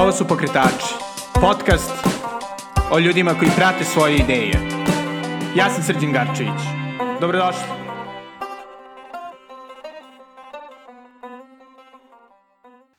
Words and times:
Ovo 0.00 0.12
su 0.12 0.28
Pokretači, 0.28 0.94
podcast 1.40 1.92
o 2.92 2.98
ljudima 2.98 3.34
koji 3.38 3.50
prate 3.56 3.84
svoje 3.84 4.16
ideje. 4.16 4.52
Ja 5.56 5.70
sam 5.70 5.82
Srđan 5.82 6.12
Garčević. 6.12 6.60
Dobrodošli. 7.20 7.62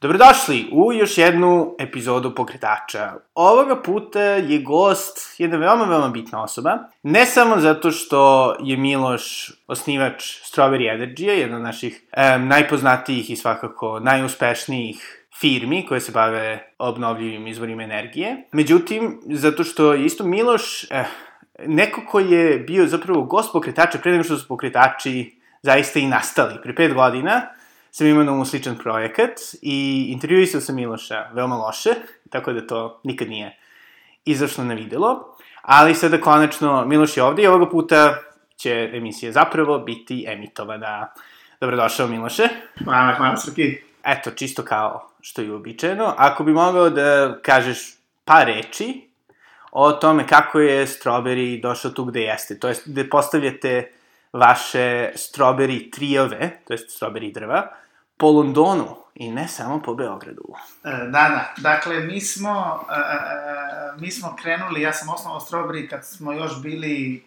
Dobrodošli 0.01 0.69
u 0.71 0.93
još 0.93 1.17
jednu 1.17 1.75
epizodu 1.79 2.35
Pokretača. 2.35 3.13
Ovoga 3.35 3.81
puta 3.81 4.21
je 4.21 4.59
gost 4.59 5.35
jedna 5.37 5.57
veoma, 5.57 5.85
veoma 5.85 6.09
bitna 6.09 6.43
osoba. 6.43 6.77
Ne 7.03 7.25
samo 7.25 7.59
zato 7.59 7.91
što 7.91 8.55
je 8.59 8.77
Miloš 8.77 9.51
osnivač 9.67 10.23
Strawberry 10.23 10.97
Energy, 10.97 11.29
jedna 11.29 11.57
od 11.57 11.63
naših 11.63 12.01
um, 12.35 12.47
najpoznatijih 12.47 13.29
i 13.29 13.35
svakako 13.35 13.99
najuspešnijih 13.99 15.20
firmi 15.39 15.85
koje 15.85 16.01
se 16.01 16.11
bave 16.11 16.73
obnovljivim 16.77 17.47
izvorima 17.47 17.83
energije. 17.83 18.47
Međutim, 18.51 19.21
zato 19.25 19.63
što 19.63 19.93
je 19.93 20.05
isto 20.05 20.23
Miloš 20.23 20.83
eh, 20.91 21.05
neko 21.65 22.01
ko 22.07 22.19
je 22.19 22.59
bio 22.59 22.87
zapravo 22.87 23.21
gost 23.21 23.53
pokretača 23.53 23.97
pre 23.97 24.11
nego 24.11 24.23
što 24.23 24.37
su 24.37 24.47
pokretači 24.47 25.39
zaista 25.61 25.99
i 25.99 26.07
nastali. 26.07 26.55
Pre 26.63 26.75
pet 26.75 26.93
godina 26.93 27.41
sam 27.91 28.07
imao 28.07 28.23
na 28.23 28.45
sličan 28.45 28.77
projekat 28.77 29.31
i 29.61 30.07
intervjuisao 30.09 30.61
sam 30.61 30.75
Miloša 30.75 31.29
veoma 31.33 31.55
loše, 31.55 31.89
tako 32.29 32.53
da 32.53 32.67
to 32.67 33.01
nikad 33.03 33.29
nije 33.29 33.57
izašlo 34.25 34.63
na 34.63 34.73
videlo. 34.73 35.37
Ali 35.61 35.95
sada 35.95 36.21
konačno 36.21 36.85
Miloš 36.85 37.17
je 37.17 37.23
ovde 37.23 37.43
i 37.43 37.47
ovoga 37.47 37.69
puta 37.69 38.15
će 38.55 38.89
emisija 38.93 39.31
zapravo 39.31 39.79
biti 39.79 40.25
emitovana. 40.27 41.07
Dobrodošao 41.61 42.07
Miloše. 42.07 42.43
Hvala, 42.83 43.13
hvala 43.13 43.37
Srki. 43.37 43.77
Eto, 44.03 44.31
čisto 44.31 44.63
kao 44.63 45.10
što 45.21 45.41
je 45.41 45.51
uobičajeno. 45.51 46.13
Ako 46.17 46.43
bi 46.43 46.53
mogao 46.53 46.89
da 46.89 47.37
kažeš 47.41 47.97
par 48.25 48.47
reči 48.47 49.11
o 49.71 49.91
tome 49.91 50.27
kako 50.27 50.59
je 50.59 50.87
Strawberry 50.87 51.61
došao 51.61 51.91
tu 51.91 52.05
gde 52.05 52.21
jeste, 52.21 52.59
to 52.59 52.67
jest 52.67 52.89
gde 52.89 53.09
postavljate 53.09 53.91
vaše 54.33 55.11
Strawberry 55.15 55.91
trijove, 55.91 56.57
to 56.67 56.73
jest 56.73 57.01
Strawberry 57.01 57.33
drva, 57.33 57.67
po 58.17 58.31
Londonu 58.31 58.95
i 59.15 59.31
ne 59.31 59.47
samo 59.47 59.81
po 59.81 59.95
Beogradu. 59.95 60.53
E, 60.83 60.89
da, 60.91 61.09
da. 61.09 61.53
Dakle, 61.57 61.99
mi 61.99 62.21
smo, 62.21 62.85
e, 62.89 62.93
e, 62.93 63.99
mi 63.99 64.11
smo 64.11 64.35
krenuli, 64.41 64.81
ja 64.81 64.93
sam 64.93 65.09
osnovao 65.09 65.39
Strawberry 65.39 65.89
kad 65.89 66.05
smo 66.05 66.33
još 66.33 66.61
bili 66.61 67.25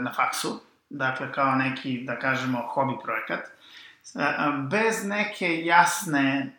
na 0.00 0.12
faksu, 0.16 0.60
dakle, 0.90 1.32
kao 1.32 1.54
neki, 1.54 2.04
da 2.04 2.18
kažemo, 2.18 2.58
hobi 2.74 2.92
projekat, 3.04 3.40
bez 4.70 5.04
neke 5.04 5.64
jasne 5.64 6.52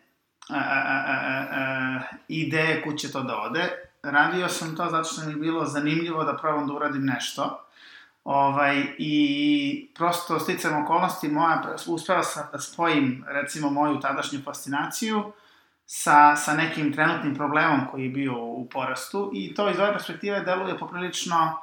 a, 0.50 0.58
a, 0.58 1.44
a, 1.50 2.00
ideje 2.28 2.82
kud 2.82 2.98
će 2.98 3.12
to 3.12 3.22
da 3.22 3.40
ode. 3.40 3.68
Radio 4.02 4.48
sam 4.48 4.76
to 4.76 4.88
zato 4.90 5.04
što 5.04 5.26
mi 5.26 5.32
je 5.32 5.36
bilo 5.36 5.64
zanimljivo 5.64 6.24
da 6.24 6.36
probam 6.36 6.66
da 6.66 6.74
uradim 6.74 7.04
nešto. 7.04 7.62
Ovaj, 8.24 8.94
I 8.98 9.88
prosto 9.94 10.38
sticam 10.38 10.82
okolnosti 10.82 11.28
moja, 11.28 11.62
uspela 11.86 12.22
sam 12.22 12.48
da 12.52 12.58
spojim 12.58 13.24
recimo 13.28 13.70
moju 13.70 14.00
tadašnju 14.00 14.42
fascinaciju 14.44 15.32
sa, 15.86 16.36
sa 16.36 16.54
nekim 16.54 16.92
trenutnim 16.92 17.34
problemom 17.34 17.86
koji 17.90 18.02
je 18.02 18.10
bio 18.10 18.42
u 18.42 18.68
porastu 18.68 19.30
i 19.34 19.54
to 19.54 19.70
iz 19.70 19.78
ove 19.78 19.92
perspektive 19.92 20.40
deluje 20.40 20.78
poprilično 20.78 21.58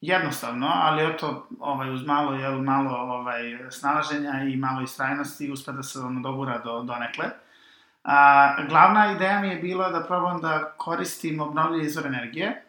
jednostavno, 0.00 0.70
ali 0.74 1.14
eto, 1.14 1.46
ovaj, 1.60 1.94
uz 1.94 2.06
malo, 2.06 2.34
jel, 2.34 2.62
malo 2.62 2.96
ovaj, 2.96 3.58
snalaženja 3.70 4.42
i 4.52 4.56
malo 4.56 4.82
istrajnosti 4.82 5.50
uspe 5.50 5.72
da 5.72 5.82
se 5.82 6.00
ono 6.00 6.20
dogura 6.20 6.58
do, 6.58 6.82
do 6.82 6.94
nekle. 6.94 7.24
A, 8.02 8.56
glavna 8.68 9.12
ideja 9.12 9.40
mi 9.40 9.48
je 9.48 9.56
bila 9.56 9.90
da 9.90 10.04
probam 10.04 10.40
da 10.40 10.72
koristim 10.76 11.40
obnovljive 11.40 11.86
izvore 11.86 12.08
energije, 12.08 12.62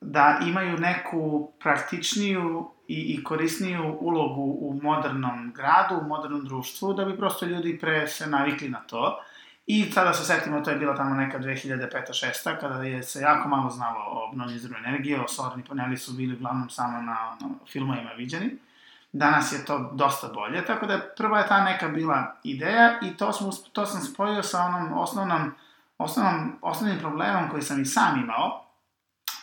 da 0.00 0.38
imaju 0.46 0.78
neku 0.78 1.52
praktičniju 1.60 2.70
i, 2.88 3.14
i 3.14 3.24
korisniju 3.24 3.96
ulogu 4.00 4.56
u 4.60 4.80
modernom 4.82 5.52
gradu, 5.56 5.94
u 6.04 6.08
modernom 6.08 6.44
društvu, 6.44 6.92
da 6.92 7.04
bi 7.04 7.16
prosto 7.16 7.46
ljudi 7.46 7.78
pre 7.78 8.08
se 8.08 8.26
navikli 8.26 8.68
na 8.68 8.80
to. 8.80 9.18
I 9.66 9.92
sada 9.92 10.12
se 10.12 10.24
setimo, 10.24 10.60
to 10.60 10.70
je 10.70 10.76
bila 10.76 10.96
tamo 10.96 11.14
neka 11.14 11.38
2005-2006, 11.38 12.60
kada 12.60 12.82
je 12.82 13.02
se 13.02 13.20
jako 13.20 13.48
malo 13.48 13.70
znalo 13.70 14.00
o 14.06 14.28
obnovljivi 14.28 14.56
izvoru 14.56 14.78
energije, 14.86 15.20
o 15.20 15.28
solarni 15.28 15.64
paneli 15.64 15.96
su 15.96 16.12
bili 16.12 16.34
uglavnom 16.34 16.70
samo 16.70 17.02
na, 17.02 17.36
na 17.40 17.48
filmovima 17.72 18.10
viđeni. 18.10 18.46
Uh, 18.46 18.71
Danas 19.12 19.52
je 19.52 19.64
to 19.64 19.90
dosta 19.94 20.28
bolje, 20.28 20.64
tako 20.64 20.86
da 20.86 21.00
prva 21.16 21.38
je 21.38 21.46
ta 21.46 21.64
neka 21.64 21.88
bila 21.88 22.36
ideja 22.42 22.98
i 23.02 23.16
to, 23.16 23.32
smo, 23.32 23.50
to 23.72 23.86
sam 23.86 24.00
spojio 24.00 24.42
sa 24.42 24.64
onom 24.64 24.98
osnovnom, 24.98 25.54
osnovnom, 25.98 26.58
osnovnim 26.62 26.98
problemom 26.98 27.50
koji 27.50 27.62
sam 27.62 27.82
i 27.82 27.84
sam 27.84 28.20
imao, 28.20 28.64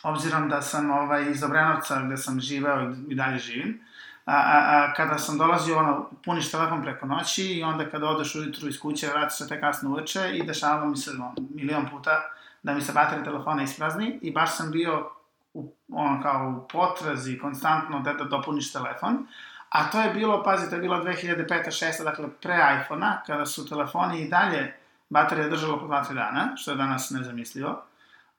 obzirom 0.04 0.50
da 0.50 0.62
sam 0.62 0.92
ovaj, 0.92 1.32
iz 1.32 1.44
Obrenovca 1.44 2.02
gde 2.02 2.18
sam 2.18 2.40
živeo 2.40 2.94
i, 3.10 3.16
dalje 3.16 3.38
živim, 3.38 3.82
a, 4.26 4.36
a, 4.36 4.58
a, 4.68 4.94
kada 4.94 5.18
sam 5.18 5.38
dolazio, 5.38 5.78
ono, 5.78 6.10
puniš 6.26 6.52
telefon 6.52 6.82
preko 6.82 7.06
noći 7.06 7.44
i 7.44 7.64
onda 7.64 7.90
kada 7.90 8.08
odeš 8.08 8.36
ujutru 8.36 8.68
iz 8.68 8.80
kuće, 8.80 9.08
vratiš 9.08 9.38
se 9.38 9.48
te 9.48 9.62
kasno 9.62 9.90
uveče 9.90 10.32
i 10.34 10.44
dešavalo 10.44 10.90
mi 10.90 10.98
se 10.98 11.12
ono, 11.12 11.34
milion 11.56 11.90
puta 11.90 12.22
da 12.64 12.74
mi 12.74 12.82
se 12.82 12.94
baterija 12.94 13.24
telefona 13.24 13.64
isprazni 13.64 14.20
i 14.22 14.32
baš 14.32 14.56
sam 14.56 14.72
bio 14.72 15.10
u, 15.54 15.74
ono, 15.92 16.22
kao 16.22 16.50
u 16.58 16.68
potrazi 16.68 17.38
konstantno 17.38 18.00
da, 18.00 18.14
da 18.14 18.24
dopuniš 18.24 18.74
telefon, 18.74 19.28
A 19.70 19.92
to 19.92 20.02
je 20.02 20.14
bilo, 20.14 20.44
pazi, 20.44 20.70
to 20.70 20.76
je 20.76 20.82
bilo 20.82 21.04
2005-2006, 21.04 22.04
dakle 22.04 22.26
pre 22.42 22.56
iPhone-a, 22.82 23.22
kada 23.28 23.46
su 23.46 23.70
telefoni 23.70 24.22
i 24.22 24.30
dalje 24.30 24.74
baterija 25.10 25.50
držala 25.50 25.80
po 25.80 25.86
2-3 25.86 26.14
dana, 26.14 26.56
što 26.56 26.72
je 26.72 26.78
danas 26.78 27.10
nezamislivo. 27.10 27.82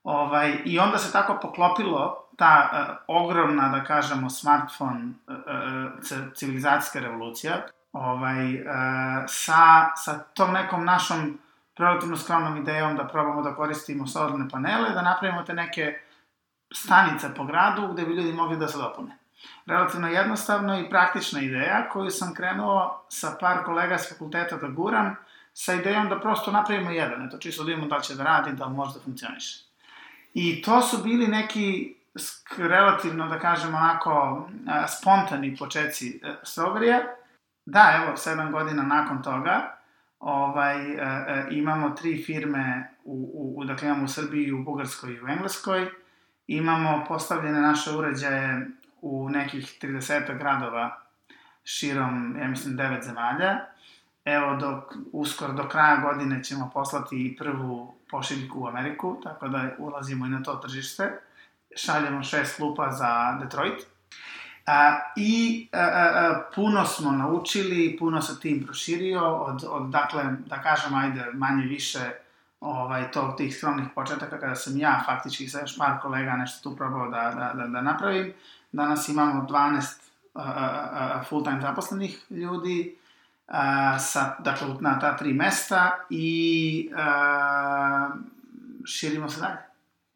Ovaj, 0.05 0.63
I 0.65 0.79
onda 0.79 0.99
se 0.99 1.13
tako 1.13 1.39
poklopilo 1.43 2.27
ta 2.37 2.71
uh, 2.73 2.97
ogromna, 3.23 3.69
da 3.69 3.85
kažemo, 3.85 4.31
smartphone 4.31 5.01
uh, 5.27 5.35
uh, 5.35 6.33
civilizacijska 6.35 7.01
revolucija 7.01 7.63
ovaj, 7.93 8.55
uh, 8.55 8.67
sa, 9.27 9.91
sa 9.97 10.19
tom 10.19 10.53
nekom 10.53 10.85
našom 10.85 11.39
relativno 11.77 12.17
skromnom 12.17 12.57
idejom 12.57 12.97
da 12.97 13.09
probamo 13.09 13.43
da 13.43 13.55
koristimo 13.55 14.07
solarne 14.07 14.49
panele, 14.49 14.91
da 14.91 15.03
napravimo 15.03 15.43
te 15.43 15.55
neke 15.55 15.99
stanice 16.75 17.35
po 17.37 17.45
gradu 17.45 17.93
gde 17.93 18.05
bi 18.05 18.15
ljudi 18.15 18.33
mogli 18.33 18.57
da 18.57 18.69
se 18.69 18.79
dopune 18.79 19.20
relativno 19.67 20.09
jednostavno 20.09 20.81
i 20.81 20.91
praktična 20.91 21.41
ideja 21.41 21.89
koju 21.89 22.11
sam 22.11 22.35
krenuo 22.35 23.05
sa 23.09 23.37
par 23.41 23.65
kolega 23.65 23.99
s 23.99 24.13
fakulteta 24.13 24.57
da 24.57 24.69
guram 24.69 25.17
sa 25.55 25.75
idejom 25.75 26.09
da 26.09 26.21
prosto 26.21 26.51
napravimo 26.51 26.91
jedan, 26.91 27.27
eto 27.27 27.39
čisto 27.39 27.65
da 27.65 27.69
vidimo 27.69 27.87
da 27.87 28.01
će 28.01 28.15
da 28.15 28.25
radi, 28.25 28.53
da 28.53 28.69
može 28.69 28.95
da 28.95 29.01
funkcioniše. 29.05 29.65
I 30.35 30.63
to 30.63 30.83
su 30.83 31.03
bili 31.03 31.27
neki 31.27 31.95
relativno, 32.59 33.29
da 33.29 33.39
kažemo, 33.39 33.77
onako 33.77 34.49
spontani 34.99 35.57
početci 35.57 36.21
e, 36.23 36.35
Strawberry-a. 36.43 37.01
Da, 37.67 38.03
evo, 38.03 38.17
sedam 38.17 38.53
godina 38.53 38.83
nakon 38.83 39.23
toga, 39.23 39.77
ovaj, 40.21 40.93
e, 40.93 40.97
e, 40.97 41.47
imamo 41.51 41.91
tri 41.91 42.23
firme, 42.23 42.91
u, 43.05 43.55
u, 43.57 43.65
dakle 43.65 43.89
imamo 43.89 44.05
u 44.05 44.09
Srbiji, 44.09 44.53
u 44.53 44.65
Bugarskoj 44.65 45.13
i 45.13 45.21
u 45.21 45.29
Engleskoj, 45.29 45.91
imamo 46.47 47.05
postavljene 47.09 47.61
naše 47.61 47.91
uređaje 47.91 48.67
u 49.03 49.29
nekih 49.31 49.79
30 49.83 50.39
gradova 50.39 51.01
širom, 51.65 52.37
ja 52.41 52.49
mislim, 52.49 52.77
devet 52.77 53.05
zemalja. 53.05 53.59
Evo, 54.25 54.57
dok, 54.57 54.95
uskoro 55.13 55.53
do 55.53 55.69
kraja 55.69 55.97
godine 55.97 56.45
ćemo 56.45 56.71
poslati 56.75 57.27
i 57.27 57.37
prvu 57.37 57.95
pošiljku 58.11 58.61
u 58.61 58.67
Ameriku, 58.67 59.21
tako 59.23 59.49
da 59.49 59.71
ulazimo 59.79 60.27
i 60.27 60.29
na 60.29 60.43
to 60.43 60.55
tržište. 60.55 61.21
Šaljemo 61.77 62.23
šest 62.23 62.59
lupa 62.59 62.91
za 62.93 63.39
Detroit. 63.43 63.87
A, 64.67 64.99
I 65.17 65.69
a, 65.73 65.79
a, 65.79 66.43
puno 66.55 66.87
smo 66.87 67.13
naučili, 67.13 67.97
puno 67.99 68.23
se 68.23 68.41
tim 68.41 68.65
proširio, 68.65 69.25
od, 69.25 69.65
od 69.69 69.91
dakle, 69.91 70.25
da 70.47 70.63
kažem, 70.63 70.95
ajde, 70.95 71.27
manje 71.33 71.65
više 71.67 72.11
ovaj, 72.61 73.11
tog, 73.11 73.37
tih 73.37 73.57
skromnih 73.57 73.87
početaka, 73.95 74.41
kada 74.41 74.55
sam 74.55 74.77
ja 74.77 75.03
faktički 75.07 75.49
sa 75.49 75.61
još 75.61 75.79
par 75.79 76.01
kolega 76.03 76.37
nešto 76.37 76.71
tu 76.71 76.77
probao 76.77 77.09
da, 77.09 77.33
da, 77.37 77.63
da, 77.63 77.67
da 77.67 77.81
napravim, 77.83 78.33
Danas 78.73 79.09
imamo 79.09 79.47
12 79.49 80.01
uh, 80.35 80.43
uh, 80.43 81.29
full-time 81.29 81.61
zaposlenih 81.61 82.27
ljudi, 82.31 82.97
uh, 83.49 83.55
sa, 83.99 84.37
dakle, 84.39 84.69
na 84.81 84.99
ta 84.99 85.17
tri 85.17 85.33
mesta 85.33 85.91
i 86.11 86.91
uh, 86.93 88.15
širimo 88.85 89.29
se 89.29 89.41
dalje. 89.41 89.59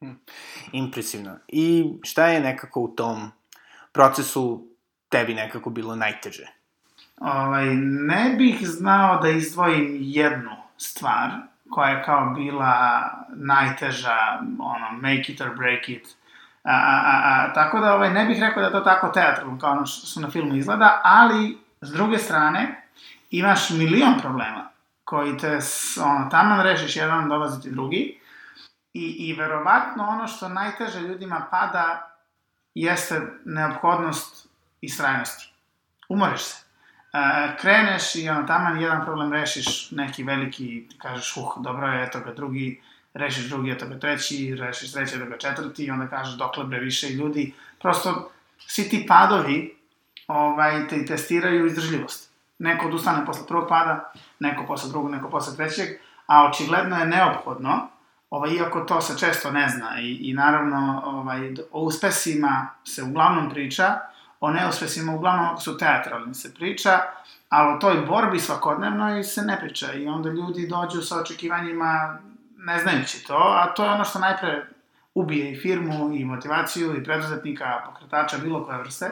Hm. 0.00 0.12
Impresivno. 0.72 1.36
I 1.48 1.92
šta 2.02 2.26
je 2.26 2.40
nekako 2.40 2.80
u 2.80 2.88
tom 2.88 3.30
procesu 3.92 4.66
tebi 5.08 5.34
nekako 5.34 5.70
bilo 5.70 5.96
najteže? 5.96 6.46
Ovaj, 7.20 7.66
ne 7.76 8.34
bih 8.38 8.58
znao 8.62 9.20
da 9.22 9.28
izdvojim 9.28 9.96
jednu 10.00 10.56
stvar 10.76 11.30
koja 11.70 11.90
je 11.90 12.04
kao 12.04 12.30
bila 12.30 13.04
najteža, 13.28 14.38
ono, 14.58 14.90
make 15.00 15.32
it 15.32 15.40
or 15.40 15.56
break 15.56 15.88
it, 15.88 16.16
A, 16.64 16.72
a, 16.72 17.20
a, 17.25 17.52
tako 17.52 17.81
da 17.81 17.94
ovaj, 17.94 18.12
ne 18.12 18.25
bih 18.25 18.40
rekao 18.40 18.62
da 18.62 18.72
to 18.72 18.81
tako 18.81 19.08
teatralno 19.08 19.58
kao 19.58 19.72
ono 19.72 19.87
što 19.87 20.20
na 20.20 20.31
filmu 20.31 20.55
izgleda, 20.55 21.00
ali 21.05 21.58
s 21.81 21.93
druge 21.93 22.19
strane 22.19 22.82
imaš 23.31 23.70
milion 23.70 24.20
problema 24.20 24.69
koji 25.05 25.38
te 25.38 25.58
ono, 26.05 26.28
tamo 26.31 26.62
rešiš 26.62 26.96
jedan, 26.96 27.28
dolazi 27.28 27.62
ti 27.62 27.70
drugi. 27.70 28.20
I, 28.94 29.16
I 29.19 29.32
verovatno 29.32 30.08
ono 30.08 30.26
što 30.26 30.49
najteže 30.49 31.00
ljudima 31.00 31.46
pada 31.50 32.11
jeste 32.75 33.20
neophodnost 33.44 34.49
istrajnosti. 34.81 35.52
Umoriš 36.08 36.43
se. 36.43 36.64
E, 37.12 37.56
kreneš 37.61 38.14
i 38.14 38.28
ono, 38.28 38.46
taman 38.46 38.81
jedan 38.81 39.05
problem 39.05 39.32
rešiš, 39.32 39.90
neki 39.90 40.25
veliki, 40.25 40.88
kažeš, 40.99 41.37
uh, 41.37 41.62
dobro 41.62 41.87
je, 41.87 42.05
eto 42.05 42.20
ga 42.20 42.32
drugi, 42.32 42.82
rešiš 43.14 43.49
drugi, 43.49 43.70
eto 43.70 43.87
ga 43.87 43.99
treći, 43.99 44.56
rešiš 44.58 44.93
treći, 44.93 45.16
eto 45.16 45.26
ga 45.26 45.38
četvrti, 45.38 45.84
i 45.84 45.90
onda 45.90 46.08
kažeš 46.08 46.34
dokle 46.34 46.64
bre 46.64 46.78
više 46.78 47.08
ljudi. 47.08 47.55
Prosto, 47.81 48.31
svi 48.58 48.88
ti 48.88 49.06
padovi 49.08 49.76
ovaj, 50.26 50.88
te 50.88 51.06
testiraju 51.06 51.66
izdržljivost. 51.66 52.31
Neko 52.58 52.87
odustane 52.87 53.26
posle 53.26 53.46
prvog 53.46 53.69
pada, 53.69 54.12
neko 54.38 54.66
posle 54.66 54.90
drugog, 54.90 55.11
neko 55.11 55.31
posle 55.31 55.56
trećeg, 55.56 55.88
a 56.26 56.49
očigledno 56.49 56.99
je 56.99 57.06
neophodno, 57.06 57.88
ovaj, 58.31 58.50
iako 58.50 58.81
to 58.81 59.00
se 59.00 59.19
često 59.19 59.50
ne 59.50 59.69
zna 59.69 60.00
i, 60.00 60.31
i 60.31 60.34
naravno 60.34 61.02
ovaj, 61.05 61.55
o 61.72 61.81
uspesima 61.81 62.69
se 62.84 63.02
uglavnom 63.02 63.50
priča, 63.50 63.99
o 64.40 64.50
neuspesima 64.50 65.14
uglavnom 65.14 65.46
ako 65.46 65.61
su 65.61 65.78
teatralni 65.78 66.34
se 66.34 66.55
priča, 66.55 67.00
ali 67.49 67.75
o 67.75 67.78
toj 67.78 67.96
borbi 68.06 68.38
svakodnevnoj 68.38 69.25
se 69.25 69.43
ne 69.43 69.61
priča 69.61 69.93
i 69.93 70.06
onda 70.06 70.28
ljudi 70.28 70.66
dođu 70.66 71.02
sa 71.02 71.20
očekivanjima 71.20 72.19
ne 72.64 72.78
znajući 72.78 73.26
to, 73.26 73.37
a 73.37 73.75
to 73.75 73.84
je 73.84 73.90
ono 73.90 74.05
što 74.05 74.19
najpre 74.19 74.66
ubije 75.14 75.52
i 75.52 75.56
firmu, 75.56 76.14
i 76.14 76.25
motivaciju, 76.25 76.96
i 76.96 77.05
preduzetnika, 77.05 77.82
pokretača, 77.87 78.38
bilo 78.38 78.64
koje 78.64 78.78
vrste. 78.78 79.11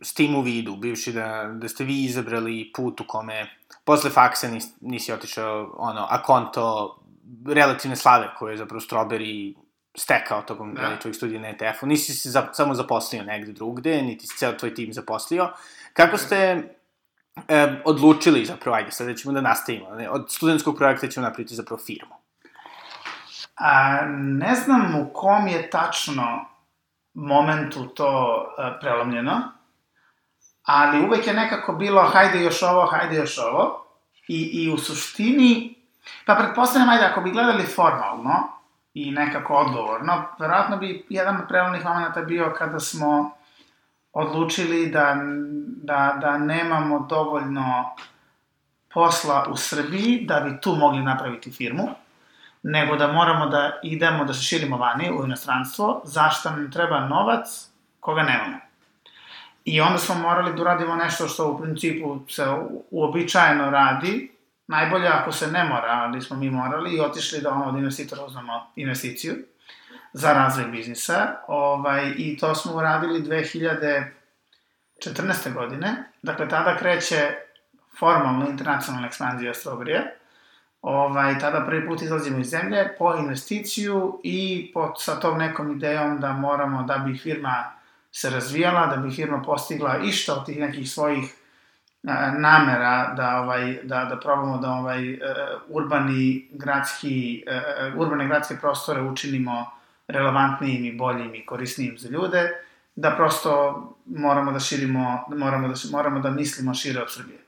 S 0.00 0.14
tim 0.14 0.36
u 0.36 0.40
vidu, 0.40 0.76
bivši 0.76 1.12
da, 1.12 1.50
da 1.52 1.68
ste 1.68 1.84
vi 1.84 2.04
izabrali 2.04 2.72
put 2.74 3.00
u 3.00 3.04
kome 3.06 3.46
posle 3.84 4.10
faksa 4.10 4.48
nis, 4.48 4.66
nisi 4.80 5.12
otišao, 5.12 5.74
ono, 5.78 6.06
a 6.10 6.22
konto 6.22 6.96
relativne 7.46 7.96
slave 7.96 8.28
koje 8.38 8.52
je 8.52 8.56
zapravo 8.56 8.80
Strawberry 8.80 9.54
stekao 9.96 10.42
tokom 10.42 10.74
da. 10.74 10.98
tvojih 10.98 11.16
studija 11.16 11.40
na 11.40 11.48
ETF-u. 11.48 11.86
Nisi 11.86 12.14
se 12.14 12.30
za, 12.30 12.48
samo 12.52 12.74
zaposlio 12.74 13.22
negde 13.22 13.52
drugde, 13.52 14.02
niti 14.02 14.26
si 14.26 14.36
ceo 14.38 14.52
tvoj 14.52 14.74
tim 14.74 14.92
zaposlio. 14.92 15.48
Kako 15.92 16.18
ste 16.18 16.36
e, 17.48 17.82
odlučili 17.84 18.44
zapravo, 18.44 18.76
ajde, 18.76 18.90
sada 18.90 19.14
ćemo 19.14 19.34
da 19.34 19.40
nastavimo. 19.40 19.86
Od 20.10 20.32
studentskog 20.32 20.76
projekta 20.76 21.08
ćemo 21.08 21.26
napraviti 21.26 21.54
zapravo 21.54 21.82
firmu. 21.86 22.25
A, 23.56 24.00
ne 24.16 24.54
znam 24.54 24.94
u 25.00 25.12
kom 25.12 25.46
je 25.46 25.70
tačno 25.70 26.44
momentu 27.14 27.86
to 27.86 28.44
a, 28.58 28.66
e, 28.66 28.80
prelomljeno, 28.80 29.42
ali 30.62 31.06
uvek 31.06 31.26
je 31.26 31.34
nekako 31.34 31.72
bilo 31.72 32.02
hajde 32.02 32.42
još 32.42 32.62
ovo, 32.62 32.86
hajde 32.86 33.16
još 33.16 33.38
ovo. 33.38 33.82
I, 34.28 34.50
i 34.52 34.72
u 34.72 34.78
suštini, 34.78 35.74
pa 36.26 36.34
pretpostavljam, 36.34 36.88
ajde, 36.88 37.04
ako 37.04 37.20
bi 37.20 37.30
gledali 37.30 37.66
formalno, 37.66 38.56
i 38.96 39.10
nekako 39.10 39.54
odgovorno. 39.54 40.24
Verovatno 40.38 40.76
bi 40.76 41.06
jedan 41.08 41.36
od 41.36 41.48
prelomnih 41.48 41.84
momenta 41.84 42.22
bio 42.22 42.54
kada 42.58 42.80
smo 42.80 43.30
odlučili 44.12 44.86
da, 44.86 45.16
da, 45.82 46.18
da 46.20 46.38
nemamo 46.38 47.06
dovoljno 47.08 47.84
posla 48.94 49.46
u 49.50 49.56
Srbiji 49.56 50.24
da 50.28 50.40
bi 50.40 50.60
tu 50.60 50.74
mogli 50.74 51.02
napraviti 51.02 51.52
firmu, 51.52 51.88
nego 52.68 52.96
da 52.96 53.12
moramo 53.12 53.46
da 53.46 53.80
idemo 53.82 54.24
da 54.24 54.34
se 54.34 54.42
širimo 54.42 54.76
vani 54.76 55.10
u 55.10 55.24
inostranstvo, 55.24 56.00
zašto 56.04 56.50
nam 56.50 56.72
treba 56.72 57.00
novac 57.00 57.68
koga 58.00 58.22
nemamo. 58.22 58.56
I 59.64 59.80
onda 59.80 59.98
smo 59.98 60.14
morali 60.14 60.54
da 60.54 60.62
uradimo 60.62 60.96
nešto 60.96 61.28
što 61.28 61.50
u 61.50 61.58
principu 61.58 62.20
se 62.28 62.44
uobičajeno 62.90 63.70
radi, 63.70 64.32
najbolje 64.66 65.08
ako 65.08 65.32
se 65.32 65.46
ne 65.46 65.64
mora, 65.64 65.92
ali 65.92 66.22
smo 66.22 66.36
mi 66.36 66.50
morali 66.50 66.96
i 66.96 67.00
otišli 67.00 67.40
da 67.40 67.50
ono 67.50 67.64
od 67.64 67.76
investitora 67.76 68.24
uzmemo 68.24 68.66
investiciju 68.76 69.34
za 70.12 70.32
razvoj 70.32 70.66
biznisa. 70.66 71.36
Ovaj, 71.48 72.14
I 72.16 72.38
to 72.38 72.54
smo 72.54 72.72
uradili 72.72 73.22
2014. 73.22 74.10
godine. 75.54 76.12
Dakle, 76.22 76.48
tada 76.48 76.76
kreće 76.76 77.30
formalno 77.98 78.48
internacionalna 78.48 79.06
ekspanzija 79.06 79.54
Strawberry-a. 79.54 80.25
Ovaj, 80.86 81.38
tada 81.38 81.64
prvi 81.66 81.86
put 81.86 82.02
izlazimo 82.02 82.38
iz 82.38 82.46
zemlje 82.46 82.94
po 82.98 83.14
investiciju 83.14 84.20
i 84.22 84.70
po, 84.74 84.92
sa 84.96 85.20
tom 85.20 85.38
nekom 85.38 85.72
idejom 85.72 86.20
da 86.20 86.32
moramo, 86.32 86.82
da 86.82 86.98
bi 86.98 87.18
firma 87.18 87.64
se 88.12 88.30
razvijala, 88.30 88.86
da 88.86 88.96
bi 88.96 89.10
firma 89.10 89.42
postigla 89.42 89.98
išta 89.98 90.34
od 90.34 90.46
tih 90.46 90.58
nekih 90.58 90.90
svojih 90.90 91.34
namera 92.38 93.14
da 93.14 93.40
ovaj 93.40 93.78
da 93.82 94.04
da 94.04 94.20
probamo 94.20 94.58
da 94.58 94.70
ovaj 94.70 95.12
uh, 95.12 95.18
urbani 95.68 96.48
gradski 96.52 97.44
uh, 97.92 98.00
urbane 98.00 98.26
gradske 98.26 98.56
prostore 98.60 99.02
učinimo 99.02 99.70
relevantnijim 100.08 100.84
i 100.84 100.96
boljim 100.96 101.34
i 101.34 101.46
korisnijim 101.46 101.98
za 101.98 102.08
ljude 102.08 102.50
da 102.96 103.10
prosto 103.10 103.82
moramo 104.04 104.52
da 104.52 104.60
širimo 104.60 105.24
moramo 105.28 105.68
da 105.68 105.74
moramo 105.92 106.20
da 106.20 106.30
mislimo 106.30 106.74
šire 106.74 107.02
od 107.02 107.12
Srbije. 107.12 107.45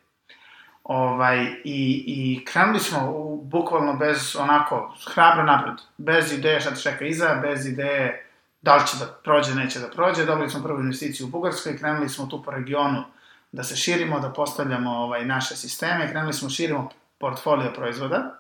Ovaj 0.88 1.44
i 1.64 2.04
i 2.06 2.44
krenuli 2.44 2.80
smo 2.80 3.10
u, 3.10 3.42
bukvalno 3.44 3.94
bez 3.94 4.36
onako 4.36 4.96
hrabro 5.14 5.42
napred, 5.44 5.74
bez 5.96 6.32
ideje 6.32 6.60
šta 6.60 6.70
te 6.70 6.80
čeka 6.80 7.04
iza, 7.04 7.34
bez 7.42 7.66
ideje 7.66 8.26
da 8.62 8.76
li 8.76 8.86
će 8.86 8.96
da 8.96 9.06
prođe, 9.24 9.54
neće 9.54 9.78
da 9.78 9.90
prođe. 9.90 10.24
Dobili 10.24 10.50
smo 10.50 10.62
prvu 10.62 10.80
investiciju 10.80 11.26
u 11.26 11.30
Bugarskoj, 11.30 11.78
krenuli 11.78 12.08
smo 12.08 12.26
tu 12.26 12.42
po 12.42 12.50
regionu 12.50 13.04
da 13.52 13.64
se 13.64 13.76
širimo, 13.76 14.20
da 14.20 14.32
postavljamo 14.32 14.90
ovaj, 14.90 15.26
naše 15.26 15.56
sisteme, 15.56 16.10
krenuli 16.10 16.32
smo 16.32 16.50
širimo 16.50 16.90
portfolio 17.18 17.72
proizvoda, 17.76 18.38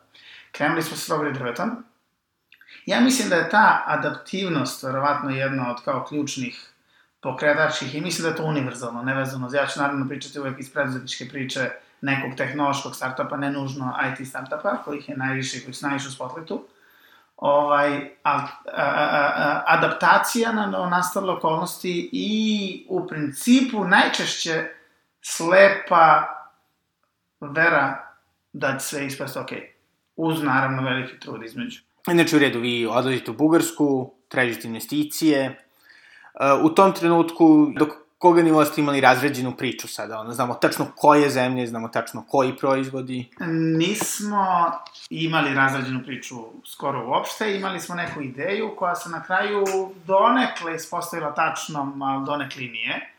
krenuli 0.52 0.82
smo 0.82 0.96
s 0.96 1.08
strawberry 1.08 1.32
drvetom. 1.32 1.84
Ja 2.86 3.00
mislim 3.00 3.28
da 3.28 3.36
je 3.36 3.50
ta 3.50 3.84
adaptivnost 3.86 4.82
verovatno 4.82 5.30
jedna 5.30 5.70
od 5.70 5.84
kao 5.84 6.04
ključnih 6.04 6.72
pokretačkih 7.20 7.94
i 7.94 8.00
mislim 8.00 8.22
da 8.22 8.28
je 8.28 8.36
to 8.36 8.44
univerzalno, 8.44 9.02
nevezano. 9.02 9.50
Ja 9.54 9.66
ću 9.66 9.80
naravno 9.80 10.08
pričati 10.08 10.40
uvek 10.40 10.60
iz 10.60 10.72
preduzetničke 10.72 11.28
priče 11.28 11.70
nekog 12.00 12.36
tehnološkog 12.36 12.96
startupa, 12.96 13.36
ne 13.36 13.50
nužno 13.50 13.94
IT 14.10 14.28
startupa, 14.28 14.82
kojih 14.84 15.08
je 15.08 15.16
najviše, 15.16 15.64
koji 15.64 15.74
su 15.74 15.86
najviše 15.86 16.08
u 16.08 16.10
spotlightu. 16.10 16.64
Ovaj, 17.36 17.96
a, 18.24 18.32
a, 18.32 18.46
a, 18.76 19.32
a, 19.36 19.62
adaptacija 19.66 20.52
na 20.52 20.66
nastale 20.66 21.32
okolnosti 21.32 22.10
i 22.12 22.86
u 22.88 23.06
principu 23.06 23.84
najčešće 23.84 24.64
slepa 25.20 26.26
vera 27.40 28.08
da 28.52 28.78
će 28.78 28.84
sve 28.84 29.06
ispasti 29.06 29.38
ok. 29.38 29.50
Uz, 30.16 30.42
naravno, 30.42 30.82
veliki 30.82 31.20
trud 31.20 31.42
između. 31.44 31.80
Znači, 32.10 32.36
u 32.36 32.38
redu, 32.38 32.60
vi 32.60 32.86
odlazite 32.86 33.30
u 33.30 33.34
Bugarsku, 33.34 34.14
tražite 34.28 34.68
investicije. 34.68 35.64
Uh, 36.34 36.64
u 36.64 36.74
tom 36.74 36.92
trenutku, 36.92 37.72
dok 37.76 37.88
koga 38.18 38.42
nivoa 38.42 38.64
ste 38.64 38.80
imali 38.80 39.00
razređenu 39.00 39.56
priču 39.56 39.88
sada? 39.88 40.20
Ono, 40.20 40.32
znamo 40.32 40.54
tačno 40.54 40.86
koje 40.96 41.30
zemlje, 41.30 41.66
znamo 41.66 41.88
tačno 41.88 42.24
koji 42.28 42.56
proizvodi? 42.56 43.30
Nismo 43.78 44.72
imali 45.10 45.54
razređenu 45.54 46.02
priču 46.04 46.36
skoro 46.66 47.08
uopšte, 47.08 47.56
imali 47.56 47.80
smo 47.80 47.94
neku 47.94 48.22
ideju 48.22 48.74
koja 48.76 48.94
se 48.94 49.10
na 49.10 49.22
kraju 49.22 49.64
donekle 50.06 50.74
ispostavila 50.74 51.34
tačnom, 51.34 52.02
ali 52.02 52.26
donekle 52.26 52.62
nije. 52.62 53.14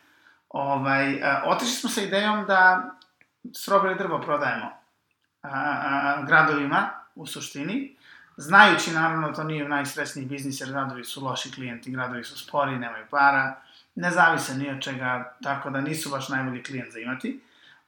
Ovaj, 0.50 1.24
a, 1.24 1.44
otišli 1.46 1.74
smo 1.74 1.90
sa 1.90 2.02
idejom 2.02 2.46
da 2.46 2.92
strawberry 3.44 3.98
drvo 3.98 4.22
prodajemo 4.22 4.66
a, 5.42 5.50
a, 5.52 6.24
gradovima, 6.28 6.90
u 7.16 7.26
suštini, 7.26 7.96
znajući 8.38 8.92
naravno 8.92 9.32
to 9.32 9.44
nije 9.44 9.70
najstresniji 9.70 10.26
biznis, 10.26 10.62
jer 10.62 10.70
gradovi 10.70 11.04
su 11.04 11.26
loši 11.26 11.52
klijenti, 11.52 11.92
gradovi 11.92 12.24
su 12.24 12.38
spori, 12.38 12.78
nemaju 12.78 13.06
para, 13.10 13.62
ne 13.96 14.12
zavise 14.12 14.56
ni 14.56 14.70
od 14.70 14.82
čega, 14.82 15.38
tako 15.44 15.70
da 15.70 15.82
nisu 15.82 16.10
baš 16.10 16.30
najbolji 16.30 16.64
klijent 16.64 16.94
za 16.94 17.00
imati. 17.00 17.40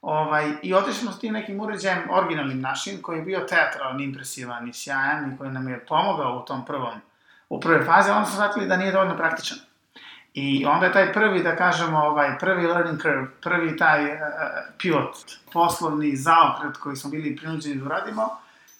Ovaj, 0.02 0.52
I 0.62 0.74
otišli 0.74 1.00
smo 1.00 1.12
s 1.12 1.18
tim 1.18 1.32
nekim 1.32 1.60
uređajem, 1.60 2.08
originalnim 2.10 2.60
našim, 2.60 3.02
koji 3.02 3.18
je 3.18 3.24
bio 3.24 3.40
teatralan, 3.40 4.00
impresivan 4.00 4.68
i 4.68 4.72
sjajan 4.72 5.32
i 5.32 5.38
koji 5.38 5.50
nam 5.50 5.68
je 5.68 5.86
pomogao 5.86 6.38
u 6.38 6.44
tom 6.44 6.64
prvom, 6.64 7.00
u 7.48 7.60
prvoj 7.60 7.84
fazi, 7.84 8.10
onda 8.10 8.24
smo 8.24 8.34
shvatili 8.34 8.66
da 8.66 8.76
nije 8.76 8.92
dovoljno 8.92 9.16
praktičan. 9.16 9.58
I 10.34 10.66
onda 10.66 10.86
je 10.86 10.92
taj 10.92 11.12
prvi, 11.12 11.42
da 11.42 11.56
kažemo, 11.56 11.98
ovaj, 11.98 12.38
prvi 12.38 12.66
learning 12.66 13.02
curve, 13.02 13.26
prvi 13.42 13.76
taj 13.76 14.04
uh, 14.04 14.20
pivot, 14.78 15.16
poslovni 15.52 16.16
zaokret 16.16 16.76
koji 16.76 16.96
smo 16.96 17.10
bili 17.10 17.36
prinuđeni 17.36 17.76
da 17.76 17.84
uradimo, 17.84 18.36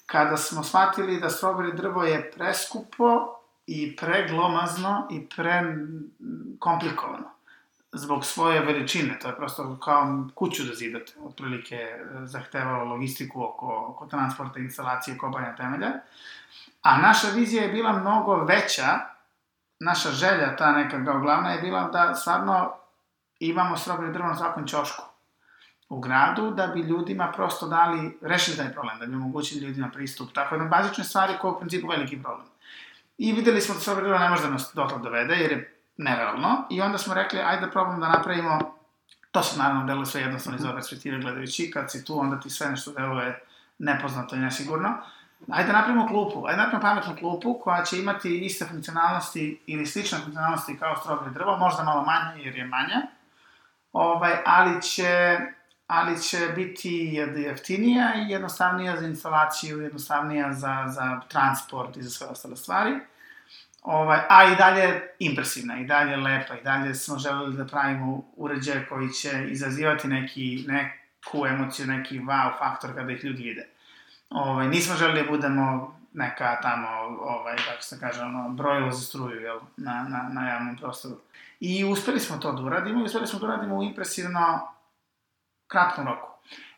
kada 0.07 0.37
smo 0.37 0.63
shvatili 0.63 1.21
da 1.21 1.29
strawberry 1.29 1.75
drvo 1.75 2.05
je 2.05 2.31
preskupo 2.31 3.42
i 3.67 3.97
preglomazno 3.97 5.09
i 5.11 5.29
pre 5.37 5.77
komplikovano 6.59 7.33
zbog 7.93 8.25
svoje 8.25 8.61
veličine, 8.61 9.19
to 9.19 9.29
je 9.29 9.37
prosto 9.37 9.79
kao 9.85 10.29
kuću 10.35 10.65
da 10.65 10.75
zidate, 10.75 11.13
otprilike 11.25 11.79
zahtevalo 12.25 12.85
logistiku 12.85 13.45
oko, 13.45 13.87
oko 13.89 14.07
transporta, 14.07 14.59
instalacije, 14.59 15.19
kobanja 15.19 15.57
temelja, 15.57 15.91
a 16.83 16.99
naša 16.99 17.29
vizija 17.29 17.63
je 17.63 17.73
bila 17.73 17.93
mnogo 17.93 18.45
veća 18.45 18.99
naša 19.81 20.11
želja, 20.11 20.57
ta 20.57 20.73
neka 20.73 21.05
kao 21.05 21.21
glavna 21.21 21.53
je 21.53 21.61
bila 21.61 21.89
da 21.89 22.15
stvarno 22.15 22.73
imamo 23.41 23.77
strawberry 23.77 24.13
drvo 24.13 24.29
na 24.29 24.37
svakom 24.37 24.67
ćošku 24.67 25.03
u 25.89 26.01
gradu, 26.01 26.51
da 26.51 26.67
bi 26.67 26.81
ljudima 26.81 27.33
prosto 27.37 27.69
dali, 27.69 28.19
rešili 28.23 28.57
taj 28.57 28.73
problem, 28.73 28.99
da 28.99 29.07
bi 29.07 29.15
omogućili 29.15 29.67
ljudima 29.67 29.91
pristup. 29.95 30.33
Tako 30.33 30.57
da 30.57 30.65
bazične 30.65 31.05
stvari 31.05 31.33
koje 31.41 31.51
je 31.51 31.55
u 31.55 31.59
principu 31.59 31.89
veliki 31.89 32.23
problem. 32.23 32.47
I 33.19 33.33
videli 33.33 33.61
smo 33.61 33.75
da 33.75 34.09
ova 34.09 34.19
ne 34.19 34.31
može 34.31 34.43
da 34.43 34.51
nas 34.51 34.71
dotle 34.75 34.99
dovede, 34.99 35.35
jer 35.35 35.53
je 35.53 35.83
nerealno. 35.97 36.67
I 36.71 36.81
onda 36.81 36.99
smo 36.99 37.15
rekli, 37.15 37.41
ajde 37.41 37.67
da 37.67 37.71
probamo 37.71 38.01
da 38.01 38.09
napravimo, 38.09 38.59
to 39.31 39.43
se 39.43 39.59
naravno 39.59 39.87
deluje 39.87 40.07
sve 40.07 40.21
jednostavno 40.21 40.59
iz 40.59 40.65
ove 40.65 40.75
perspektive 40.75 41.19
gledajući, 41.19 41.71
kad 41.71 41.91
si 41.91 42.05
tu, 42.05 42.21
onda 42.21 42.41
ti 42.41 42.51
sve 42.51 42.71
nešto 42.71 42.93
deluje 42.93 43.45
nepoznato 43.79 44.37
i 44.37 44.39
nesigurno. 44.39 44.95
Ajde 45.51 45.73
da 45.73 45.79
napravimo 45.79 46.09
klupu, 46.09 46.47
ajde 46.47 46.57
da 46.57 46.63
napravimo 46.63 46.91
pametnu 46.91 47.17
klupu 47.17 47.61
koja 47.65 47.85
će 47.85 47.99
imati 47.99 48.39
iste 48.39 48.67
funkcionalnosti 48.67 49.63
ili 49.67 49.87
slične 49.87 50.19
funkcionalnosti 50.19 50.79
kao 50.79 50.97
strawberry 50.97 51.33
drvo, 51.33 51.59
možda 51.59 51.83
malo 51.83 52.05
manje 52.05 52.43
jer 52.43 52.57
je 52.57 52.65
manja, 52.65 53.03
ovaj, 53.93 54.33
ali 54.47 54.83
će 54.83 55.39
ali 55.93 56.23
će 56.23 56.39
biti 56.57 57.21
jeftinija 57.37 58.13
i 58.15 58.31
jednostavnija 58.31 58.97
za 59.01 59.07
instalaciju, 59.07 59.83
jednostavnija 59.83 60.53
za, 60.53 60.85
za 60.89 61.21
transport 61.29 61.97
i 61.97 62.03
za 62.03 62.11
sve 62.11 62.27
ostale 62.27 62.57
stvari. 62.57 62.93
Ovaj, 63.83 64.19
a 64.29 64.53
i 64.53 64.57
dalje 64.57 65.03
impresivna, 65.19 65.81
i 65.81 65.85
dalje 65.85 66.17
lepa, 66.17 66.55
i 66.55 66.63
dalje 66.63 66.95
smo 66.95 67.19
želeli 67.19 67.57
da 67.57 67.65
pravimo 67.65 68.25
uređaje 68.37 68.87
koji 68.89 69.09
će 69.09 69.47
izazivati 69.49 70.09
neki, 70.09 70.65
neku 70.69 71.47
emociju, 71.47 71.87
neki 71.87 72.21
wow 72.21 72.59
faktor 72.59 72.95
kada 72.95 73.13
ih 73.13 73.25
ljudi 73.25 73.43
vide. 73.43 73.69
Ovaj, 74.31 74.69
nismo 74.69 74.97
želeli 74.97 75.23
da 75.23 75.31
budemo 75.31 75.97
neka 76.13 76.61
tamo, 76.63 76.89
ovaj, 77.21 77.57
kako 77.57 77.83
se 77.83 78.01
kaže, 78.01 78.23
ono, 78.23 78.49
brojilo 78.49 78.93
za 78.93 79.01
struju, 79.01 79.41
jel, 79.41 79.61
na, 79.77 80.07
na, 80.09 80.29
na 80.33 80.49
javnom 80.49 80.77
prostoru. 80.77 81.17
I 81.61 81.85
uspeli 81.85 82.21
smo 82.21 82.37
to 82.37 82.53
da 82.53 82.63
uradimo, 82.63 83.01
i 83.01 83.05
uspeli 83.05 83.27
smo 83.27 83.39
da 83.39 83.47
uradimo 83.47 83.83
impresivno 83.83 84.73
kratkom 85.73 86.07
roku. 86.07 86.29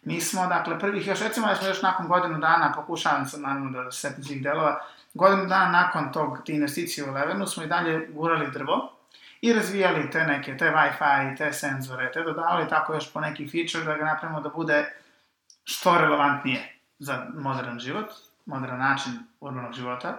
Mi 0.02 0.20
smo, 0.20 0.46
dakle, 0.46 0.78
prvih, 0.78 1.06
još 1.06 1.20
recimo 1.20 1.46
da 1.46 1.54
smo 1.54 1.68
još 1.68 1.82
nakon 1.82 2.08
godinu 2.08 2.38
dana, 2.38 2.72
pokušavam 2.76 3.26
sam 3.26 3.42
naravno 3.42 3.70
da 3.70 3.90
se 3.90 4.14
svih 4.22 4.42
delova, 4.42 4.80
godinu 5.14 5.46
dana 5.46 5.70
nakon 5.70 6.12
tog, 6.12 6.38
te 6.46 6.52
investicije 6.52 7.10
u 7.10 7.12
Levenu 7.12 7.46
smo 7.46 7.62
i 7.62 7.66
dalje 7.66 8.06
gurali 8.06 8.50
drvo 8.50 8.92
i 9.40 9.52
razvijali 9.52 10.10
te 10.10 10.24
neke, 10.24 10.56
te 10.56 10.70
Wi-Fi, 10.70 11.36
te 11.36 11.52
senzore, 11.52 12.12
te 12.12 12.22
dodavali 12.22 12.68
tako 12.68 12.94
još 12.94 13.12
po 13.12 13.20
neki 13.20 13.48
feature 13.48 13.84
da 13.84 13.98
ga 13.98 14.04
napravimo 14.04 14.40
da 14.40 14.48
bude 14.48 14.94
što 15.64 15.98
relevantnije 15.98 16.78
za 16.98 17.26
modern 17.34 17.78
život, 17.78 18.06
modern 18.46 18.78
način 18.78 19.12
urbanog 19.40 19.72
života. 19.72 20.16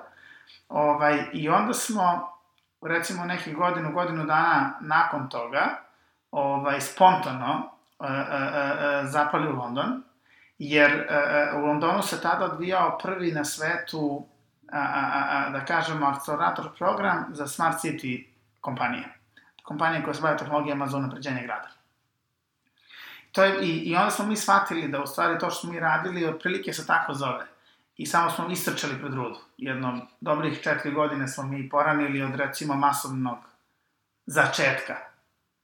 Ovaj, 0.69 1.25
I 1.33 1.49
onda 1.49 1.73
smo, 1.73 2.33
recimo, 2.81 3.25
nekih 3.25 3.55
godinu, 3.55 3.91
godinu 3.93 4.25
dana 4.25 4.73
nakon 4.81 5.29
toga, 5.29 5.81
ovaj, 6.31 6.81
spontano 6.81 7.74
zapali 9.03 9.47
u 9.47 9.55
London, 9.55 10.03
jer 10.59 11.07
u 11.55 11.59
Londonu 11.59 12.03
se 12.03 12.21
tada 12.21 12.45
odvijao 12.45 12.97
prvi 12.97 13.31
na 13.31 13.45
svetu, 13.45 14.27
da 15.51 15.61
kažemo, 15.67 16.05
akcelerator 16.05 16.77
program 16.77 17.25
za 17.29 17.47
Smart 17.47 17.77
City 17.83 18.27
kompanije. 18.61 19.03
Kompanije 19.63 20.03
koje 20.03 20.13
se 20.13 20.21
bave 20.21 20.37
tehnologijama 20.37 20.87
za 20.87 20.97
unapređenje 20.97 21.41
grada. 21.41 21.69
To 23.31 23.43
je, 23.43 23.61
i, 23.61 23.77
I 23.77 23.95
onda 23.95 24.11
smo 24.11 24.25
mi 24.25 24.35
shvatili 24.35 24.87
da 24.87 25.01
u 25.01 25.07
stvari 25.07 25.39
to 25.39 25.49
što 25.49 25.59
smo 25.59 25.71
mi 25.71 25.79
radili 25.79 26.25
otprilike 26.25 26.73
se 26.73 26.87
tako 26.87 27.13
zove. 27.13 27.45
I 27.97 28.05
samo 28.05 28.29
smo 28.29 28.47
istrčali 28.47 28.99
pred 28.99 29.13
rudu. 29.13 29.39
Jedno 29.57 30.07
dobrih 30.21 30.61
četiri 30.61 30.91
godine 30.91 31.27
smo 31.27 31.43
mi 31.43 31.69
poranili 31.69 32.21
od 32.21 32.35
recimo 32.35 32.75
masovnog 32.75 33.37
začetka 34.25 34.95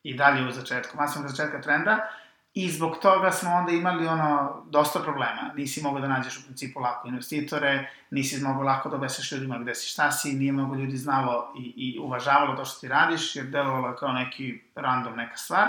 i 0.04 0.18
dalje 0.18 0.48
u 0.48 0.52
začetku, 0.52 0.98
masovnog 0.98 1.32
začetka 1.32 1.62
trenda, 1.62 2.08
I 2.54 2.70
zbog 2.72 2.98
toga 3.02 3.32
smo 3.32 3.52
onda 3.52 3.72
imali 3.72 4.08
ono, 4.08 4.64
dosta 4.70 5.00
problema. 5.00 5.52
Nisi 5.56 5.82
mogao 5.84 6.02
da 6.02 6.08
nađeš 6.08 6.38
u 6.38 6.44
principu 6.46 6.80
lako 6.80 7.08
investitore, 7.08 7.90
nisi 8.10 8.44
mogao 8.44 8.64
lako 8.64 8.90
da 8.90 8.96
obeseš 8.96 9.32
ljudima 9.32 9.60
gde 9.60 9.76
si 9.76 9.88
šta 9.88 10.12
si, 10.12 10.34
nije 10.34 10.52
mnogo 10.52 10.76
ljudi 10.76 10.98
znalo 10.98 11.54
i, 11.58 11.74
i 11.78 12.00
uvažavalo 12.00 12.56
to 12.56 12.66
što 12.66 12.80
ti 12.80 12.88
radiš, 12.88 13.36
jer 13.36 13.46
delovalo 13.46 13.88
je 13.88 13.96
kao 13.96 14.12
neki 14.12 14.62
random 14.76 15.16
neka 15.16 15.38
stvar. 15.38 15.68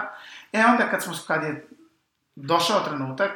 E 0.53 0.65
onda 0.65 0.91
kad, 0.91 1.03
smo, 1.03 1.15
kad 1.27 1.43
je 1.43 1.69
došao 2.37 2.81
trenutak, 2.81 3.31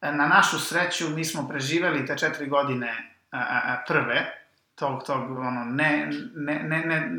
na 0.00 0.28
našu 0.28 0.58
sreću 0.58 1.08
mi 1.08 1.24
smo 1.24 1.48
preživeli 1.48 2.06
te 2.06 2.18
četiri 2.18 2.46
godine 2.46 3.16
a, 3.30 3.38
a, 3.38 3.84
prve, 3.88 4.46
tog, 4.74 5.02
tog, 5.06 5.38
ono, 5.38 5.64
ne, 5.64 6.10
ne, 6.34 6.62
ne, 6.62 6.78
ne, 6.78 7.12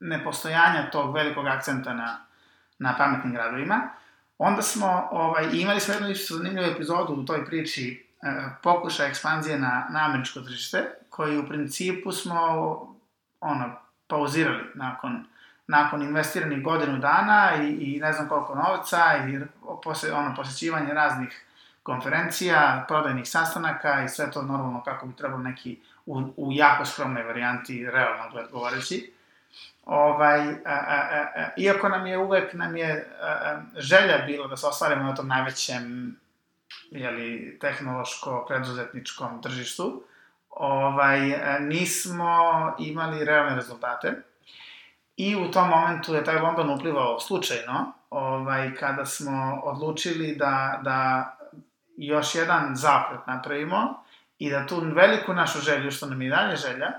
nepostojanja 0.00 0.90
tog 0.90 1.14
velikog 1.14 1.46
akcenta 1.46 1.94
na, 1.94 2.26
na 2.78 2.94
pametnim 2.98 3.32
gradovima, 3.32 3.90
Onda 4.38 4.62
smo, 4.62 5.08
ovaj, 5.10 5.48
imali 5.52 5.80
smo 5.80 5.94
jednu 5.94 6.10
isto 6.10 6.34
zanimljivu 6.34 6.66
epizodu 6.66 7.12
u 7.12 7.24
toj 7.24 7.46
priči, 7.46 8.06
e, 8.22 8.26
pokušaj 8.62 9.08
ekspanzije 9.08 9.58
na, 9.58 9.86
na 9.90 10.04
američko 10.04 10.40
tržište, 10.40 10.84
koji 11.10 11.38
u 11.38 11.48
principu 11.48 12.12
smo, 12.12 12.40
ono, 13.40 13.76
pauzirali 14.06 14.64
nakon, 14.74 15.24
nakon 15.66 16.02
investiranih 16.02 16.62
godinu 16.62 16.98
dana 16.98 17.50
i, 17.62 17.68
i 17.68 18.00
ne 18.00 18.12
znam 18.12 18.28
koliko 18.28 18.54
novca 18.54 18.98
i 19.28 19.40
posle, 19.82 20.12
ono, 20.12 20.34
posećivanje 20.34 20.94
raznih 20.94 21.44
konferencija, 21.82 22.84
prodajnih 22.88 23.28
sastanaka 23.28 24.04
i 24.04 24.08
sve 24.08 24.30
to 24.30 24.42
normalno 24.42 24.82
kako 24.82 25.06
bi 25.06 25.16
trebalo 25.16 25.42
neki 25.42 25.80
u, 26.06 26.22
u 26.36 26.52
jako 26.52 26.84
skromnoj 26.84 27.22
varijanti, 27.22 27.90
realno 27.90 28.48
govoreći 28.52 29.15
ovaj, 29.86 30.40
a, 30.40 30.54
a, 30.64 31.26
a, 31.36 31.48
iako 31.56 31.88
nam 31.88 32.06
je 32.06 32.18
uvek 32.18 32.54
nam 32.54 32.76
je 32.76 33.08
a, 33.20 33.26
a, 33.26 33.62
želja 33.76 34.18
bilo 34.26 34.48
da 34.48 34.56
se 34.56 34.66
ostvarimo 34.66 35.02
na 35.02 35.14
tom 35.14 35.28
najvećem 35.28 36.16
jeli, 36.90 37.58
tehnološko-preduzetničkom 37.60 39.42
tržištu, 39.42 40.02
ovaj, 40.50 41.20
nismo 41.60 42.36
imali 42.78 43.24
realne 43.24 43.54
rezultate. 43.54 44.22
I 45.16 45.36
u 45.36 45.50
tom 45.50 45.68
momentu 45.68 46.14
je 46.14 46.24
taj 46.24 46.38
London 46.38 46.70
uplivao 46.70 47.20
slučajno, 47.20 47.92
ovaj, 48.10 48.74
kada 48.74 49.06
smo 49.06 49.60
odlučili 49.64 50.34
da, 50.36 50.80
da 50.82 51.32
još 51.96 52.34
jedan 52.34 52.76
zapret 52.76 53.20
napravimo 53.26 54.02
i 54.38 54.50
da 54.50 54.66
tu 54.66 54.80
veliku 54.94 55.32
našu 55.32 55.60
želju, 55.60 55.90
što 55.90 56.06
nam 56.06 56.22
je 56.22 56.30
dalje 56.30 56.56
želja, 56.56 56.92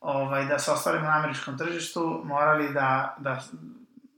ovaj, 0.00 0.44
da 0.44 0.58
se 0.58 0.70
ostvarimo 0.70 1.06
na 1.06 1.16
američkom 1.18 1.58
tržištu, 1.58 2.20
morali 2.24 2.72
da, 2.72 3.16
da 3.18 3.40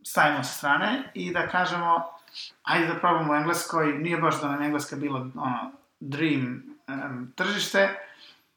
stavimo 0.03 0.43
sa 0.45 0.53
strane 0.53 1.03
i 1.15 1.33
da 1.33 1.49
kažemo, 1.49 2.05
ajde 2.63 2.87
da 2.87 2.95
probamo 2.95 3.33
u 3.33 3.37
Engleskoj, 3.37 3.93
nije 3.93 4.17
baš 4.17 4.41
da 4.41 4.49
nam 4.49 4.63
Engleska 4.63 4.97
bilo 4.97 5.19
ono, 5.19 5.73
dream 6.01 6.63
um, 6.89 7.33
tržište, 7.37 7.89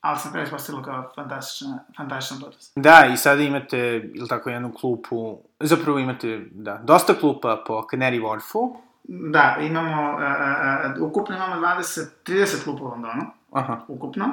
ali 0.02 0.20
se 0.20 0.30
pre 0.32 0.44
ispostavilo 0.44 0.84
kao 0.84 1.12
fantastična, 1.16 1.80
fantastična 1.98 2.46
potez. 2.46 2.72
Da, 2.76 3.10
i 3.14 3.18
sada 3.18 3.42
imate, 3.42 4.12
ili 4.14 4.28
tako, 4.28 4.50
jednu 4.50 4.74
klupu, 4.74 5.38
zapravo 5.60 6.00
imate, 6.00 6.46
da, 6.52 6.78
dosta 6.84 7.14
klupa 7.14 7.64
po 7.68 7.74
Canary 7.74 8.22
Wharfu. 8.22 8.76
Da, 9.04 9.58
imamo, 9.62 10.14
uh, 10.14 11.02
uh, 11.02 11.10
ukupno 11.10 11.36
imamo 11.36 11.56
20, 11.56 12.06
30 12.26 12.64
klupa 12.64 12.84
u 12.84 12.88
Londonu, 12.88 13.22
Aha. 13.52 13.82
ukupno. 13.88 14.26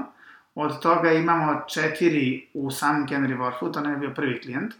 Od 0.54 0.82
toga 0.82 1.12
imamo 1.12 1.60
četiri 1.68 2.48
u 2.54 2.70
samom 2.70 3.08
Canary 3.08 3.38
Wharfu, 3.38 3.72
to 3.72 3.80
ne 3.80 3.90
je 3.90 3.96
bio 3.96 4.12
prvi 4.14 4.40
klijent. 4.40 4.74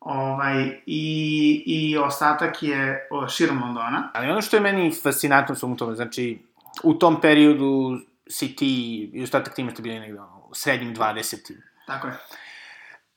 Ovaj, 0.00 0.80
i, 0.86 1.62
I 1.66 1.98
ostatak 1.98 2.62
je 2.62 3.08
širom 3.36 3.62
Londona. 3.62 4.10
Ali 4.14 4.30
ono 4.30 4.42
što 4.42 4.56
je 4.56 4.60
meni 4.60 4.94
fascinantno 5.02 5.54
u 5.62 5.76
tome, 5.76 5.94
znači, 5.94 6.38
u 6.82 6.94
tom 6.94 7.20
periodu 7.20 7.98
si 8.28 8.56
ti 8.56 9.00
i 9.12 9.22
ostatak 9.22 9.54
tima 9.54 9.70
ste 9.70 9.82
bili 9.82 10.00
negde 10.00 10.20
ono, 10.20 10.42
u 10.48 10.54
srednjim 10.54 10.94
20. 10.94 11.52
Tako 11.86 12.06
je. 12.06 12.14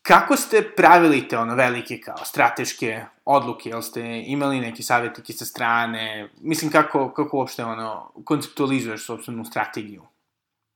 Kako 0.01 0.35
ste 0.35 0.71
pravili 0.75 1.27
te 1.27 1.37
ono 1.37 1.55
velike 1.55 1.99
kao 1.99 2.17
strateške 2.25 3.05
odluke? 3.25 3.69
Jel 3.69 3.81
ste 3.81 4.23
imali 4.25 4.59
neki 4.59 4.83
savjetnike 4.83 5.33
sa 5.33 5.45
strane? 5.45 6.29
Mislim, 6.41 6.71
kako, 6.71 7.13
kako 7.13 7.37
uopšte 7.37 7.63
ono, 7.63 8.11
konceptualizuješ 8.25 9.05
sobstvenu 9.05 9.45
strategiju? 9.45 10.03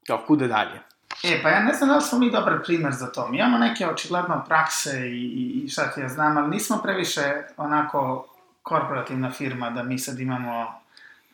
Kao, 0.07 0.23
kuda 0.27 0.47
dalje? 0.47 0.79
E, 1.23 1.43
pa 1.43 1.49
ja 1.49 1.63
ne 1.63 1.73
znam 1.73 1.89
da 1.89 1.95
li 1.95 2.01
smo 2.01 2.19
mi 2.19 2.31
dobar 2.31 2.63
primer 2.63 2.93
za 2.93 3.11
to. 3.11 3.27
Mi 3.27 3.37
imamo 3.37 3.57
neke 3.57 3.87
očigledno 3.87 4.43
prakse 4.47 5.09
i, 5.09 5.25
i, 5.25 5.63
i 5.65 5.69
šta 5.69 5.91
ti 5.91 6.01
ja 6.01 6.09
znam, 6.09 6.37
ali 6.37 6.49
nismo 6.49 6.77
previše 6.83 7.43
onako 7.57 8.27
korporativna 8.63 9.31
firma 9.31 9.69
da 9.69 9.83
mi 9.83 9.99
sad 9.99 10.19
imamo 10.19 10.81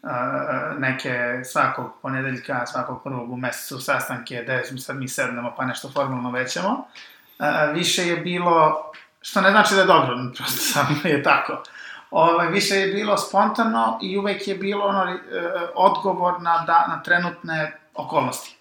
uh, 0.02 0.10
neke 0.80 1.42
svakog 1.44 1.92
ponedeljka, 2.02 2.66
svakog 2.66 3.04
prvog 3.04 3.32
u 3.32 3.38
mesecu 3.38 3.80
sastanke 3.80 4.42
gde 4.44 4.64
sad 4.78 4.96
mi 4.96 5.08
sednemo 5.08 5.54
pa 5.58 5.66
nešto 5.66 5.90
formalno 5.90 6.32
većemo. 6.32 6.70
Uh, 6.70 7.46
više 7.74 8.08
je 8.08 8.18
bilo, 8.18 8.92
što 9.22 9.42
ne 9.42 9.52
znači 9.52 9.76
da 9.76 9.82
je 9.82 9.88
dobro, 9.88 10.16
prosto 10.38 10.62
samo 10.74 10.96
je 11.04 11.24
tako. 11.24 11.64
Ovaj, 12.12 12.48
više 12.48 12.76
je 12.76 12.94
bilo 12.94 13.18
spontano 13.18 14.00
i 14.02 14.18
uvek 14.18 14.48
je 14.48 14.56
bilo 14.56 14.86
ono, 14.86 15.04
uh, 15.04 15.20
odgovor 15.76 16.42
na, 16.42 16.64
da, 16.68 16.86
na 16.88 17.04
trenutne 17.04 17.80
okolnosti. 17.96 18.61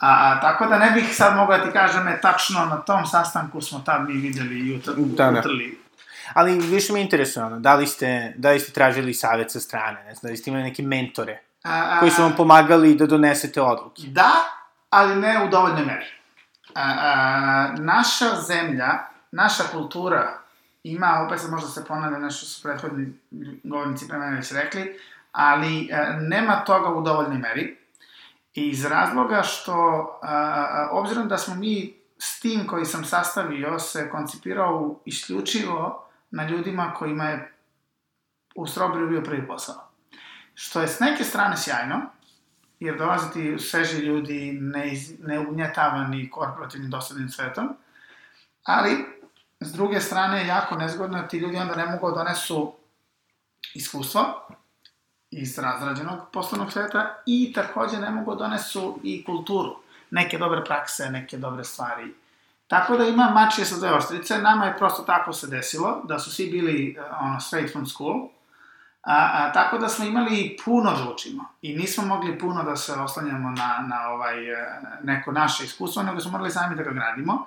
A, 0.00 0.30
a, 0.30 0.40
tako 0.40 0.66
da 0.66 0.78
ne 0.78 0.90
bih 0.90 1.16
sad 1.16 1.36
mogao 1.36 1.58
da 1.58 1.64
ti 1.64 1.72
kažem, 1.72 2.08
e, 2.08 2.20
tačno 2.20 2.64
na 2.64 2.76
tom 2.76 3.06
sastanku 3.06 3.60
smo 3.60 3.78
tad 3.78 4.08
mi 4.08 4.14
videli 4.14 4.68
jutro, 4.68 4.94
da, 4.96 5.30
da. 5.30 5.38
utrli. 5.38 5.78
Ali 6.34 6.58
više 6.58 6.92
me 6.92 7.00
interesuje 7.00 7.46
ono, 7.46 7.58
da 7.58 7.74
li 7.74 7.86
ste, 7.86 8.34
da 8.36 8.50
li 8.50 8.60
ste 8.60 8.72
tražili 8.72 9.14
savet 9.14 9.50
sa 9.50 9.60
strane, 9.60 10.04
ne 10.04 10.14
znam, 10.14 10.28
da 10.28 10.32
li 10.32 10.36
ste 10.36 10.50
imali 10.50 10.64
neke 10.64 10.82
mentore 10.82 11.42
a, 11.64 11.84
a, 11.90 11.98
koji 11.98 12.10
su 12.10 12.22
vam 12.22 12.32
pomagali 12.36 12.94
da 12.94 13.06
donesete 13.06 13.60
odluke? 13.60 14.02
Da, 14.06 14.30
ali 14.90 15.16
ne 15.16 15.44
u 15.44 15.48
dovoljnoj 15.48 15.84
meri. 15.84 16.06
a, 16.74 16.82
a, 16.82 17.74
naša 17.78 18.40
zemlja, 18.40 18.98
naša 19.32 19.62
kultura 19.72 20.38
ima, 20.84 21.24
opet 21.26 21.40
sad 21.40 21.50
možda 21.50 21.68
se 21.68 21.84
ponavlja 21.84 22.18
nešto 22.18 22.46
su 22.46 22.62
prethodni 22.62 23.12
govornici 23.64 24.08
pre 24.08 24.18
mene 24.18 24.36
već 24.36 24.52
rekli, 24.52 24.98
ali 25.32 25.90
a, 25.92 26.12
nema 26.20 26.64
toga 26.64 26.88
u 26.88 27.02
dovoljnoj 27.02 27.38
meri. 27.38 27.78
I 28.58 28.68
iz 28.68 28.84
razloga 28.84 29.42
što, 29.42 29.74
a, 30.22 30.88
obzirom 30.92 31.28
da 31.28 31.38
smo 31.38 31.54
mi 31.54 31.94
s 32.18 32.40
tim 32.40 32.66
koji 32.66 32.84
sam 32.84 33.04
sastavio 33.04 33.78
se 33.78 34.10
koncipirao 34.10 35.00
isključivo 35.04 36.08
na 36.30 36.48
ljudima 36.48 36.94
kojima 36.94 37.24
je 37.24 37.54
u 38.54 38.66
Strawberry 38.66 39.08
bio 39.08 39.22
prvi 39.22 39.46
posao. 39.46 39.90
Što 40.54 40.80
je 40.80 40.88
s 40.88 41.00
neke 41.00 41.24
strane 41.24 41.56
sjajno, 41.56 42.00
jer 42.80 42.98
dolaze 42.98 43.32
ti 43.32 43.58
sveži 43.58 43.98
ljudi, 43.98 44.58
ne, 44.60 44.92
neugnjetavani 45.18 46.30
korporativnim 46.30 46.90
dosadnim 46.90 47.28
svetom, 47.28 47.68
ali 48.64 49.06
s 49.60 49.72
druge 49.72 50.00
strane 50.00 50.46
jako 50.46 50.76
nezgodno, 50.76 51.22
ti 51.22 51.38
ljudi 51.38 51.56
onda 51.56 51.74
ne 51.74 51.86
mogu 51.86 52.10
da 52.10 52.16
donesu 52.16 52.74
iskustvo 53.74 54.48
iz 55.30 55.58
razrađenog 55.58 56.18
poslovnog 56.32 56.72
sveta 56.72 57.14
i 57.26 57.52
takođe 57.52 57.98
ne 57.98 58.10
mogu 58.10 58.34
da 58.34 58.44
donesu 58.44 58.98
i 59.02 59.24
kulturu, 59.24 59.76
neke 60.10 60.38
dobre 60.38 60.64
prakse, 60.64 61.10
neke 61.10 61.38
dobre 61.38 61.64
stvari. 61.64 62.14
Tako 62.66 62.96
da 62.96 63.04
ima 63.04 63.30
mačije 63.30 63.64
sa 63.64 63.76
dve 63.76 63.92
oštrice, 63.92 64.38
nama 64.38 64.64
je 64.64 64.76
prosto 64.78 65.02
tako 65.02 65.32
se 65.32 65.46
desilo, 65.46 66.00
da 66.04 66.18
su 66.18 66.30
svi 66.30 66.50
bili 66.50 66.96
ono, 67.20 67.40
straight 67.40 67.72
from 67.72 67.86
school, 67.86 68.28
A, 69.02 69.30
a, 69.32 69.52
tako 69.52 69.78
da 69.78 69.88
smo 69.88 70.04
imali 70.04 70.56
puno 70.64 70.90
da 70.90 71.10
učimo 71.12 71.44
i 71.62 71.76
nismo 71.76 72.04
mogli 72.04 72.38
puno 72.38 72.62
da 72.62 72.76
se 72.76 72.92
oslanjamo 72.92 73.50
na, 73.50 73.86
na 73.88 74.08
ovaj, 74.08 74.52
e, 74.52 74.80
neko 75.02 75.32
naše 75.32 75.64
iskustvo, 75.64 76.02
nego 76.02 76.20
smo 76.20 76.30
morali 76.30 76.50
sami 76.50 76.76
da 76.76 76.82
ga 76.82 76.90
gradimo. 76.90 77.46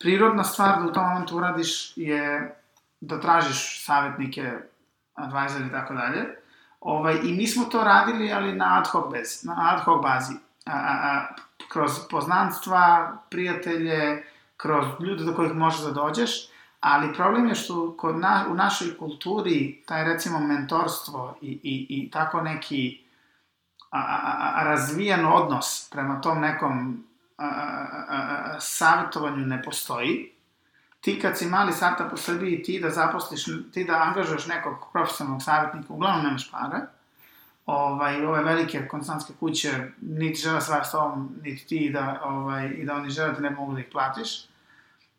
Prirodna 0.00 0.44
stvar 0.44 0.78
da 0.78 0.86
u 0.86 0.92
tom 0.92 1.08
momentu 1.08 1.36
uradiš 1.36 1.92
je 1.96 2.54
da 3.00 3.20
tražiš 3.20 3.84
savjetnike, 3.84 4.52
advisor 5.14 5.66
i 5.66 5.72
tako 5.72 5.94
dalje. 5.94 6.36
Ovaj, 6.80 7.18
I 7.24 7.32
mi 7.32 7.46
smo 7.46 7.64
to 7.64 7.84
radili, 7.84 8.32
ali 8.32 8.52
na 8.52 8.78
ad 8.78 8.86
hoc, 8.86 9.12
bez, 9.12 9.44
na 9.44 9.56
ad 9.58 9.84
hoc 9.84 10.02
bazi. 10.02 10.34
A, 10.66 10.72
a, 10.72 10.94
a, 11.02 11.26
kroz 11.68 11.90
poznanstva, 12.10 13.16
prijatelje, 13.30 14.24
kroz 14.56 14.86
ljude 15.00 15.24
do 15.24 15.34
kojih 15.34 15.54
možeš 15.54 15.80
da 15.80 15.90
dođeš 15.90 16.30
ali 16.86 17.14
problem 17.14 17.48
je 17.48 17.54
što 17.54 17.96
kod 17.96 18.18
na, 18.18 18.46
u 18.50 18.54
našoj 18.54 18.96
kulturi 18.98 19.82
taj 19.86 20.04
recimo 20.04 20.40
mentorstvo 20.40 21.38
i, 21.42 21.60
i, 21.62 21.86
i 21.88 22.10
tako 22.10 22.40
neki 22.40 23.04
a, 23.90 23.98
a, 23.98 24.52
a, 24.54 24.64
razvijen 24.64 25.26
odnos 25.26 25.88
prema 25.92 26.20
tom 26.20 26.40
nekom 26.40 27.04
a, 27.36 27.44
a, 27.46 28.04
a, 28.08 28.60
savjetovanju 28.60 29.46
ne 29.46 29.62
postoji. 29.62 30.32
Ti 31.06 31.20
kad 31.22 31.38
si 31.38 31.46
mali 31.46 31.72
startup 31.72 32.12
u 32.12 32.16
Srbiji, 32.16 32.62
ti 32.62 32.80
da 32.80 32.90
zaposliš, 32.90 33.44
ti 33.72 33.84
da 33.84 34.02
angažuješ 34.02 34.46
nekog 34.46 34.88
profesionalnog 34.92 35.42
savjetnika, 35.42 35.92
uglavnom 35.92 36.24
nemaš 36.24 36.50
pare. 36.50 36.80
Ovaj, 37.66 38.24
ove 38.26 38.42
velike 38.42 38.88
konstantske 38.88 39.32
kuće, 39.40 39.70
niti 40.00 40.40
žele 40.40 40.60
svar 40.60 40.86
s 40.86 40.90
tobom, 40.90 41.30
niti 41.42 41.66
ti 41.66 41.90
da, 41.90 42.20
ovaj, 42.24 42.68
i 42.68 42.84
da 42.84 42.94
oni 42.94 43.10
žele 43.10 43.32
da 43.32 43.40
ne 43.40 43.50
mogu 43.50 43.72
da 43.72 43.80
ih 43.80 43.86
platiš 43.92 44.46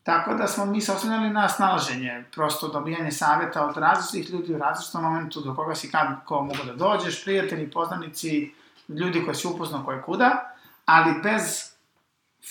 Tako 0.04 0.34
da 0.34 0.48
smo 0.48 0.66
mi 0.66 0.82
se 0.82 0.92
osnovljali 0.92 1.30
na 1.30 1.50
snalaženje, 1.50 2.24
prosto 2.36 2.68
dobijanje 2.68 3.12
savjeta 3.12 3.66
od 3.66 3.78
različitih 3.78 4.34
ljudi 4.34 4.54
u 4.54 4.58
različitom 4.58 5.04
momentu 5.04 5.42
do 5.42 5.56
koga 5.56 5.76
si 5.76 5.92
kad 5.92 6.08
ko 6.26 6.42
mogu 6.42 6.64
da 6.66 6.74
dođeš, 6.74 7.24
prijatelji, 7.24 7.72
poznanici, 7.72 8.52
ljudi 8.90 9.26
koji 9.26 9.36
si 9.36 9.48
upoznao 9.48 9.86
koje 9.86 10.02
kuda, 10.02 10.56
ali 10.86 11.22
bez 11.24 11.77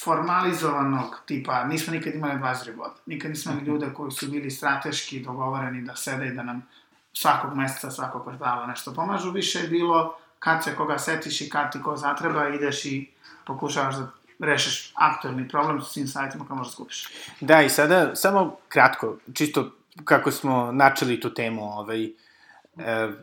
formalizovanog 0.04 1.22
tipa, 1.26 1.64
nismo 1.64 1.92
nikad 1.92 2.14
imali 2.14 2.34
advisory 2.34 2.76
board, 2.76 2.92
nikad 3.06 3.30
nismo 3.30 3.52
imali 3.52 3.66
ljude 3.66 3.86
koji 3.94 4.10
su 4.10 4.30
bili 4.30 4.50
strateški 4.50 5.20
dogovoreni 5.20 5.82
da 5.82 5.96
sede 5.96 6.26
i 6.26 6.34
da 6.34 6.42
nam 6.42 6.66
svakog 7.12 7.56
meseca, 7.56 7.90
svakog 7.90 8.22
kvartala 8.22 8.66
nešto 8.66 8.94
pomažu, 8.94 9.30
više 9.30 9.58
je 9.58 9.68
bilo 9.68 10.18
kad 10.38 10.64
se 10.64 10.74
koga 10.76 10.98
setiš 10.98 11.40
i 11.40 11.50
kad 11.50 11.72
ti 11.72 11.82
ko 11.82 11.96
zatreba, 11.96 12.48
ideš 12.48 12.84
i 12.84 13.10
pokušavaš 13.46 13.94
da 13.96 14.08
rešiš 14.38 14.92
aktualni 14.94 15.48
problem 15.48 15.80
sa 15.80 15.88
svim 15.88 16.08
sajtima 16.08 16.46
koje 16.46 16.56
možeš 16.56 16.72
da 16.72 16.74
skupiš. 16.74 17.08
Da, 17.40 17.62
i 17.62 17.68
sada, 17.68 18.16
samo 18.16 18.56
kratko, 18.68 19.16
čisto 19.34 19.70
kako 20.04 20.30
smo 20.30 20.72
načeli 20.72 21.20
tu 21.20 21.34
temu, 21.34 21.62
ovaj, 21.62 22.04
e, 22.04 22.10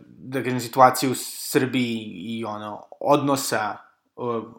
da 0.06 0.44
kažem, 0.44 0.60
situaciju 0.60 1.12
u 1.12 1.16
Srbiji 1.16 2.12
i 2.16 2.46
ono, 2.46 2.84
odnosa, 3.00 3.78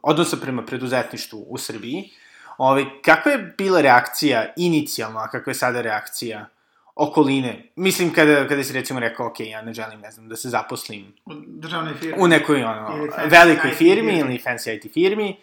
odnosa 0.02 0.36
prema 0.36 0.62
preduzetništvu 0.62 1.46
u 1.48 1.58
Srbiji, 1.58 2.10
ovaj, 2.58 2.84
kakva 3.02 3.32
je 3.32 3.54
bila 3.58 3.80
reakcija 3.80 4.52
inicijalno, 4.56 5.18
a 5.18 5.28
kakva 5.28 5.50
je 5.50 5.54
sada 5.54 5.80
reakcija 5.80 6.46
okoline. 6.94 7.72
Mislim, 7.76 8.12
kada, 8.12 8.48
kada 8.48 8.64
si 8.64 8.72
recimo 8.72 9.00
rekao, 9.00 9.26
ok, 9.26 9.40
ja 9.40 9.62
ne 9.62 9.74
želim, 9.74 10.00
ne 10.00 10.10
znam, 10.10 10.28
da 10.28 10.36
se 10.36 10.48
zaposlim 10.48 11.14
u 11.26 11.32
državnoj 11.46 11.94
firmi. 11.94 12.16
U 12.18 12.28
nekoj, 12.28 12.62
ono, 12.64 13.08
velikoj 13.26 13.70
firmi 13.70 14.18
ili 14.18 14.42
fancy 14.44 14.76
IT 14.76 14.92
firmi 14.92 15.36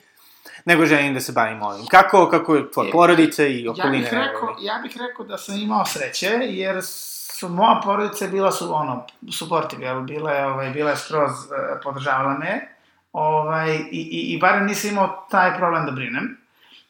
nego 0.66 0.86
želim 0.86 1.14
da 1.14 1.20
se 1.20 1.32
bavim 1.32 1.62
ovim. 1.62 1.86
Kako, 1.86 2.30
kako 2.30 2.56
je 2.56 2.72
tvoja 2.72 2.90
e, 2.90 2.92
porodica 2.92 3.46
i 3.46 3.68
okolina? 3.68 3.98
Ja 3.98 4.02
bih, 4.02 4.14
rekao, 4.14 4.56
ja 4.62 4.80
bih 4.84 4.98
rekao 5.10 5.26
da 5.26 5.38
sam 5.38 5.56
imao 5.56 5.86
sreće, 5.86 6.28
jer 6.42 6.82
su 6.84 7.50
moja 7.50 7.82
porodica 7.84 8.28
bila 8.28 8.52
su, 8.52 8.76
ono, 8.76 9.06
supportive, 9.32 9.86
jel, 9.86 10.02
bila 10.02 10.32
je, 10.32 10.46
ovaj, 10.46 10.70
bila 10.70 10.90
je 10.90 10.98
skroz 10.98 11.32
uh, 11.32 11.58
podržavala 11.84 12.38
me, 12.38 12.76
ovaj, 13.14 13.76
i, 13.76 14.02
i, 14.12 14.34
i 14.34 14.40
barem 14.40 14.66
nisam 14.66 14.92
imao 14.92 15.28
taj 15.32 15.58
problem 15.58 15.86
da 15.86 15.92
brinem, 15.92 16.38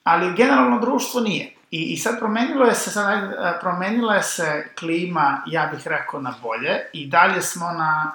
ali 0.03 0.36
generalno 0.36 0.79
društvo 0.79 1.21
nije. 1.21 1.55
I, 1.71 1.81
i 1.93 1.97
sad 1.97 2.19
promenilo 2.19 2.65
je 2.65 2.75
se, 2.75 2.91
sad, 2.91 3.23
e, 3.23 3.60
promenila 3.60 4.15
je 4.15 4.23
se 4.23 4.73
klima, 4.79 5.43
ja 5.47 5.69
bih 5.73 5.88
rekao, 5.88 6.21
na 6.21 6.34
bolje, 6.41 6.79
i 6.93 7.07
dalje 7.07 7.41
smo 7.41 7.65
na 7.65 8.12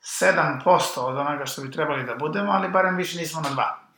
7% 0.00 1.00
od 1.00 1.16
onoga 1.16 1.46
što 1.46 1.62
bi 1.62 1.70
trebali 1.70 2.04
da 2.04 2.14
budemo, 2.14 2.52
ali 2.52 2.68
barem 2.68 2.96
više 2.96 3.18
nismo 3.18 3.40
na 3.40 3.48
2 3.48 3.90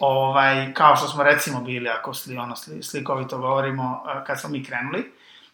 ovaj, 0.00 0.74
kao 0.74 0.96
što 0.96 1.08
smo 1.08 1.22
recimo 1.22 1.60
bili, 1.60 1.88
ako 1.88 2.14
sli, 2.14 2.38
ono, 2.38 2.56
sli, 2.56 2.82
slikovito 2.82 3.38
govorimo, 3.38 4.04
eh, 4.08 4.24
kad 4.26 4.40
smo 4.40 4.50
mi 4.50 4.64
krenuli, 4.64 5.12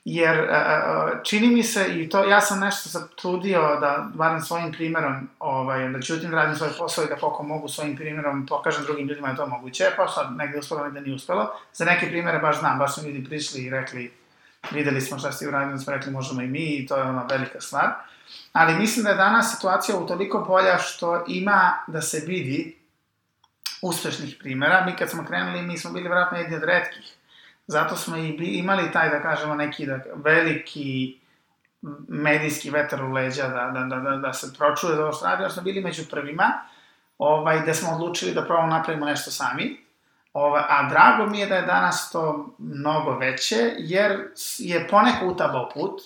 jer 0.08 0.36
eh, 0.38 1.20
čini 1.24 1.48
mi 1.48 1.62
se, 1.62 1.86
i 1.88 2.08
to, 2.08 2.24
ja 2.24 2.40
sam 2.40 2.60
nešto 2.60 2.88
sad 2.88 3.14
trudio 3.14 3.60
da, 3.60 4.08
barem 4.14 4.40
svojim 4.40 4.72
primerom, 4.72 5.28
ovaj, 5.38 5.88
da 5.88 6.00
ćutim 6.00 6.34
radim 6.34 6.56
svoj 6.56 6.68
posao 6.78 7.04
i 7.04 7.08
da 7.08 7.16
koliko 7.16 7.42
mogu 7.42 7.68
svojim 7.68 7.96
primerom 7.96 8.46
pokažem 8.46 8.84
drugim 8.84 9.08
ljudima 9.08 9.28
da 9.28 9.36
to 9.36 9.46
moguće, 9.46 9.84
pa 9.96 10.08
sad 10.08 10.36
negde 10.36 10.58
uspelo, 10.58 10.84
negde 10.84 11.00
nije 11.00 11.14
uspelo. 11.14 11.50
Za 11.72 11.84
neke 11.84 12.08
primere 12.08 12.38
baš 12.38 12.58
znam, 12.58 12.78
baš 12.78 12.94
su 12.94 13.06
ljudi 13.06 13.24
prišli 13.24 13.60
i 13.60 13.70
rekli, 13.70 14.12
videli 14.70 15.00
smo 15.00 15.18
šta 15.18 15.32
ste 15.32 15.48
uradili, 15.48 15.78
smo 15.78 15.92
rekli 15.92 16.12
možemo 16.12 16.42
i 16.42 16.46
mi 16.46 16.76
i 16.76 16.86
to 16.86 16.96
je 16.96 17.02
ona 17.02 17.26
velika 17.30 17.60
stvar. 17.60 17.90
Ali 18.52 18.74
mislim 18.74 19.04
da 19.04 19.10
je 19.10 19.16
danas 19.16 19.54
situacija 19.54 20.06
toliko 20.08 20.38
bolja 20.38 20.78
što 20.78 21.24
ima 21.28 21.78
da 21.86 22.02
se 22.02 22.22
vidi 22.26 22.76
uspešnih 23.82 24.36
primera. 24.40 24.84
Mi 24.84 24.96
kad 24.96 25.10
smo 25.10 25.24
krenuli, 25.24 25.62
mi 25.62 25.78
smo 25.78 25.92
bili 25.92 26.08
vratno 26.08 26.38
jedni 26.38 26.56
od 26.56 26.64
redkih. 26.64 27.15
Zato 27.66 27.96
smo 27.96 28.16
i 28.16 28.36
imali 28.38 28.92
taj, 28.92 29.10
da 29.10 29.22
kažemo, 29.22 29.54
neki 29.54 29.86
da, 29.86 29.98
veliki 30.14 31.18
medijski 32.08 32.70
vetar 32.70 33.02
u 33.02 33.12
leđa 33.12 33.48
da, 33.48 33.70
da, 33.74 33.84
da, 33.84 34.10
da, 34.10 34.16
da 34.16 34.32
se 34.32 34.52
pročuje 34.58 34.96
za 34.96 35.02
ovo 35.02 35.12
što 35.12 35.26
radi, 35.26 35.52
smo 35.52 35.62
bili 35.62 35.80
među 35.80 36.02
prvima, 36.10 36.52
ovaj, 37.18 37.60
da 37.60 37.74
smo 37.74 37.92
odlučili 37.94 38.34
da 38.34 38.44
probamo 38.44 38.74
napravimo 38.74 39.06
nešto 39.06 39.30
sami. 39.30 39.86
Ovaj, 40.32 40.62
a 40.68 40.88
drago 40.88 41.30
mi 41.30 41.38
je 41.38 41.46
da 41.46 41.56
je 41.56 41.66
danas 41.66 42.10
to 42.10 42.54
mnogo 42.58 43.18
veće, 43.18 43.72
jer 43.78 44.28
je 44.58 44.88
poneko 44.88 45.26
utabao 45.26 45.70
put, 45.74 46.00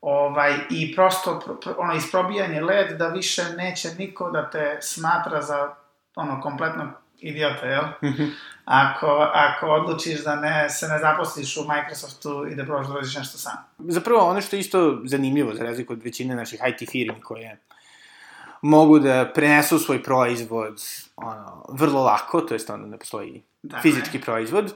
ovaj, 0.00 0.54
i 0.70 0.94
prosto 0.94 1.40
ono, 1.78 1.94
isprobijanje 1.94 2.60
led 2.60 2.98
da 2.98 3.08
više 3.08 3.44
neće 3.56 3.88
niko 3.98 4.30
da 4.30 4.50
te 4.50 4.78
smatra 4.82 5.42
za 5.42 5.74
ono, 6.14 6.40
kompletno 6.40 6.92
idiota, 7.18 7.66
jel? 7.66 7.84
Mhm. 8.04 8.24
ako, 8.64 9.06
ako 9.34 9.66
odlučiš 9.66 10.24
da 10.24 10.36
ne, 10.36 10.70
se 10.70 10.88
ne 10.88 10.98
zaposliš 10.98 11.56
u 11.56 11.60
Microsoftu 11.60 12.46
i 12.50 12.54
da 12.54 12.64
probaš 12.64 12.86
da 12.86 12.94
radiš 12.94 13.16
nešto 13.16 13.38
sam. 13.38 13.56
Zapravo, 13.78 14.30
ono 14.30 14.40
što 14.40 14.56
je 14.56 14.60
isto 14.60 15.00
zanimljivo, 15.04 15.54
za 15.54 15.64
razliku 15.64 15.92
od 15.92 16.02
većine 16.02 16.34
naših 16.34 16.60
IT 16.68 16.90
firmi 16.90 17.20
koje 17.20 17.58
mogu 18.62 18.98
da 18.98 19.30
prenesu 19.34 19.78
svoj 19.78 20.02
proizvod 20.02 20.82
ono, 21.16 21.66
vrlo 21.68 22.02
lako, 22.02 22.40
to 22.40 22.54
jest 22.54 22.70
onda 22.70 22.86
ne 22.86 22.98
postoji 22.98 23.42
dakle. 23.62 23.82
fizički 23.82 24.20
proizvod, 24.20 24.74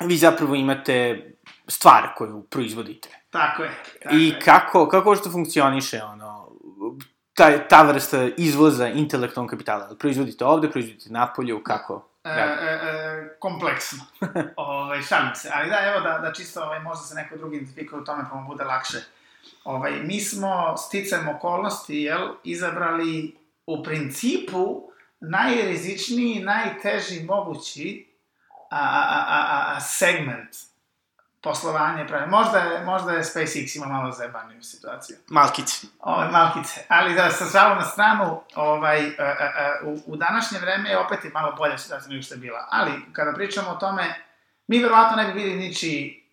vi 0.00 0.16
zapravo 0.16 0.54
imate 0.54 1.26
stvar 1.68 2.02
koju 2.16 2.42
proizvodite. 2.50 3.08
Tako 3.30 3.62
je. 3.62 3.70
Tako 4.02 4.16
I 4.16 4.34
kako, 4.44 4.88
kako 4.88 5.16
što 5.16 5.30
funkcioniše, 5.30 6.02
ono, 6.02 6.48
ta, 7.34 7.68
ta 7.68 7.82
vrsta 7.82 8.28
izvoza 8.36 8.88
intelektualnog 8.88 9.50
kapitala? 9.50 9.96
Proizvodite 9.98 10.44
ovde, 10.44 10.70
proizvodite 10.70 11.10
napolju, 11.10 11.62
kako? 11.64 12.08
E, 12.24 12.30
e, 12.30 12.34
e, 12.34 13.36
kompleksno. 13.38 14.04
ovaj, 14.56 15.02
šalim 15.02 15.34
se. 15.34 15.50
Ali 15.54 15.70
da, 15.70 15.76
evo 15.82 16.00
da, 16.00 16.18
da 16.18 16.32
čisto 16.32 16.62
ovaj, 16.62 16.80
možda 16.80 17.04
se 17.04 17.14
neko 17.14 17.36
drugi 17.36 17.56
identifikuje 17.56 18.00
u 18.00 18.04
tome 18.04 18.24
pa 18.30 18.36
mu 18.36 18.46
bude 18.46 18.64
lakše. 18.64 18.98
Ovaj, 19.64 19.92
mi 19.92 20.20
smo 20.20 20.76
sticam 20.76 21.28
okolnosti, 21.28 21.96
jel, 21.96 22.28
izabrali 22.44 23.36
u 23.66 23.82
principu 23.82 24.90
najrizičniji, 25.20 26.40
najteži 26.44 27.24
mogući 27.24 28.06
a, 28.70 28.78
a, 28.78 29.24
a, 29.28 29.76
a 29.76 29.80
segment 29.80 30.73
poslovanje 31.44 32.06
pravi. 32.06 32.30
Možda 32.30 32.58
je, 32.58 32.84
možda 32.84 33.12
je 33.12 33.24
SpaceX 33.24 33.76
ima 33.76 33.86
malo 33.86 34.12
zajebaniju 34.12 34.62
situaciju. 34.62 35.16
Malkice. 35.28 35.86
Ove, 36.00 36.28
malkice. 36.30 36.80
Ali 36.88 37.14
da, 37.14 37.30
sa 37.30 37.44
šalu 37.58 37.74
na 37.74 37.84
stranu, 37.84 38.40
ovaj, 38.54 39.06
a, 39.06 39.22
a, 39.22 39.34
a, 39.40 39.74
u, 39.84 39.98
u 40.06 40.16
današnje 40.16 40.58
vreme 40.58 40.90
je 40.90 40.98
opet 40.98 41.24
i 41.24 41.28
malo 41.28 41.52
bolja 41.52 41.78
situacija 41.78 42.10
nego 42.10 42.22
što 42.22 42.34
je 42.34 42.38
bila. 42.38 42.68
Ali, 42.70 42.92
kada 43.12 43.32
pričamo 43.32 43.70
o 43.70 43.74
tome, 43.74 44.14
mi 44.66 44.82
verovatno 44.82 45.16
ne 45.16 45.26
bi 45.26 45.32
bili 45.32 45.54
niči 45.54 46.24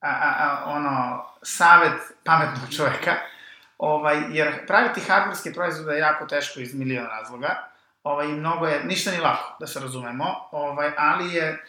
a, 0.00 0.08
a, 0.08 0.34
a, 0.38 0.64
ono, 0.64 1.24
savet 1.42 2.00
pametnog 2.24 2.74
čoveka, 2.76 3.14
ovaj, 3.78 4.22
jer 4.30 4.66
praviti 4.66 5.00
hardverske 5.00 5.52
proizvode 5.52 5.92
je 5.92 5.98
jako 5.98 6.26
teško 6.26 6.60
iz 6.60 6.74
miliona 6.74 7.08
razloga, 7.08 7.68
ovaj, 8.02 8.26
mnogo 8.26 8.66
je, 8.66 8.84
ništa 8.84 9.10
ni 9.10 9.18
lako, 9.18 9.56
da 9.60 9.66
se 9.66 9.80
razumemo, 9.80 10.48
ovaj, 10.52 10.92
ali 10.98 11.34
je, 11.34 11.64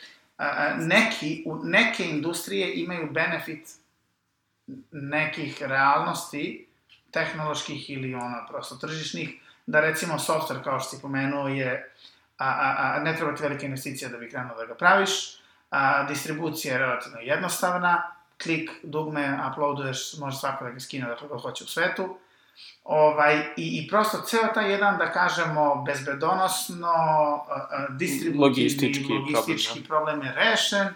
neki, 0.77 1.45
neke 1.63 2.05
industrije 2.05 2.73
imaju 2.73 3.11
benefit 3.11 3.69
nekih 4.91 5.63
realnosti, 5.63 6.67
tehnoloških 7.11 7.89
ili 7.89 8.15
ono, 8.15 8.45
prosto 8.49 8.75
tržišnih, 8.75 9.29
da 9.65 9.79
recimo 9.79 10.13
software, 10.13 10.63
kao 10.63 10.79
što 10.79 10.89
si 10.89 11.01
pomenuo, 11.01 11.47
je, 11.47 11.93
a, 12.37 12.47
a, 12.47 12.75
a, 12.77 12.99
ne 12.99 13.15
treba 13.15 13.35
ti 13.35 13.43
velika 13.43 13.65
investicija 13.65 14.09
da 14.09 14.17
bi 14.17 14.29
krenuo 14.29 14.57
da 14.57 14.65
ga 14.65 14.75
praviš, 14.75 15.09
a, 15.69 16.03
distribucija 16.03 16.73
je 16.73 16.79
relativno 16.79 17.19
jednostavna, 17.19 18.11
klik, 18.43 18.71
dugme, 18.83 19.39
uploaduješ, 19.51 20.17
može 20.17 20.37
svako 20.37 20.65
da 20.65 20.71
ga 20.71 20.79
skine 20.79 21.15
god 21.29 21.41
hoće 21.41 21.63
u 21.63 21.67
svetu, 21.67 22.17
Ovaj, 22.83 23.37
i, 23.57 23.83
I 23.83 23.87
prosto 23.87 24.21
ceo 24.21 24.47
taj 24.53 24.71
jedan, 24.71 24.97
da 24.97 25.11
kažemo, 25.11 25.83
bezbedonosno, 25.85 26.93
distributivni, 27.89 28.41
Logistički 28.41 29.13
logistički 29.13 29.83
problem, 29.83 30.19
problem 30.19 30.27
je 30.27 30.35
rešen, 30.35 30.87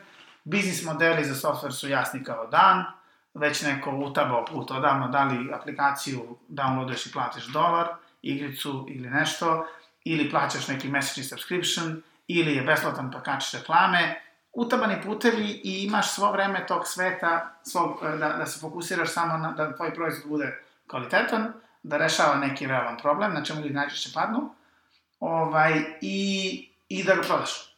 biznis 0.44 0.84
modeli 0.84 1.26
za 1.26 1.34
software 1.34 1.72
su 1.72 1.90
jasni 1.90 2.24
kao 2.24 2.48
dan, 2.48 2.86
već 3.34 3.62
neko 3.62 3.92
utabao 3.92 4.46
put 4.46 4.72
odavno, 4.72 5.08
da 5.08 5.24
li 5.24 5.54
aplikaciju 5.54 6.38
downloaduješ 6.50 7.08
i 7.08 7.12
platiš 7.12 7.46
dolar, 7.46 7.88
igricu 8.22 8.86
ili 8.90 9.10
nešto, 9.10 9.66
ili 10.04 10.30
plaćaš 10.30 10.68
neki 10.68 10.88
mesečni 10.88 11.24
subscription, 11.24 12.02
ili 12.28 12.56
je 12.56 12.62
besplatan 12.62 13.12
pa 13.12 13.24
kačiš 13.24 13.52
reklame, 13.52 14.22
utabani 14.54 15.02
putevi 15.04 15.62
i 15.64 15.84
imaš 15.84 16.12
svo 16.12 16.32
vreme 16.32 16.66
tog 16.68 16.88
sveta, 16.88 17.52
svog, 17.64 18.00
da, 18.02 18.30
da 18.30 18.46
se 18.46 18.60
fokusiraš 18.60 19.14
samo 19.14 19.38
na, 19.38 19.52
da 19.52 19.76
tvoj 19.76 19.94
proizvod 19.94 20.30
bude 20.30 20.65
kvalitetan, 20.88 21.54
da 21.84 21.98
rešava 21.98 22.36
neki 22.36 22.68
realan 22.68 22.98
problem, 22.98 23.34
na 23.34 23.44
čemu 23.44 23.62
ljudi 23.62 23.74
najčešće 23.74 24.10
padnu, 24.14 24.56
ovaj, 25.20 25.84
i, 26.02 26.70
i 26.90 27.04
da 27.04 27.16
ga 27.16 27.22
prodaš. 27.22 27.76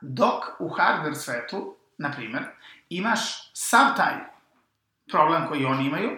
Dok 0.00 0.44
u 0.58 0.68
hardware 0.68 1.14
svetu, 1.14 1.76
na 1.98 2.12
primer, 2.12 2.44
imaš 2.88 3.52
sav 3.54 3.96
taj 3.96 4.14
problem 5.10 5.48
koji 5.48 5.64
oni 5.64 5.86
imaju, 5.86 6.10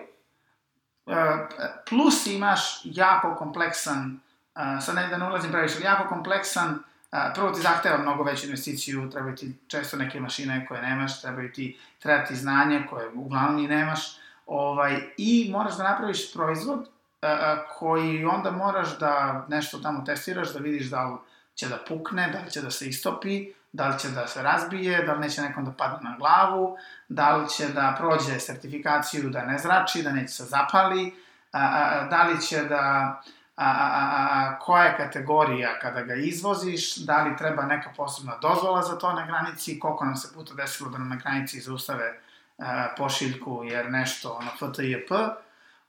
eh, 1.07 1.49
plus 1.88 2.27
imaš 2.27 2.81
jako 2.85 3.35
kompleksan, 3.35 4.21
eh, 4.57 4.81
sad 4.81 4.94
ne 4.94 5.09
da 5.09 5.18
ne 5.18 5.27
ulazim 5.27 5.51
previše, 5.53 5.81
jako 5.81 6.09
kompleksan, 6.09 6.79
eh, 7.12 7.33
prvo 7.35 7.51
ti 7.51 7.61
zahteva 7.61 7.99
mnogo 7.99 8.23
veću 8.23 8.47
investiciju, 8.47 9.11
trebaju 9.11 9.37
ti 9.37 9.55
često 9.68 9.97
neke 9.97 10.21
mašine 10.21 10.66
koje 10.66 10.83
nemaš, 10.83 11.21
trebaju 11.21 11.53
ti, 11.53 11.79
treba 11.99 12.25
ti 12.25 12.37
znanje 12.37 12.87
koje 12.90 13.09
uglavnom 13.14 13.64
i 13.64 13.68
nemaš, 13.68 14.01
Ovaj, 14.48 15.00
I 15.16 15.48
moraš 15.52 15.76
da 15.76 15.82
napraviš 15.82 16.32
proizvod 16.32 16.88
a, 17.22 17.26
a, 17.26 17.64
koji 17.78 18.24
onda 18.24 18.50
moraš 18.50 18.98
da 18.98 19.44
nešto 19.48 19.78
tamo 19.78 20.04
testiraš, 20.04 20.52
da 20.52 20.58
vidiš 20.58 20.90
da 20.90 21.04
li 21.04 21.16
će 21.54 21.68
da 21.68 21.78
pukne, 21.88 22.30
da 22.32 22.38
li 22.38 22.50
će 22.50 22.61
da 22.61 22.70
se 22.70 22.88
istopi, 22.88 23.52
da 23.72 23.88
li 23.88 23.98
će 23.98 24.08
da 24.08 24.26
se 24.26 24.42
razbije, 24.42 25.02
da 25.02 25.12
li 25.12 25.20
neće 25.20 25.42
nekom 25.42 25.64
da 25.64 25.70
padne 25.70 26.11
na 26.11 26.16
glavu, 26.16 26.76
da 27.08 27.37
li 27.37 27.48
će 27.48 27.68
da 27.68 27.94
prođe 27.98 28.40
sertifikaciju 28.40 29.30
da 29.30 29.44
ne 29.44 29.58
zrači, 29.58 30.02
da 30.02 30.12
neće 30.12 30.32
se 30.34 30.44
zapali, 30.44 31.14
a, 31.52 31.61
a, 31.61 32.04
da 32.11 32.22
li 32.22 32.40
će 32.40 32.64
da, 32.64 33.20
a, 33.56 33.66
a, 33.66 33.88
a, 33.92 34.28
a, 34.30 34.58
koja 34.58 34.84
je 34.84 34.96
kategorija 34.96 35.78
kada 35.78 36.02
ga 36.02 36.14
izvoziš, 36.14 36.96
da 36.96 37.22
li 37.22 37.37
treba 37.37 37.62
neka 37.62 37.90
posebna 37.96 38.38
dozvola 38.42 38.82
za 38.82 38.98
to 38.98 39.12
na 39.12 39.26
granici, 39.26 39.78
koliko 39.78 40.04
nam 40.04 40.16
se 40.16 40.34
puta 40.34 40.54
desilo 40.54 40.90
da 40.90 40.98
nam 40.98 41.08
na 41.08 41.16
granici 41.16 41.61
zaustave 41.61 42.20
pošiljku 42.97 43.64
jer 43.64 43.90
nešto 43.90 44.38
ono 44.40 44.51
FTIP, 44.51 45.11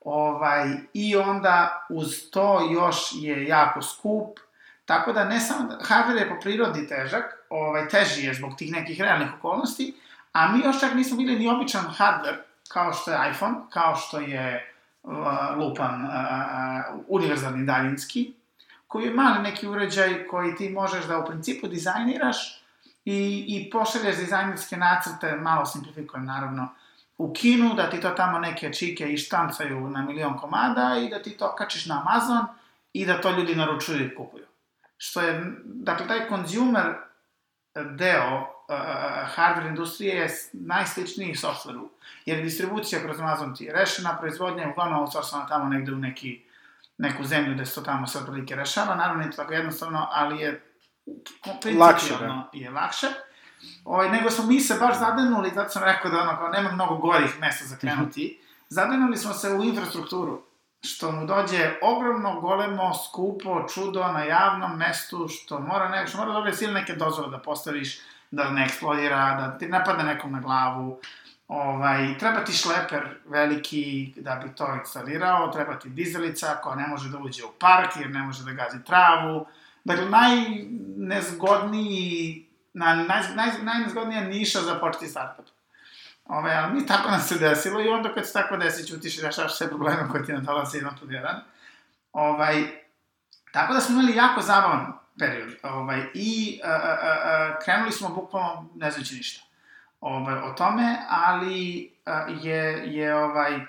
ovaj, 0.02 0.78
i 0.94 1.16
onda 1.16 1.86
uz 1.90 2.30
to 2.32 2.70
još 2.72 3.10
je 3.14 3.48
jako 3.48 3.82
skup, 3.82 4.40
tako 4.86 5.14
da 5.14 5.24
ne 5.24 5.40
samo, 5.40 5.70
da, 5.70 5.78
hardware 5.78 6.20
je 6.20 6.30
po 6.30 6.36
prirodi 6.42 6.88
težak, 6.88 7.46
ovaj, 7.50 7.88
teži 7.88 8.26
je 8.26 8.34
zbog 8.34 8.56
tih 8.58 8.72
nekih 8.72 9.02
realnih 9.02 9.28
okolnosti, 9.38 9.96
a 10.34 10.52
mi 10.52 10.60
još 10.60 10.80
čak 10.80 10.94
nismo 10.94 11.18
bili 11.18 11.40
ni 11.40 11.50
običan 11.50 11.86
hardware, 11.98 12.38
kao 12.68 12.94
što 12.94 13.12
je 13.12 13.32
iPhone, 13.32 13.56
kao 13.70 13.96
što 13.96 14.20
je 14.20 14.74
lupan 15.58 16.06
uh, 16.06 16.12
univerzalni 17.08 17.66
daljinski, 17.66 18.34
koji 18.88 19.06
je 19.06 19.14
mali 19.14 19.44
neki 19.44 19.68
uređaj 19.68 20.28
koji 20.28 20.56
ti 20.56 20.70
možeš 20.70 21.06
da 21.06 21.18
u 21.18 21.26
principu 21.26 21.68
dizajniraš 21.68 22.59
i, 23.10 23.45
i 23.48 23.69
pošalješ 23.69 24.17
dizajnerske 24.17 24.78
nacrte, 24.78 25.36
malo 25.36 25.65
simplifikujem 25.65 26.26
naravno, 26.26 26.69
u 27.17 27.34
Kinu, 27.34 27.74
da 27.74 27.89
ti 27.89 28.02
to 28.02 28.10
tamo 28.10 28.39
neke 28.39 28.74
čike 28.74 29.13
ištancaju 29.13 29.89
na 29.89 30.02
milion 30.02 30.38
komada 30.38 30.95
i 31.06 31.10
da 31.10 31.22
ti 31.22 31.38
to 31.38 31.56
kačiš 31.56 31.86
na 31.86 32.04
Amazon 32.06 32.45
i 32.93 33.06
da 33.06 33.22
to 33.22 33.32
ljudi 33.32 33.56
naručuju 33.56 34.06
i 34.06 34.15
kupuju. 34.15 34.45
Što 34.98 35.22
je, 35.22 35.54
dakle, 35.63 36.08
taj 36.08 36.30
consumer 36.30 36.93
deo 37.76 38.41
uh, 38.41 38.76
hardware 39.36 39.67
industrije 39.67 40.15
je 40.15 40.30
najsličniji 40.54 41.36
softwareu, 41.36 41.88
jer 42.26 42.43
distribucija 42.43 43.02
kroz 43.02 43.19
Amazon 43.19 43.56
ti 43.56 43.63
je 43.63 43.74
rešena, 43.74 44.17
proizvodnja 44.17 44.63
je 44.63 44.69
uglavnom 44.69 45.00
outsourcana 45.00 45.48
tamo 45.48 45.69
negde 45.69 45.93
u 45.93 45.98
neki, 45.98 46.43
neku 46.98 47.24
zemlju 47.24 47.54
gde 47.54 47.65
se 47.65 47.76
to 47.76 47.82
tamo 47.82 48.08
sve 48.08 48.26
prilike 48.26 48.56
rešava, 48.56 48.95
naravno 48.95 49.22
nije 49.22 49.32
to 49.32 49.38
tako 49.38 49.54
jednostavno, 49.54 50.08
ali 50.12 50.41
je 50.41 50.69
Lakše, 51.80 52.13
da. 52.19 52.50
je 52.54 52.69
lakše. 52.69 53.08
Ovaj, 53.86 54.10
nego 54.10 54.30
smo 54.30 54.45
mi 54.45 54.60
se 54.60 54.76
baš 54.80 55.00
zadenuli, 55.00 55.52
zato 55.56 55.69
sam 55.69 55.84
rekao 55.84 56.12
da 56.12 56.22
ono, 56.22 56.38
kao, 56.38 56.50
nema 56.50 56.72
mnogo 56.72 56.95
gorih 56.95 57.39
mesta 57.39 57.65
za 57.65 57.76
krenuti, 57.76 58.39
zadenuli 58.69 59.17
smo 59.17 59.34
se 59.34 59.50
u 59.54 59.63
infrastrukturu, 59.63 60.41
što 60.84 61.12
mu 61.12 61.26
dođe 61.26 61.72
ogromno, 61.82 62.41
golemo, 62.41 62.91
skupo, 62.93 63.67
čudo 63.74 64.08
na 64.08 64.24
javnom 64.24 64.78
mestu, 64.78 65.28
što 65.28 65.60
mora, 65.60 65.89
ne, 65.89 66.08
što 66.08 66.17
mora 66.17 66.34
dobiti 66.34 66.58
sile 66.58 66.74
neke 66.74 66.93
dozvole 66.93 67.30
da 67.30 67.38
postaviš, 67.38 68.00
da 68.32 68.50
ne 68.50 68.65
eksplodira, 68.65 69.36
da 69.39 69.58
ti 69.58 69.67
ne 69.67 69.84
padne 69.86 70.04
nekom 70.04 70.32
na 70.32 70.39
glavu, 70.39 71.00
ovaj, 71.48 72.17
treba 72.17 72.43
ti 72.43 72.54
šleper 72.54 73.17
veliki 73.26 74.13
da 74.17 74.36
bi 74.36 74.56
to 74.56 74.76
instalirao, 74.80 75.48
treba 75.48 75.80
ti 75.80 75.89
dizelica 75.89 76.56
koja 76.63 76.76
ne 76.76 76.88
može 76.88 77.10
da 77.10 77.17
uđe 77.17 77.43
u 77.43 77.52
park 77.60 77.91
jer 78.00 78.10
ne 78.10 78.19
može 78.19 78.43
da 78.43 78.52
gazi 78.52 78.84
travu, 78.84 79.45
Dakle, 79.89 80.10
najnezgodniji, 80.10 82.45
na, 82.73 82.95
naj, 82.95 83.23
naj, 83.36 83.49
najnezgodnija 83.62 84.21
niša 84.21 84.60
za 84.60 84.75
početi 84.75 85.08
startup. 85.08 85.45
Ove, 86.25 86.54
ali 86.54 86.73
mi 86.73 86.86
tako 86.86 87.12
nam 87.12 87.19
se 87.19 87.38
desilo 87.38 87.82
i 87.82 87.89
onda 87.89 88.13
kad 88.13 88.28
se 88.28 88.34
tako 88.34 88.58
desi, 88.58 88.88
ćutiš 88.88 89.17
i 89.17 89.21
rešavaš 89.21 89.58
sve 89.58 89.67
probleme 89.67 90.10
koje 90.12 90.25
ti 90.25 90.34
nadolaze 90.34 90.78
jedan 90.78 90.95
pod 90.99 91.12
jedan. 91.12 91.41
Ovaj, 92.13 92.63
tako 93.52 93.73
da 93.73 93.82
smo 93.82 93.99
imali 93.99 94.17
jako 94.17 94.41
zabavan 94.41 94.93
period. 95.19 95.54
Ovaj, 95.63 96.02
I 96.13 96.60
a, 96.63 96.71
a, 96.71 96.97
a, 97.02 97.60
krenuli 97.65 97.91
smo 97.91 98.10
bukvalno 98.10 98.69
ne 98.75 98.91
znajući 98.91 99.15
ništa 99.15 99.45
ovaj, 100.02 100.36
o 100.36 100.54
tome, 100.54 100.97
ali 101.10 101.91
a, 102.06 102.25
je, 102.41 102.95
je 102.95 103.15
ovaj, 103.15 103.60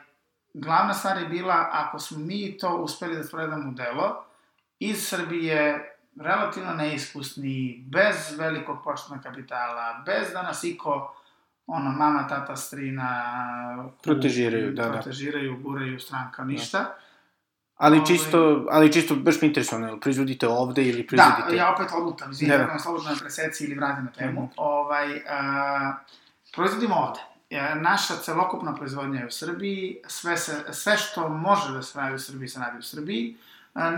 glavna 0.54 0.94
stvar 0.94 1.18
je 1.18 1.28
bila 1.28 1.68
ako 1.72 1.98
smo 1.98 2.18
mi 2.18 2.58
to 2.58 2.76
uspeli 2.76 3.16
da 3.16 3.24
sprovedamo 3.24 3.70
u 3.70 3.72
delo, 3.72 4.24
iz 4.78 5.08
Srbije 5.08 5.89
relativno 6.16 6.74
neiskusni, 6.74 7.84
bez 7.86 8.38
velikog 8.38 8.78
početnog 8.84 9.22
kapitala, 9.22 10.02
bez 10.06 10.32
da 10.32 10.42
nas 10.42 10.64
iko, 10.64 11.16
ono, 11.66 11.90
mama, 11.90 12.26
tata, 12.28 12.56
strina... 12.56 13.88
Protežiraju, 14.02 14.72
da, 14.72 14.84
da. 14.84 14.92
Protežiraju, 14.92 15.60
guraju 15.62 16.00
stranka, 16.00 16.44
ništa. 16.44 16.78
Da. 16.78 16.96
Ali 17.76 17.96
Ove... 17.96 18.06
čisto, 18.06 18.66
ali 18.70 18.92
čisto, 18.92 19.14
baš 19.16 19.40
mi 19.42 19.48
interesuje, 19.48 19.88
ili 19.88 20.00
proizvodite 20.00 20.48
ovde 20.48 20.84
ili 20.84 21.06
proizvodite... 21.06 21.50
Da, 21.50 21.56
ja 21.56 21.72
opet 21.74 21.86
odlutam, 21.94 22.30
izvijem, 22.30 22.58
da, 22.58 22.72
da. 22.72 22.78
slobodno 22.78 23.10
na 23.10 23.16
preseci 23.20 23.64
ili 23.64 23.74
vratim 23.74 24.04
na 24.04 24.10
temu. 24.10 24.42
Mm. 24.42 24.48
Ovaj, 24.56 25.22
a, 25.28 25.92
proizvodimo 26.54 26.94
ovde. 26.94 27.20
Naša 27.80 28.14
celokupna 28.16 28.74
proizvodnja 28.74 29.20
je 29.20 29.26
u 29.26 29.30
Srbiji, 29.30 29.96
sve, 30.06 30.36
se, 30.36 30.64
sve 30.72 30.96
što 30.96 31.28
može 31.28 31.72
da 31.72 31.82
se 31.82 31.98
radi 31.98 32.14
u 32.14 32.18
Srbiji 32.18 32.48
se 32.48 32.60
radi 32.60 32.78
u 32.78 32.82
Srbiji. 32.82 33.36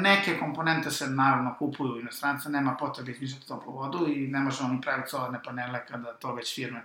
Neke 0.00 0.38
komponente 0.38 0.90
se 0.90 1.06
naravno 1.06 1.54
kupuju 1.58 1.92
u 1.92 2.00
inostrancu, 2.00 2.50
nema 2.50 2.76
potrebe 2.76 3.10
izmišljati 3.10 3.48
toplu 3.48 3.72
vodu 3.72 4.06
i 4.08 4.28
ne 4.28 4.40
možemo 4.40 4.68
ni 4.68 4.80
praviti 4.80 5.10
solarne 5.10 5.42
panele 5.44 5.86
kada 5.86 6.12
to 6.12 6.34
već 6.34 6.54
firme 6.54 6.82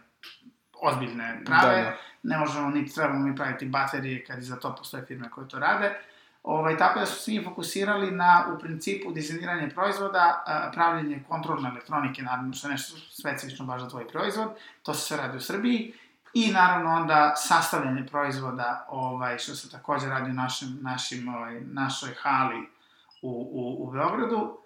ozbiljne 0.82 1.42
prave. 1.46 1.76
Da, 1.76 1.84
da. 1.84 1.98
Ne 2.24 2.38
možemo 2.38 2.70
ni 2.70 2.90
trebamo 2.90 3.28
ni 3.28 3.36
praviti 3.36 3.66
baterije 3.66 4.26
kad 4.26 4.40
i 4.40 4.42
za 4.42 4.56
to 4.56 4.76
postoje 4.76 5.06
firme 5.06 5.30
koje 5.30 5.48
to 5.48 5.60
rade. 5.60 6.00
Ovaj, 6.44 6.78
tako 6.78 7.00
da 7.00 7.06
su 7.06 7.24
svi 7.24 7.44
fokusirali 7.44 8.12
na, 8.12 8.46
u 8.56 8.60
principu, 8.60 9.12
dizajniranje 9.12 9.70
proizvoda, 9.70 10.44
a, 10.46 10.72
pravljenje 10.74 11.24
kontrolne 11.30 11.70
elektronike, 11.70 12.22
naravno 12.22 12.54
što 12.54 12.68
je 12.68 12.72
nešto 12.72 12.98
specifično 12.98 13.66
baš 13.66 13.82
za 13.82 13.90
tvoj 13.90 14.08
proizvod, 14.08 14.48
to 14.84 14.94
se 14.94 15.06
sve 15.06 15.18
radi 15.18 15.38
u 15.38 15.42
Srbiji, 15.42 15.94
i 16.34 16.52
naravno 16.52 16.96
onda 16.96 17.34
sastavljanje 17.36 18.06
proizvoda, 18.06 18.86
ovaj, 18.90 19.38
što 19.38 19.56
se 19.56 19.70
takođe 19.70 20.08
radi 20.08 20.32
u 20.32 20.34
našem, 20.34 20.78
našim, 20.82 21.36
ovaj, 21.36 21.62
našoj 21.62 22.10
hali 22.22 22.77
u, 23.22 23.30
u, 23.32 23.88
u 23.88 23.92
Beogradu, 23.92 24.58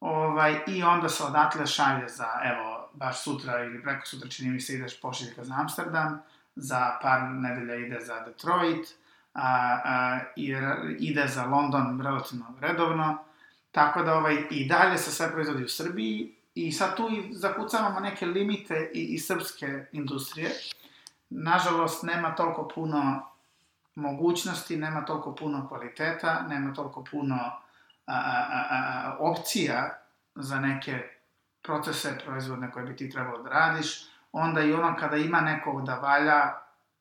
ovaj, 0.00 0.60
i 0.66 0.82
onda 0.82 1.08
se 1.08 1.24
odatle 1.24 1.66
šalje 1.66 2.08
za, 2.08 2.28
evo, 2.44 2.90
baš 2.92 3.22
sutra 3.22 3.64
ili 3.64 3.82
preko 3.82 4.06
sutra 4.06 4.28
čini 4.28 4.50
mi 4.50 4.60
se 4.60 4.74
ideš 4.74 5.00
pošiljka 5.00 5.44
za 5.44 5.54
Amsterdam, 5.58 6.22
za 6.56 6.98
par 7.02 7.22
nedelja 7.22 7.74
ide 7.74 8.00
za 8.00 8.20
Detroit, 8.20 8.88
a, 9.34 9.78
a, 9.84 10.20
i 10.36 10.54
ide 10.98 11.26
za 11.26 11.44
London 11.44 12.00
relativno 12.00 12.46
redovno, 12.60 13.18
tako 13.70 14.02
da 14.02 14.14
ovaj, 14.14 14.36
i 14.50 14.68
dalje 14.68 14.98
se 14.98 15.10
sve 15.10 15.32
proizvodi 15.32 15.64
u 15.64 15.68
Srbiji 15.68 16.36
i 16.54 16.72
sad 16.72 16.96
tu 16.96 17.08
i 17.08 17.34
zakucavamo 17.34 18.00
neke 18.00 18.26
limite 18.26 18.90
i, 18.94 19.04
i 19.04 19.18
srpske 19.18 19.86
industrije. 19.92 20.50
Nažalost, 21.30 22.02
nema 22.02 22.34
toliko 22.34 22.68
puno 22.74 23.26
mogućnosti, 23.94 24.76
nema 24.76 25.04
toliko 25.04 25.34
puno 25.34 25.68
kvaliteta, 25.68 26.46
nema 26.48 26.74
toliko 26.74 27.04
puno 27.10 27.38
a, 28.06 28.14
a, 28.14 28.66
a, 28.70 29.16
opcija 29.18 29.98
za 30.34 30.60
neke 30.60 31.02
procese 31.62 32.18
proizvodne 32.24 32.70
koje 32.70 32.86
bi 32.86 32.96
ti 32.96 33.10
trebalo 33.10 33.42
da 33.42 33.50
radiš, 33.50 34.10
onda 34.32 34.60
i 34.60 34.72
ono 34.72 34.96
kada 34.96 35.16
ima 35.16 35.40
nekog 35.40 35.86
da 35.86 35.94
valja, 35.94 36.54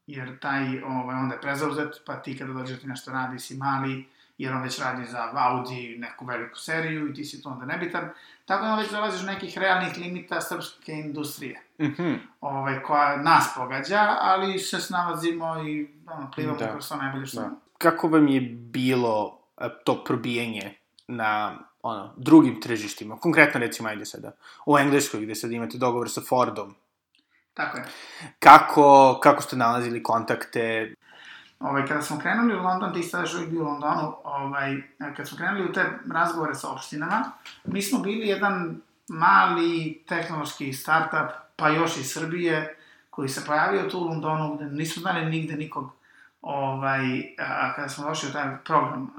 jer 0.07 0.39
taj, 0.39 0.81
ovaj, 0.83 1.15
onda 1.15 1.35
je 1.35 1.41
prezauzet, 1.41 2.01
pa 2.05 2.15
ti 2.15 2.38
kada 2.38 2.53
dođeš 2.53 2.79
ti 2.79 2.88
nešto 2.88 3.12
radi 3.12 3.39
si 3.39 3.57
mali, 3.57 4.09
jer 4.38 4.53
on 4.53 4.62
već 4.62 4.79
radi 4.79 5.05
za 5.05 5.29
Audi 5.33 5.95
neku 5.99 6.25
veliku 6.25 6.59
seriju 6.59 7.09
i 7.09 7.13
ti 7.13 7.25
si 7.25 7.43
tu 7.43 7.49
onda 7.49 7.65
nebitan. 7.65 8.09
Tako 8.45 8.65
da 8.65 8.75
već 8.75 8.91
dolaziš 8.91 9.21
do 9.21 9.31
nekih 9.31 9.57
realnih 9.57 9.97
limita 9.97 10.41
srpske 10.41 10.91
industrije, 10.91 11.62
Mm 11.79 11.85
-hmm. 11.85 12.17
ovaj, 12.41 12.83
koja 12.83 13.17
nas 13.17 13.53
pogađa, 13.55 14.17
ali 14.21 14.59
se 14.59 14.79
snalazimo 14.79 15.63
i 15.63 15.88
ono, 16.07 16.31
plivamo 16.35 16.59
da. 16.59 16.71
kroz 16.71 16.89
to 16.89 16.95
najbolje 16.95 17.25
što 17.25 17.41
Da. 17.41 17.49
Kako 17.77 18.07
vam 18.07 18.27
je 18.27 18.41
bilo 18.51 19.39
e, 19.57 19.69
to 19.85 20.03
probijanje 20.03 20.78
na 21.10 21.58
ono, 21.82 22.13
drugim 22.17 22.62
tržištima? 22.62 23.17
Konkretno 23.17 23.60
recimo, 23.60 23.89
ajde 23.89 24.06
sada, 24.06 24.32
u 24.65 24.78
Engleskoj 24.78 25.22
gde 25.22 25.36
sad 25.36 25.52
imate 25.52 25.78
dogovor 25.78 26.10
sa 26.10 26.22
Fordom. 26.30 26.76
Tako 27.54 27.78
je. 27.78 27.84
Kako, 28.39 29.19
kako 29.24 29.41
ste 29.41 29.56
nalazili 29.56 30.04
kontakte? 30.04 30.93
Ovaj, 31.60 31.88
kada 31.88 32.02
smo 32.02 32.19
krenuli 32.19 32.56
u 32.56 32.63
London, 32.63 32.93
ti 32.93 33.04
sada 33.04 33.28
uvijek 33.36 33.50
bio 33.50 33.62
u 33.62 33.65
Londonu, 33.65 34.15
ovaj, 34.24 34.78
kad 35.17 35.28
smo 35.28 35.38
krenuli 35.38 35.69
u 35.69 35.74
te 35.74 35.86
razgovore 36.12 36.56
sa 36.56 36.69
opštinama, 36.69 37.32
mi 37.65 37.82
smo 37.82 38.00
bili 38.00 38.28
jedan 38.28 38.82
mali 39.08 40.04
tehnološki 40.08 40.74
startup, 40.74 41.32
pa 41.56 41.69
još 41.69 41.98
iz 41.98 42.13
Srbije, 42.13 42.78
koji 43.10 43.30
se 43.30 43.45
pojavio 43.45 43.89
tu 43.89 44.00
u 44.00 44.04
Londonu, 44.04 44.56
gde 44.56 44.65
nismo 44.65 45.02
znali 45.02 45.26
nigde 45.26 45.56
nikog, 45.56 45.91
ovaj, 46.41 47.02
a, 47.39 47.74
kada 47.76 47.89
smo 47.89 48.08
došli 48.08 48.30
u 48.30 48.34
taj 48.34 48.58
program 48.65 49.10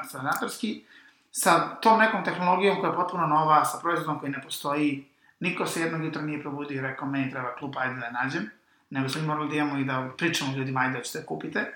akceleratorski, 0.00 0.84
sa 1.30 1.74
tom 1.74 1.98
nekom 1.98 2.24
tehnologijom 2.24 2.80
koja 2.80 2.90
je 2.90 2.96
potpuno 2.96 3.26
nova, 3.26 3.64
sa 3.64 3.78
proizvodom 3.78 4.18
koji 4.20 4.32
ne 4.32 4.42
postoji, 4.42 5.08
niko 5.40 5.66
se 5.66 5.80
jednog 5.80 6.04
jutra 6.04 6.22
nije 6.22 6.40
probudio 6.40 6.78
i 6.78 6.80
rekao, 6.80 7.08
meni 7.08 7.30
treba 7.30 7.54
klub, 7.54 7.74
ajde 7.78 8.00
da 8.00 8.06
je 8.06 8.12
nađem, 8.12 8.50
nego 8.90 9.08
smo 9.08 9.22
morali 9.22 9.48
da 9.48 9.54
imamo 9.54 9.78
i 9.78 9.84
da 9.84 10.08
pričamo 10.16 10.56
ljudima, 10.56 10.80
ajde 10.80 10.98
da 10.98 11.04
ćete 11.04 11.26
kupite. 11.26 11.72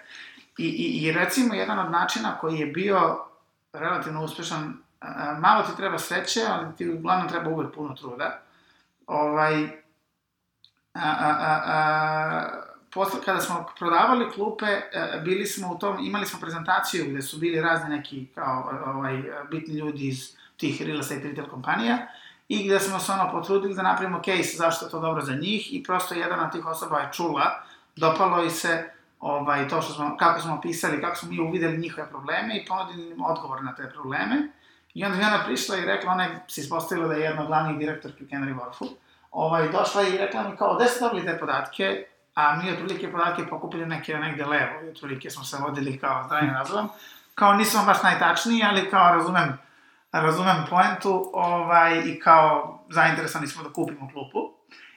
I, 0.59 0.67
i, 0.67 1.05
I 1.05 1.13
recimo, 1.13 1.55
jedan 1.55 1.79
od 1.79 1.91
načina 1.91 2.39
koji 2.39 2.59
je 2.59 2.67
bio 2.67 3.19
relativno 3.73 4.25
uspešan, 4.25 4.77
malo 5.39 5.63
ti 5.63 5.77
treba 5.77 5.99
sreće, 5.99 6.41
ali 6.49 6.77
ti 6.77 6.91
uglavnom 6.91 7.29
treba 7.29 7.51
uvek 7.51 7.75
puno 7.75 7.95
truda. 7.95 8.41
Ovaj, 9.07 9.65
a, 10.95 11.11
a, 11.19 11.37
a, 11.41 11.63
a, 11.67 12.64
posle, 12.95 13.21
kada 13.25 13.41
smo 13.41 13.67
prodavali 13.79 14.31
klupe, 14.31 14.67
a, 14.67 15.19
bili 15.25 15.47
smo 15.47 15.73
u 15.73 15.79
tom, 15.79 15.97
imali 16.01 16.27
smo 16.27 16.41
prezentaciju 16.41 17.05
gde 17.09 17.23
su 17.23 17.39
bili 17.39 17.61
razni 17.61 17.91
neki 17.91 18.27
kao 18.35 18.71
ovaj, 18.87 19.23
bitni 19.51 19.75
ljudi 19.75 20.09
iz 20.09 20.37
tih 20.57 20.83
real 20.83 21.01
estate 21.01 21.29
retail 21.29 21.49
kompanija 21.49 21.99
i 22.49 22.67
gde 22.67 22.81
smo 22.81 22.99
se 22.99 23.13
ono 23.13 23.31
potrudili 23.33 23.75
da 23.75 23.83
napravimo 23.83 24.23
case 24.25 24.57
zašto 24.57 24.85
je 24.85 24.91
to 24.91 25.01
dobro 25.01 25.23
za 25.23 25.35
njih 25.35 25.75
i 25.75 25.83
prosto 25.83 26.15
jedan 26.15 26.41
od 26.41 26.53
tih 26.53 26.67
osoba 26.67 26.99
je 26.99 27.13
čula, 27.13 27.63
dopalo 27.97 28.45
i 28.45 28.51
se 28.51 28.91
ovaj, 29.21 29.69
to 29.69 29.83
što 29.83 29.93
smo, 29.93 30.17
kako 30.17 30.41
smo 30.41 30.55
opisali, 30.55 31.01
kako 31.01 31.17
smo 31.17 31.31
mi 31.31 31.41
uvideli 31.41 31.79
njihove 31.79 32.09
probleme 32.09 32.57
i 32.57 32.67
ponudili 32.67 33.11
im 33.11 33.25
odgovor 33.25 33.65
na 33.65 33.75
te 33.75 33.91
probleme. 33.91 34.49
I 34.95 35.05
onda 35.05 35.17
mi 35.17 35.25
ona 35.25 35.45
prišla 35.45 35.77
i 35.77 35.85
rekla, 35.85 36.13
ona 36.13 36.25
je 36.25 36.45
se 36.49 36.61
ispostavila 36.61 37.09
da 37.09 37.15
je 37.15 37.21
jedna 37.21 37.43
od 37.43 37.47
glavnih 37.47 37.79
direktorki 37.79 38.25
u 38.25 38.27
Canary 38.27 38.55
Wharfu, 38.55 38.89
ovaj, 39.31 39.69
došla 39.69 40.03
i 40.03 40.19
rekla 40.19 40.49
mi 40.49 40.57
kao, 40.57 40.77
gde 40.77 40.89
ste 40.89 41.05
dobili 41.05 41.27
te 41.27 41.39
podatke, 41.39 42.05
a 42.35 42.57
mi 42.57 42.71
otprilike 42.73 43.13
podatke 43.13 43.47
pokupili 43.47 43.87
neke 43.87 44.15
negde 44.15 44.45
levo, 44.45 44.81
i 44.85 44.89
otprilike 44.89 45.31
smo 45.31 45.45
se 45.45 45.57
vodili 45.61 45.99
kao 45.99 46.25
zdravim 46.27 46.51
razumom, 46.51 46.89
kao 47.35 47.55
nismo 47.55 47.85
baš 47.87 48.03
najtačniji, 48.03 48.63
ali 48.63 48.91
kao 48.91 49.13
razumem, 49.13 49.59
razumem 50.13 50.57
poentu, 50.71 51.31
ovaj, 51.35 52.03
i 52.07 52.21
kao 52.21 52.79
zainteresani 52.91 53.47
smo 53.47 53.63
da 53.63 53.73
kupimo 53.73 54.11
klupu. 54.13 54.55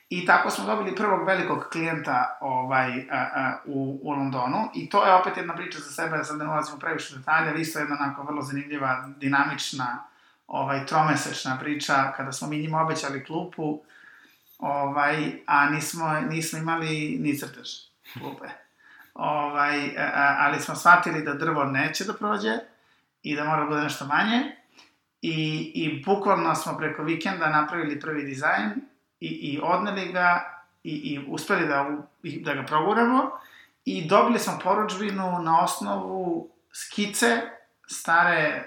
I 0.09 0.25
tako 0.25 0.49
smo 0.49 0.65
dobili 0.65 0.95
prvog 0.95 1.27
velikog 1.27 1.65
klijenta 1.71 2.37
ovaj, 2.41 3.07
a, 3.11 3.27
a, 3.35 3.57
u, 3.65 3.99
u 4.03 4.11
Londonu. 4.11 4.69
I 4.73 4.89
to 4.89 5.05
je 5.05 5.13
opet 5.13 5.37
jedna 5.37 5.55
priča 5.55 5.79
za 5.79 5.91
sebe, 5.91 6.17
da 6.17 6.23
sad 6.23 6.37
ne 6.37 6.47
ulazimo 6.47 6.79
previše 6.79 7.17
detalja, 7.17 7.49
ali 7.49 7.61
isto 7.61 7.79
jedna 7.79 7.97
onako 7.99 8.23
vrlo 8.23 8.41
zanimljiva, 8.41 9.07
dinamična, 9.17 10.03
ovaj, 10.47 10.85
tromesečna 10.85 11.57
priča, 11.59 12.11
kada 12.17 12.31
smo 12.31 12.47
mi 12.47 12.57
njima 12.57 12.81
obećali 12.81 13.25
klupu, 13.25 13.81
ovaj, 14.57 15.31
a 15.45 15.69
nismo, 15.69 16.19
nismo 16.29 16.59
imali 16.59 17.17
ni 17.19 17.37
crtež 17.37 17.69
klupe. 18.19 18.45
Ovaj, 19.13 19.97
a, 19.97 20.35
ali 20.39 20.59
smo 20.59 20.75
shvatili 20.75 21.23
da 21.23 21.33
drvo 21.33 21.63
neće 21.63 22.03
da 22.03 22.13
prođe 22.13 22.57
i 23.23 23.35
da 23.35 23.43
mora 23.43 23.59
da 23.59 23.65
bude 23.65 23.81
nešto 23.81 24.05
manje. 24.05 24.55
I, 25.21 25.71
I 25.75 26.03
bukvalno 26.05 26.55
smo 26.55 26.77
preko 26.77 27.03
vikenda 27.03 27.49
napravili 27.49 27.99
prvi 27.99 28.23
dizajn 28.23 28.71
i, 29.19 29.27
i 29.27 29.59
odneli 29.63 30.11
ga 30.11 30.57
i, 30.83 30.91
i 30.91 31.25
uspeli 31.27 31.67
da, 31.67 31.97
da 32.23 32.53
ga 32.53 32.63
proguramo 32.63 33.31
i 33.85 34.07
dobili 34.07 34.39
smo 34.39 34.59
poručbinu 34.63 35.39
na 35.43 35.63
osnovu 35.63 36.49
skice 36.71 37.41
stare 37.87 38.63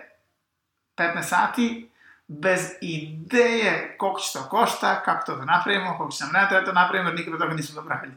15 0.97 1.23
sati 1.23 1.90
bez 2.33 2.61
ideje 2.81 3.97
koliko 3.99 4.21
će 4.21 4.33
to 4.33 4.49
košta, 4.49 5.03
kako 5.05 5.27
to 5.27 5.37
da 5.37 5.45
napravimo, 5.45 5.97
koliko 5.97 6.13
će 6.13 6.25
nam 6.25 6.33
ne 6.33 6.49
treba 6.49 6.67
da 6.67 6.73
napravimo, 6.73 7.09
jer 7.11 7.19
nikada 7.19 7.39
toga 7.39 7.55
nismo 7.55 7.83
napravili. 7.83 8.15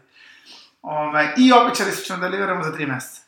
Ovaj, 0.81 1.27
I 1.37 1.51
obećali 1.53 1.91
su 1.91 2.05
ćemo 2.05 2.19
da 2.19 2.29
deliveramo 2.29 2.63
za 2.63 2.71
3 2.71 2.87
meseca. 2.87 3.21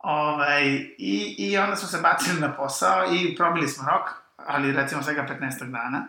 Ovaj, 0.00 0.64
i, 0.98 1.34
I 1.38 1.58
onda 1.58 1.76
smo 1.76 1.88
se 1.88 1.98
bacili 2.02 2.40
na 2.40 2.52
posao 2.52 3.04
i 3.12 3.36
probili 3.36 3.68
smo 3.68 3.88
rok, 3.90 4.10
ali 4.36 4.72
recimo 4.72 5.02
svega 5.02 5.26
15 5.40 5.70
dana. 5.70 6.06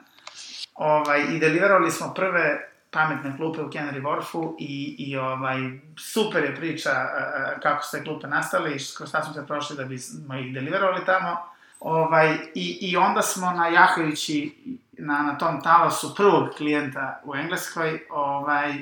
Ovaj, 0.75 1.21
I 1.21 1.39
deliverovali 1.39 1.91
smo 1.91 2.13
prve 2.13 2.69
pametne 2.91 3.37
klupe 3.37 3.61
u 3.61 3.69
Canary 3.69 4.01
Wharfu 4.01 4.55
i, 4.59 4.95
i 4.99 5.17
ovaj, 5.17 5.57
super 5.97 6.43
je 6.43 6.55
priča 6.55 6.91
uh, 6.91 7.61
kako 7.61 7.83
su 7.83 7.97
te 7.97 8.03
klupe 8.03 8.27
nastale 8.27 8.71
i 8.71 8.79
kroz 8.97 9.09
šta 9.09 9.23
smo 9.23 9.33
se 9.33 9.47
prošli 9.47 9.77
da 9.77 9.83
bismo 9.83 10.35
ih 10.35 10.53
deliverovali 10.53 11.05
tamo. 11.05 11.55
Ovaj, 11.85 12.37
i, 12.55 12.77
I 12.81 12.97
onda 12.97 13.21
smo 13.21 13.51
na 13.51 13.67
jahajući 13.67 14.55
na, 14.91 15.17
na 15.17 15.37
tom 15.37 15.61
talasu 15.61 16.15
prvog 16.15 16.49
klijenta 16.57 17.21
u 17.23 17.35
Engleskoj 17.35 18.07
ovaj, 18.09 18.81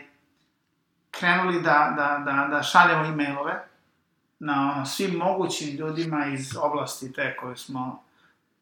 krenuli 1.12 1.62
da, 1.62 1.94
da, 1.98 2.24
da, 2.26 2.48
da 2.48 2.63
šaljemo 2.63 3.06
e-mailove 3.06 3.63
na 4.39 4.74
ono, 4.76 4.86
svim 4.86 5.16
mogućim 5.18 5.76
ljudima 5.76 6.26
iz 6.26 6.58
oblasti 6.58 7.13
te 7.13 7.38
koje 7.38 7.58
smo 7.58 8.04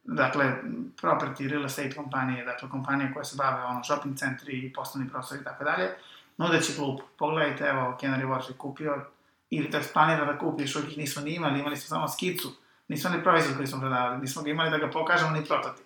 dakle, 0.04 0.54
property 1.02 1.50
real 1.50 1.66
estate 1.66 1.96
kompanije, 1.96 2.46
dakle, 2.46 2.70
kompanije 2.70 3.14
koje 3.14 3.26
se 3.26 3.36
bave, 3.38 3.64
ono, 3.64 3.84
shopping 3.84 4.18
centri, 4.18 4.74
poslovni 4.76 5.10
prostor 5.10 5.38
i 5.42 5.44
tako 5.44 5.64
dalje, 5.64 5.90
nudeći 6.38 6.76
klub. 6.76 7.00
Pogledajte, 7.18 7.64
evo, 7.64 7.98
Canary 8.02 8.28
Wharf 8.28 8.50
je 8.50 8.58
kupio, 8.58 9.06
ili 9.50 9.72
to 9.72 9.80
planira 9.94 10.26
da 10.26 10.38
kupi, 10.38 10.64
još 10.64 10.76
uvijek 10.76 10.98
nismo 10.98 11.22
ni 11.22 11.32
imali, 11.32 11.60
imali 11.60 11.78
smo 11.78 11.88
samo 11.88 12.08
skicu, 12.08 12.61
nismo 12.92 13.10
ni 13.10 13.24
proizvod 13.24 13.56
koji 13.56 13.68
smo 13.68 13.80
prodavali, 13.80 14.22
nismo 14.22 14.42
ga 14.42 14.50
imali 14.50 14.70
da 14.70 14.78
ga 14.78 14.90
pokažemo 14.90 15.32
ni 15.32 15.46
prototip. 15.46 15.86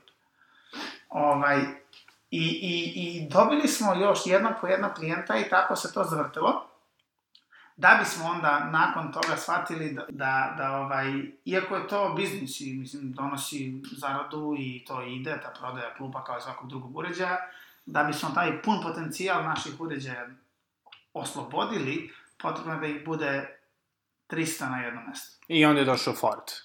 Ovaj, 1.09 1.59
i, 2.31 2.45
i, 2.71 2.93
I 2.95 3.29
dobili 3.29 3.67
smo 3.67 3.93
još 3.93 4.19
jednog 4.25 4.53
po 4.61 4.67
jednog 4.67 4.93
klijenta 4.93 5.37
i 5.37 5.49
tako 5.49 5.75
se 5.75 5.93
to 5.93 6.03
zavrtilo 6.03 6.75
da 7.77 7.97
bismo 7.99 8.25
onda 8.25 8.69
nakon 8.71 9.11
toga 9.11 9.37
shvatili 9.37 9.93
da, 9.93 10.05
da, 10.09 10.53
da 10.57 10.71
ovaj, 10.71 11.05
iako 11.45 11.75
je 11.75 11.87
to 11.87 12.13
biznis 12.17 12.61
i 12.61 12.73
mislim 12.73 13.11
donosi 13.11 13.81
zaradu 13.91 14.55
i 14.59 14.85
to 14.87 15.01
ide, 15.03 15.41
ta 15.43 15.53
prodaja 15.59 15.93
klupa 15.97 16.23
kao 16.23 16.37
i 16.37 16.41
svakog 16.41 16.69
drugog 16.69 16.97
uređaja, 16.97 17.37
da 17.85 18.03
bismo 18.03 18.29
taj 18.35 18.61
pun 18.61 18.81
potencijal 18.83 19.43
naših 19.43 19.81
uređaja 19.81 20.27
oslobodili, 21.13 22.13
potrebno 22.37 22.73
je 22.73 22.79
da 22.79 22.87
ih 22.87 23.05
bude 23.05 23.59
300 24.29 24.69
na 24.69 24.81
jedno 24.81 25.01
mesto. 25.07 25.45
I 25.47 25.65
onda 25.65 25.79
je 25.79 25.85
došao 25.85 26.13
Ford. 26.13 26.64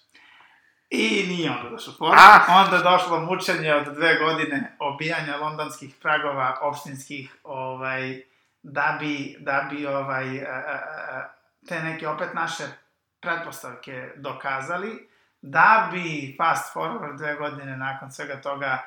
I 0.90 1.26
nije 1.29 1.50
onda 1.50 1.70
došlo 1.70 1.92
Ford. 1.98 2.14
Ah! 2.16 2.64
Onda 2.64 2.76
je 2.76 2.83
došlo 2.83 3.20
mučenje 3.20 3.74
od 3.74 3.94
dve 3.94 4.18
godine 4.18 4.76
obijanja 4.79 5.37
londonskih 5.37 5.94
pragova 6.00 6.59
opštinskih, 6.62 7.37
ovaj, 7.44 8.22
da 8.62 8.96
bi, 9.00 9.37
da 9.40 9.68
bi 9.70 9.87
ovaj, 9.87 10.44
a, 10.44 10.53
a, 10.53 10.79
a, 11.11 11.29
te 11.68 11.83
neke 11.83 12.09
opet 12.09 12.35
naše 12.35 12.64
pretpostavke 13.20 14.12
dokazali, 14.16 15.09
da 15.42 15.88
bi 15.92 16.35
fast 16.38 16.76
forward 16.76 17.16
dve 17.16 17.35
godine 17.35 17.76
nakon 17.76 18.12
svega 18.12 18.40
toga 18.40 18.83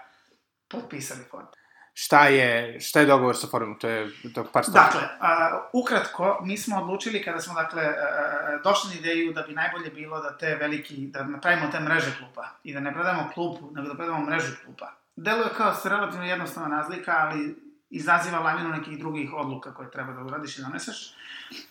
potpisali 0.68 1.24
Ford. 1.32 1.48
Šta 1.94 2.28
je, 2.28 2.80
šta 2.80 3.00
je 3.00 3.06
dogovor 3.06 3.38
sa 3.38 3.48
Fordom? 3.48 3.80
To 3.80 3.88
je 3.88 4.10
to 4.34 4.44
par 4.54 4.66
stvari. 4.66 4.86
Dakle, 4.86 5.10
a, 5.20 5.62
ukratko, 5.74 6.40
mi 6.44 6.58
smo 6.58 6.78
odlučili 6.78 7.24
kada 7.24 7.40
smo, 7.40 7.54
dakle, 7.54 7.84
a, 7.84 8.60
došli 8.64 8.90
na 8.90 8.96
ideju 9.00 9.34
da 9.34 9.42
bi 9.42 9.54
najbolje 9.54 9.90
bilo 9.90 10.22
da 10.22 10.38
te 10.38 10.56
veliki, 10.56 11.08
da 11.08 11.24
napravimo 11.24 11.72
te 11.72 11.80
mreže 11.80 12.18
klupa 12.18 12.50
i 12.64 12.74
da 12.74 12.80
ne 12.80 12.94
predamo 12.94 13.30
klupu, 13.34 13.72
nego 13.72 13.88
da 13.88 13.96
predamo 13.96 14.26
mrežu 14.26 14.52
klupa. 14.66 14.92
Deluje 15.16 15.50
kao 15.58 15.74
se 15.74 15.90
relativno 15.90 16.26
jednostavna 16.26 16.78
razlika, 16.78 17.16
ali 17.18 17.56
izaziva 17.90 18.40
lavinu 18.40 18.70
nekih 18.70 19.00
drugih 19.00 19.34
odluka 19.34 19.74
koje 19.74 19.92
treba 19.92 20.14
da 20.14 20.22
uradiš 20.22 20.58
i 20.58 20.62
doneseš. 20.62 21.16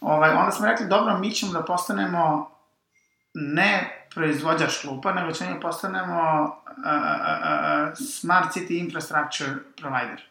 Ovaj, 0.01 0.31
onda 0.31 0.51
smo 0.51 0.67
rekli, 0.67 0.89
dobro, 0.89 1.19
mi 1.19 1.31
ćemo 1.31 1.53
da 1.53 1.63
postanemo 1.63 2.51
ne 3.35 4.07
proizvođač 4.15 4.81
klupa, 4.81 5.13
nego 5.13 5.33
ćemo 5.33 5.55
da 5.55 5.61
postanemo 5.61 6.51
uh, 6.77 7.99
Smart 8.21 8.53
City 8.55 8.79
Infrastructure 8.79 9.51
Provider. 9.81 10.23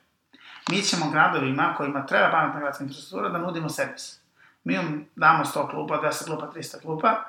Mi 0.70 0.82
ćemo 0.82 1.10
gradovima 1.12 1.74
kojima 1.78 2.06
treba 2.06 2.32
pametna 2.32 2.60
gradska 2.60 2.84
infrastruktura 2.84 3.30
da 3.30 3.38
nudimo 3.38 3.70
servis. 3.70 4.20
Mi 4.64 4.74
im 4.74 5.08
damo 5.16 5.44
100 5.46 5.70
klupa, 5.70 6.02
200 6.02 6.26
klupa, 6.26 6.52
300 6.56 6.82
klupa, 6.82 7.24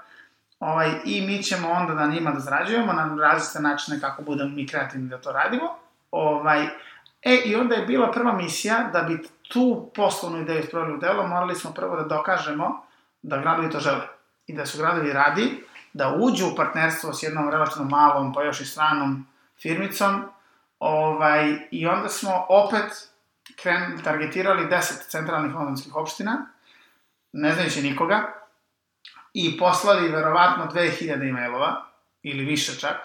ovaj, 0.61 0.90
i 1.05 1.27
mi 1.27 1.42
ćemo 1.42 1.68
onda 1.70 1.94
na 1.94 2.07
njima 2.07 2.31
da 2.31 2.40
zarađujemo 2.40 2.92
na 2.92 3.16
različite 3.20 3.61
načine 3.61 4.01
kako 4.01 4.22
budemo 4.22 4.51
mi 4.51 4.66
kreativni 4.66 5.09
da 5.09 5.20
to 5.20 5.33
radimo. 5.33 5.75
Ovaj, 6.11 6.64
e, 7.22 7.42
i 7.44 7.57
onda 7.57 7.75
je 7.75 7.87
bila 7.87 8.12
prva 8.12 8.33
misija 8.33 8.90
da 8.92 9.03
bi 9.03 9.22
tu 9.48 9.90
poslovnu 9.94 10.40
ideju 10.40 10.61
ispravili 10.61 10.94
u 10.94 11.01
delo, 11.01 11.27
morali 11.27 11.55
smo 11.55 11.70
prvo 11.72 11.96
da 11.96 12.03
dokažemo 12.03 12.87
da 13.22 13.37
gradovi 13.38 13.70
to 13.70 13.81
žele 13.81 14.09
i 14.46 14.57
da 14.57 14.66
su 14.66 14.79
gradovi 14.79 15.12
radi, 15.12 15.64
da 15.92 16.16
uđu 16.18 16.46
u 16.46 16.57
partnerstvo 16.57 17.12
s 17.12 17.22
jednom 17.22 17.50
relativno 17.50 17.88
malom, 17.88 18.33
pa 18.33 18.42
još 18.42 18.61
i 18.61 18.66
stranom 18.66 19.26
firmicom, 19.62 20.24
ovaj, 20.78 21.68
i 21.70 21.87
onda 21.87 22.09
smo 22.09 22.46
opet 22.48 23.09
kren, 23.62 24.00
targetirali 24.05 24.66
10 24.66 24.81
centralnih 25.09 25.55
londonskih 25.55 25.96
opština, 25.96 26.46
ne 27.33 27.52
znajući 27.52 27.83
nikoga, 27.83 28.33
i 29.35 29.59
poslali 29.59 30.09
verovatno 30.09 30.68
2000 30.72 31.28
e-mailova, 31.28 31.87
ili 32.22 32.44
više 32.44 32.81
čak, 32.81 32.96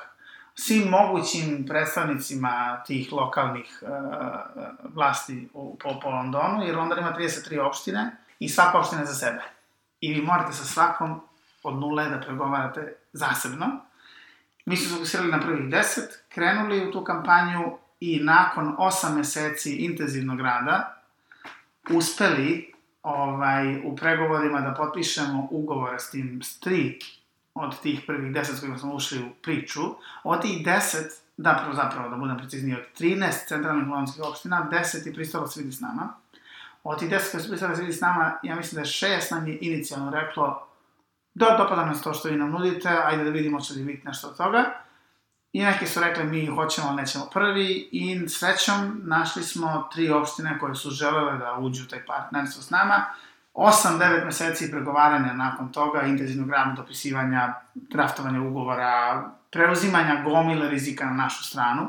svim 0.55 0.87
mogućim 0.89 1.65
predstavnicima 1.67 2.83
tih 2.87 3.13
lokalnih 3.13 3.83
uh, 3.83 3.89
vlasti 4.95 5.49
u, 5.53 5.77
po, 5.77 5.99
po 5.99 6.09
Londonu, 6.09 6.63
jer 6.65 6.75
London 6.75 6.99
ima 6.99 7.15
33 7.17 7.67
opštine 7.67 8.17
i 8.39 8.49
svaka 8.49 8.79
opština 8.79 9.05
za 9.05 9.13
sebe. 9.13 9.41
I 10.01 10.13
vi 10.13 10.21
morate 10.21 10.53
sa 10.53 10.63
svakom 10.63 11.21
od 11.67 11.79
nule 11.79 12.09
da 12.09 12.19
pregovarate 12.19 12.95
zasebno. 13.13 13.67
Mi 14.65 14.77
smo 14.77 14.95
fokusirali 14.95 15.31
na 15.31 15.39
prvih 15.39 15.69
10, 15.69 15.83
krenuli 16.29 16.87
u 16.87 16.91
tu 16.91 17.03
kampanju 17.03 17.77
i 17.99 18.19
nakon 18.23 18.75
8 18.79 19.15
meseci 19.15 19.75
intenzivnog 19.75 20.41
rada 20.41 21.03
uspeli 21.89 22.73
ovaj, 23.03 23.81
u 23.85 23.95
pregovorima 23.95 24.61
da 24.61 24.73
potpišemo 24.73 25.47
ugovore 25.51 25.99
s 25.99 26.09
tim, 26.09 26.41
s 26.43 26.59
tri 26.59 26.99
od 27.53 27.81
tih 27.81 28.01
prvih 28.07 28.33
10 28.33 28.43
s 28.43 28.59
kojima 28.59 28.77
smo 28.77 28.93
ušli 28.93 29.19
u 29.19 29.29
priču, 29.41 29.81
od 30.23 30.41
tih 30.41 30.65
10, 30.65 31.03
da, 31.37 31.71
zapravo, 31.73 32.09
da 32.09 32.15
budem 32.15 32.37
precizniji, 32.37 32.75
od 32.75 32.83
13 32.99 33.47
centralnih 33.47 33.87
londonskih 33.87 34.23
opština, 34.23 34.69
10 34.71 35.07
je 35.07 35.13
pristalo 35.13 35.47
svidi 35.47 35.71
s 35.71 35.79
nama. 35.79 36.13
Od 36.83 36.99
tih 36.99 37.09
10 37.09 37.31
koji 37.31 37.43
su 37.43 37.49
pristali 37.49 37.75
svidi 37.75 37.93
s 37.93 38.01
nama, 38.01 38.39
ja 38.43 38.55
mislim 38.55 38.75
da 38.75 38.81
je 38.81 38.85
šest 38.85 39.31
nam 39.31 39.47
je 39.47 39.57
inicijalno 39.61 40.11
reklo 40.11 40.66
da, 41.37 41.55
dopada 41.57 41.85
nas 41.85 42.01
to 42.01 42.13
što 42.13 42.29
vi 42.29 42.35
nam 42.35 42.51
nudite, 42.51 42.89
ajde 43.05 43.23
da 43.23 43.29
vidimo 43.29 43.59
će 43.59 43.73
li 43.73 43.83
biti 43.83 44.07
nešto 44.07 44.27
od 44.27 44.37
toga. 44.37 44.63
I 45.53 45.63
neki 45.63 45.87
su 45.87 45.99
rekli 45.99 46.23
mi 46.23 46.45
hoćemo, 46.45 46.87
ali 46.87 47.01
nećemo 47.01 47.25
prvi 47.33 47.89
i 47.91 48.29
srećom 48.29 49.01
našli 49.03 49.43
smo 49.43 49.89
tri 49.93 50.09
opštine 50.09 50.59
koje 50.59 50.75
su 50.75 50.89
želele 50.89 51.37
da 51.37 51.57
uđu 51.59 51.83
u 51.83 51.87
taj 51.87 52.05
partnerstvo 52.05 52.61
s 52.61 52.69
nama. 52.69 53.05
8-9 53.53 54.25
meseci 54.25 54.71
pregovaranja 54.71 55.33
nakon 55.33 55.71
toga, 55.71 56.01
intenzivnog 56.01 56.49
rada, 56.49 56.73
dopisivanja, 56.75 57.53
draftovanja 57.73 58.41
ugovora, 58.41 59.23
preuzimanja 59.51 60.23
gomile 60.23 60.69
rizika 60.69 61.05
na 61.05 61.11
našu 61.11 61.43
stranu. 61.43 61.87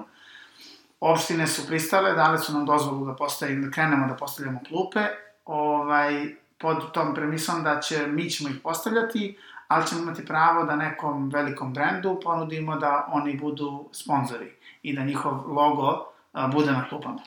Opštine 1.01 1.47
su 1.47 1.67
pristale, 1.67 2.13
dale 2.13 2.39
su 2.39 2.53
nam 2.53 2.67
dozvolu 2.67 3.07
da, 3.07 3.17
postavim, 3.17 3.65
da 3.65 3.71
krenemo 3.71 4.07
da 4.07 4.15
postavljamo 4.15 4.61
klupe, 4.69 5.01
ovaj, 5.45 6.35
pod 6.59 6.93
tom 6.93 7.15
premisom 7.15 7.63
da 7.63 7.81
će, 7.81 8.07
mi 8.07 8.31
ćemo 8.31 8.51
ih 8.51 8.57
postavljati, 8.63 9.39
ali 9.69 9.87
ćemo 9.87 10.03
imati 10.03 10.27
pravo 10.27 10.65
da 10.65 10.77
nekom 10.77 11.31
velikom 11.31 11.73
brendu 11.73 12.21
ponudimo 12.25 12.77
da 12.77 13.09
oni 13.13 13.37
budu 13.37 13.89
sponzori 13.93 14.53
i 14.83 14.97
da 14.97 15.05
njihov 15.05 15.53
logo 15.53 16.07
a, 16.33 16.47
bude 16.47 16.73
na 16.73 16.89
klupama. 16.89 17.21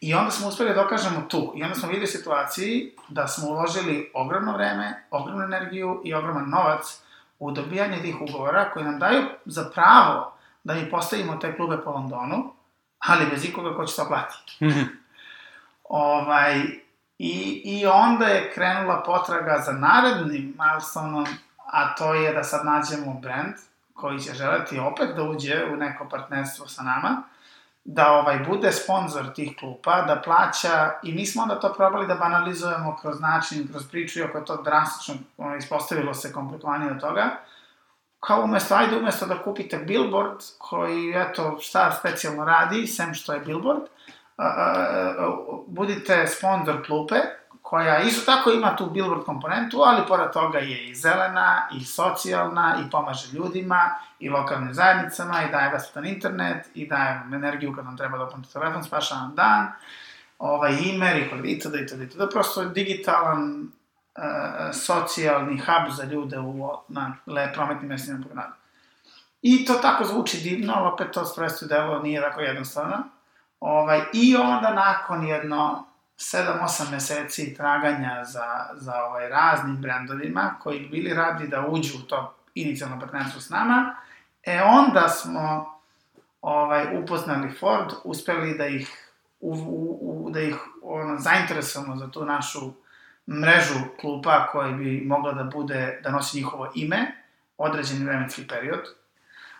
I 0.00 0.14
onda 0.14 0.30
smo 0.30 0.48
uspeli 0.48 0.68
da 0.68 0.82
dokažemo 0.82 1.20
tu. 1.28 1.52
I 1.56 1.62
onda 1.62 1.74
smo 1.74 1.88
videli 1.88 2.06
situaciji 2.06 2.92
da 3.08 3.28
smo 3.28 3.48
uložili 3.48 4.10
ogromno 4.14 4.52
vreme, 4.52 5.06
ogromnu 5.10 5.44
energiju 5.44 6.00
i 6.04 6.14
ogroman 6.14 6.50
novac 6.50 7.02
u 7.38 7.50
dobijanje 7.50 8.02
tih 8.02 8.20
ugovora 8.20 8.70
koji 8.70 8.84
nam 8.84 8.98
daju 8.98 9.22
za 9.44 9.70
pravo 9.74 10.38
da 10.64 10.74
mi 10.74 10.90
postavimo 10.90 11.36
te 11.36 11.56
klube 11.56 11.78
po 11.84 11.90
Londonu, 11.90 12.52
ali 12.98 13.26
bez 13.30 13.44
ikoga 13.44 13.76
ko 13.76 13.86
će 13.86 13.96
to 13.96 14.06
platiti. 14.08 14.58
ovaj, 15.84 16.62
I, 17.18 17.62
I 17.64 17.86
onda 17.86 18.26
je 18.26 18.52
krenula 18.54 19.02
potraga 19.02 19.62
za 19.66 19.72
narednim 19.72 20.56
milestoneom, 20.58 21.26
a 21.66 21.94
to 21.94 22.14
je 22.14 22.32
da 22.32 22.44
sad 22.44 22.66
nađemo 22.66 23.14
brand 23.14 23.54
koji 23.94 24.20
će 24.20 24.34
želeti 24.34 24.78
opet 24.78 25.16
da 25.16 25.22
uđe 25.22 25.64
u 25.72 25.76
neko 25.76 26.08
partnerstvo 26.08 26.66
sa 26.66 26.82
nama, 26.82 27.22
da 27.84 28.12
ovaj 28.12 28.38
bude 28.38 28.72
sponsor 28.72 29.32
tih 29.34 29.56
klupa, 29.58 30.02
da 30.02 30.20
plaća, 30.24 30.92
i 31.02 31.12
mi 31.12 31.26
smo 31.26 31.42
onda 31.42 31.60
to 31.60 31.72
probali 31.72 32.06
da 32.06 32.14
banalizujemo 32.14 32.96
kroz 33.00 33.20
način, 33.20 33.68
kroz 33.70 33.88
priču, 33.90 34.18
iako 34.18 34.38
je 34.38 34.44
to 34.44 34.62
drastično 34.62 35.14
ono, 35.36 35.56
ispostavilo 35.56 36.14
se 36.14 36.32
komplikovanije 36.32 36.90
od 36.92 37.00
toga, 37.00 37.30
kao 38.20 38.42
umesto, 38.42 38.74
ajde 38.74 38.96
umesto 38.96 39.26
da 39.26 39.42
kupite 39.42 39.78
billboard 39.78 40.38
koji, 40.58 41.12
eto, 41.16 41.58
šta 41.60 41.92
specijalno 41.92 42.44
radi, 42.44 42.86
sem 42.86 43.14
što 43.14 43.32
je 43.32 43.40
billboard, 43.40 43.82
budite 45.66 46.26
sponsor 46.26 46.86
klupe, 46.86 47.16
koja 47.62 47.98
isto 47.98 48.32
tako 48.32 48.50
ima 48.50 48.76
tu 48.76 48.90
billboard 48.90 49.24
komponentu, 49.24 49.82
ali 49.82 50.06
pored 50.08 50.30
toga 50.32 50.58
je 50.58 50.88
i 50.88 50.94
zelena, 50.94 51.68
i 51.80 51.84
socijalna, 51.84 52.76
i 52.86 52.90
pomaže 52.90 53.36
ljudima, 53.36 53.90
i 54.18 54.28
lokalnim 54.28 54.74
zajednicama, 54.74 55.42
i 55.42 55.50
daje 55.50 55.70
besplatan 55.70 56.06
internet, 56.06 56.66
i 56.74 56.86
daje 56.86 57.18
vam 57.18 57.34
energiju 57.34 57.74
kad 57.74 57.84
vam 57.84 57.96
treba 57.96 58.18
da 58.18 58.24
upamte 58.24 58.48
telefon, 58.52 58.84
spaša 58.84 59.14
vam 59.14 59.34
dan, 59.34 59.72
ovaj, 60.38 60.72
email, 60.94 61.18
i 61.18 61.50
itd., 61.50 61.74
itd., 61.74 62.02
itd. 62.02 62.22
Prosto 62.32 62.64
digitalan, 62.64 63.62
uh, 63.62 64.22
socijalni 64.72 65.58
hub 65.58 65.96
za 65.96 66.04
ljude 66.04 66.38
u, 66.38 66.70
na 66.88 67.16
le, 67.26 67.52
prometnim 67.52 67.88
mestima 67.88 68.18
po 68.22 68.34
gradu. 68.34 68.52
I 69.42 69.64
to 69.64 69.74
tako 69.74 70.04
zvuči 70.04 70.40
divno, 70.40 70.90
opet 70.92 71.10
to 71.12 71.24
sprojestu 71.24 71.66
delo 71.66 71.98
nije 72.02 72.20
tako 72.20 72.40
jednostavno. 72.40 72.96
Ovaj, 73.60 74.00
I 74.12 74.36
onda 74.36 74.74
nakon 74.74 75.26
jedno 75.26 75.84
7-8 76.18 76.90
meseci 76.90 77.54
traganja 77.54 78.24
za, 78.24 78.66
za 78.74 79.04
ovaj 79.04 79.28
raznim 79.28 79.76
brendovima 79.76 80.54
koji 80.62 80.80
bi 80.80 80.88
bili 80.88 81.14
radi 81.14 81.48
da 81.48 81.66
uđu 81.66 81.98
u 81.98 82.06
to 82.06 82.34
inicijalno 82.54 83.00
partnerstvo 83.00 83.40
s 83.40 83.50
nama, 83.50 83.96
e 84.42 84.62
onda 84.62 85.08
smo 85.08 85.78
ovaj, 86.42 87.02
upoznali 87.02 87.52
Ford, 87.52 87.92
uspeli 88.04 88.58
da 88.58 88.66
ih, 88.66 89.12
u, 89.40 89.52
u, 89.52 90.26
u, 90.26 90.30
da 90.30 90.40
ih 90.40 90.56
ono, 90.82 91.18
zainteresujemo 91.18 91.96
za 91.96 92.10
tu 92.10 92.24
našu 92.24 92.72
mrežu 93.28 93.80
klupa 94.00 94.46
koja 94.46 94.72
bi 94.72 95.02
mogla 95.06 95.32
da 95.32 95.44
bude, 95.44 96.00
da 96.02 96.10
nosi 96.10 96.36
njihovo 96.36 96.72
ime, 96.74 97.24
određeni 97.58 98.04
vremenski 98.04 98.46
period. 98.46 98.80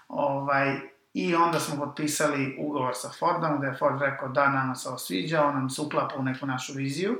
Ovaj, 0.08 0.80
I 1.18 1.34
onda 1.34 1.60
smo 1.60 1.84
potpisali 1.84 2.56
ugovor 2.58 2.92
sa 2.94 3.10
Fordom, 3.18 3.58
gde 3.58 3.66
je 3.66 3.76
Ford 3.76 4.00
rekao 4.00 4.28
da 4.28 4.48
nama 4.48 4.74
se 4.74 4.88
ovo 4.88 4.98
sviđa, 4.98 5.44
on 5.44 5.54
nam 5.54 5.70
se 5.70 5.82
uklapa 5.82 6.16
u 6.18 6.22
neku 6.22 6.46
našu 6.46 6.72
viziju. 6.72 7.18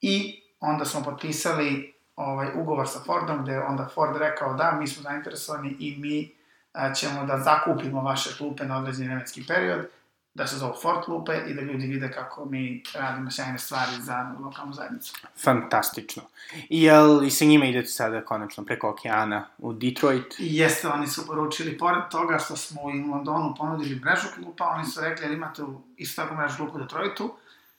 I 0.00 0.42
onda 0.60 0.84
smo 0.84 1.02
potpisali 1.02 1.94
ovaj, 2.16 2.48
ugovor 2.54 2.88
sa 2.88 2.98
Fordom, 3.06 3.42
gde 3.42 3.52
je 3.52 3.62
onda 3.62 3.88
Ford 3.94 4.16
rekao 4.16 4.54
da, 4.54 4.72
mi 4.80 4.86
smo 4.86 5.02
zainteresovani 5.02 5.76
i 5.78 5.96
mi 5.98 6.32
a, 6.72 6.94
ćemo 6.94 7.26
da 7.26 7.38
zakupimo 7.38 8.02
vaše 8.02 8.36
klupe 8.38 8.64
na 8.64 8.78
određeni 8.78 9.08
vremenski 9.08 9.46
period 9.46 9.88
da 10.34 10.46
se 10.46 10.56
zove 10.56 10.72
Fort 10.82 11.08
Lupe 11.08 11.32
i 11.48 11.54
da 11.54 11.60
ljudi 11.60 11.86
vide 11.86 12.12
kako 12.12 12.44
mi 12.44 12.82
radimo 12.94 13.30
sjajne 13.30 13.58
stvari 13.58 13.92
za 14.00 14.34
lokalnu 14.40 14.72
zajednicu. 14.72 15.14
Fantastično. 15.42 16.22
I 16.68 16.82
jel 16.82 17.24
i 17.24 17.30
sa 17.30 17.44
njima 17.44 17.64
idete 17.64 17.88
sada 17.88 18.24
konačno 18.24 18.64
preko 18.64 18.88
okeana 18.88 19.46
u 19.58 19.72
Detroit? 19.72 20.34
I 20.38 20.56
jeste, 20.56 20.88
oni 20.88 21.06
su 21.06 21.26
poručili, 21.26 21.78
pored 21.78 22.02
toga 22.10 22.38
što 22.38 22.56
smo 22.56 22.90
im 22.90 23.10
u 23.10 23.14
Londonu 23.14 23.54
ponudili 23.58 24.00
mrežu 24.00 24.26
klupa, 24.34 24.64
oni 24.64 24.86
su 24.86 25.00
rekli, 25.00 25.24
jer 25.24 25.32
imate 25.32 25.62
isto 25.96 26.22
tako 26.22 26.34
mrežu 26.34 26.56
klupa 26.56 26.74
u 26.74 26.80
Detroitu, 26.80 27.34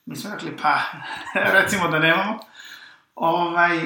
mi 0.06 0.16
smo 0.16 0.30
rekli, 0.30 0.56
pa, 0.62 0.80
recimo 1.60 1.88
da 1.88 1.98
nemamo. 1.98 2.38
Ovaj, 3.14 3.78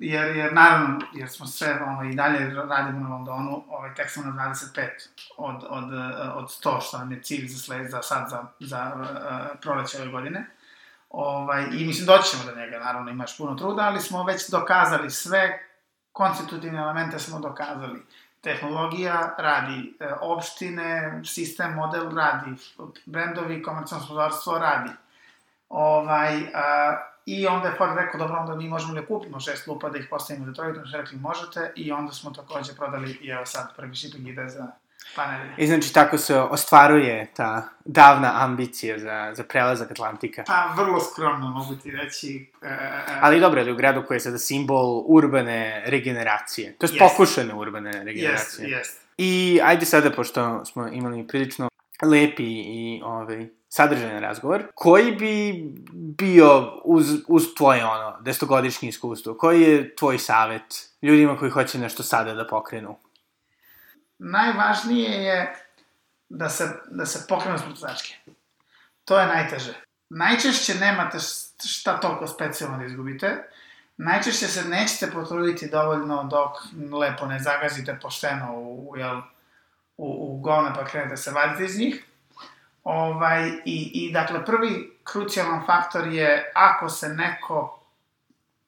jer, 0.00 0.36
jer 0.36 0.52
naravno, 0.52 0.98
jer 1.12 1.28
smo 1.28 1.46
sve 1.46 1.80
ovaj, 1.86 2.08
i 2.08 2.14
dalje 2.14 2.54
radimo 2.54 3.00
na 3.00 3.08
Londonu, 3.08 3.64
ovaj, 3.68 3.94
tek 3.94 4.10
smo 4.10 4.22
na 4.24 4.54
25 4.54 4.88
od, 5.36 5.64
od, 5.68 5.84
od 6.34 6.44
100, 6.44 6.80
što 6.80 6.98
nam 6.98 7.12
je 7.12 7.22
cilj 7.22 7.48
za, 7.48 7.58
sled, 7.58 7.90
za 7.90 8.02
sad, 8.02 8.30
za, 8.30 8.44
za 8.60 8.92
uh, 8.94 9.58
proleće 9.60 10.02
ove 10.02 10.10
godine. 10.10 10.46
Ovaj, 11.10 11.64
I 11.72 11.86
mislim, 11.86 12.06
doći 12.06 12.30
ćemo 12.30 12.44
do 12.44 12.60
njega, 12.60 12.78
naravno, 12.78 13.10
imaš 13.10 13.38
puno 13.38 13.54
truda, 13.54 13.82
ali 13.82 14.00
smo 14.00 14.24
već 14.24 14.50
dokazali 14.50 15.10
sve 15.10 15.58
konstitutivne 16.12 16.78
elemente 16.78 17.18
smo 17.18 17.38
dokazali. 17.40 18.02
Tehnologija 18.40 19.34
radi, 19.38 19.96
e, 20.00 20.08
opštine, 20.20 21.20
sistem, 21.24 21.74
model 21.74 22.10
radi, 22.16 22.50
brendovi, 23.06 23.62
komercijalno 23.62 24.06
sponzorstvo 24.06 24.58
radi. 24.58 24.90
Ovaj, 25.68 26.42
a, 26.54 27.13
I 27.26 27.46
onda 27.46 27.68
je 27.68 27.74
Ford 27.78 27.96
rekao, 27.96 28.18
dobro, 28.18 28.36
onda 28.40 28.54
mi 28.54 28.68
možemo 28.68 28.94
da 28.94 29.06
kupimo 29.06 29.40
šest 29.40 29.66
lupa 29.66 29.88
da 29.88 29.98
ih 29.98 30.06
postavimo 30.10 30.46
u 30.46 30.48
Detroitu, 30.48 30.80
što 30.84 30.98
rekli 30.98 31.18
možete, 31.18 31.72
i 31.76 31.92
onda 31.92 32.12
smo 32.12 32.30
takođe 32.30 32.74
prodali 32.74 33.18
i 33.20 33.28
evo 33.28 33.46
sad 33.46 33.76
prvi 33.76 33.96
shipping 33.96 34.28
ide 34.28 34.48
za 34.48 34.66
panelje. 35.16 35.54
I 35.56 35.66
znači 35.66 35.92
tako 35.92 36.18
se 36.18 36.38
ostvaruje 36.38 37.30
ta 37.36 37.68
davna 37.84 38.32
ambicija 38.34 38.98
za, 38.98 39.30
za 39.34 39.44
prelazak 39.44 39.90
Atlantika. 39.90 40.44
Pa, 40.46 40.74
vrlo 40.76 41.00
skromno 41.00 41.48
mogu 41.48 41.74
ti 41.76 41.90
reći. 41.90 42.52
E, 42.62 42.66
e, 42.66 43.04
Ali 43.20 43.40
dobro, 43.40 43.60
ali 43.60 43.72
u 43.72 43.76
gradu 43.76 44.04
koji 44.06 44.16
je 44.16 44.20
sada 44.20 44.38
simbol 44.38 45.04
urbane 45.06 45.82
regeneracije. 45.86 46.76
To 46.78 46.86
je 46.86 46.92
yes. 46.92 46.98
pokušane 46.98 47.54
urbane 47.54 48.04
regeneracije. 48.04 48.68
Yes, 48.68 48.80
yes. 48.80 48.98
I 49.18 49.60
ajde 49.64 49.86
sada, 49.86 50.10
pošto 50.10 50.64
smo 50.64 50.88
imali 50.88 51.26
prilično 51.26 51.68
lepi 52.02 52.52
i 52.52 53.00
ovaj, 53.04 53.46
sadržajan 53.76 54.22
razgovor, 54.22 54.66
koji 54.74 55.16
bi 55.16 55.64
bio 55.92 56.80
uz, 56.84 57.06
uz 57.28 57.42
tvoje 57.56 57.84
ono, 57.84 58.20
desetogodišnje 58.20 58.88
iskustvo? 58.88 59.34
Koji 59.34 59.62
je 59.62 59.96
tvoj 59.96 60.18
savet 60.18 60.62
ljudima 61.02 61.36
koji 61.38 61.50
hoće 61.50 61.78
nešto 61.78 62.02
sada 62.02 62.34
da 62.34 62.46
pokrenu? 62.46 62.96
Najvažnije 64.18 65.10
je 65.10 65.54
da 66.28 66.48
se, 66.48 66.68
da 66.90 67.06
se 67.06 67.26
pokrenu 67.28 67.58
sportačke. 67.58 68.14
To 69.04 69.18
je 69.18 69.26
najteže. 69.26 69.74
Najčešće 70.08 70.74
nemate 70.74 71.18
šta 71.64 72.00
toliko 72.00 72.26
specijalno 72.26 72.78
da 72.78 72.84
izgubite, 72.84 73.50
najčešće 73.96 74.46
se 74.46 74.68
nećete 74.68 75.10
potruditi 75.10 75.70
dovoljno 75.70 76.24
dok 76.24 76.50
lepo 77.00 77.26
ne 77.26 77.40
zagazite 77.40 77.98
pošteno 78.02 78.52
u, 78.54 78.90
u, 78.90 78.94
u, 79.96 80.34
u 80.36 80.40
govne 80.40 80.70
pa 80.74 80.84
krenete 80.84 81.16
se 81.16 81.30
vaditi 81.30 81.64
iz 81.64 81.78
njih. 81.78 82.04
Ovaj, 82.84 83.48
i, 83.64 83.90
I, 83.94 84.12
dakle, 84.12 84.44
prvi 84.44 84.98
krucijalan 85.04 85.66
faktor 85.66 86.06
je 86.06 86.52
ako 86.54 86.88
se 86.88 87.08
neko 87.08 87.80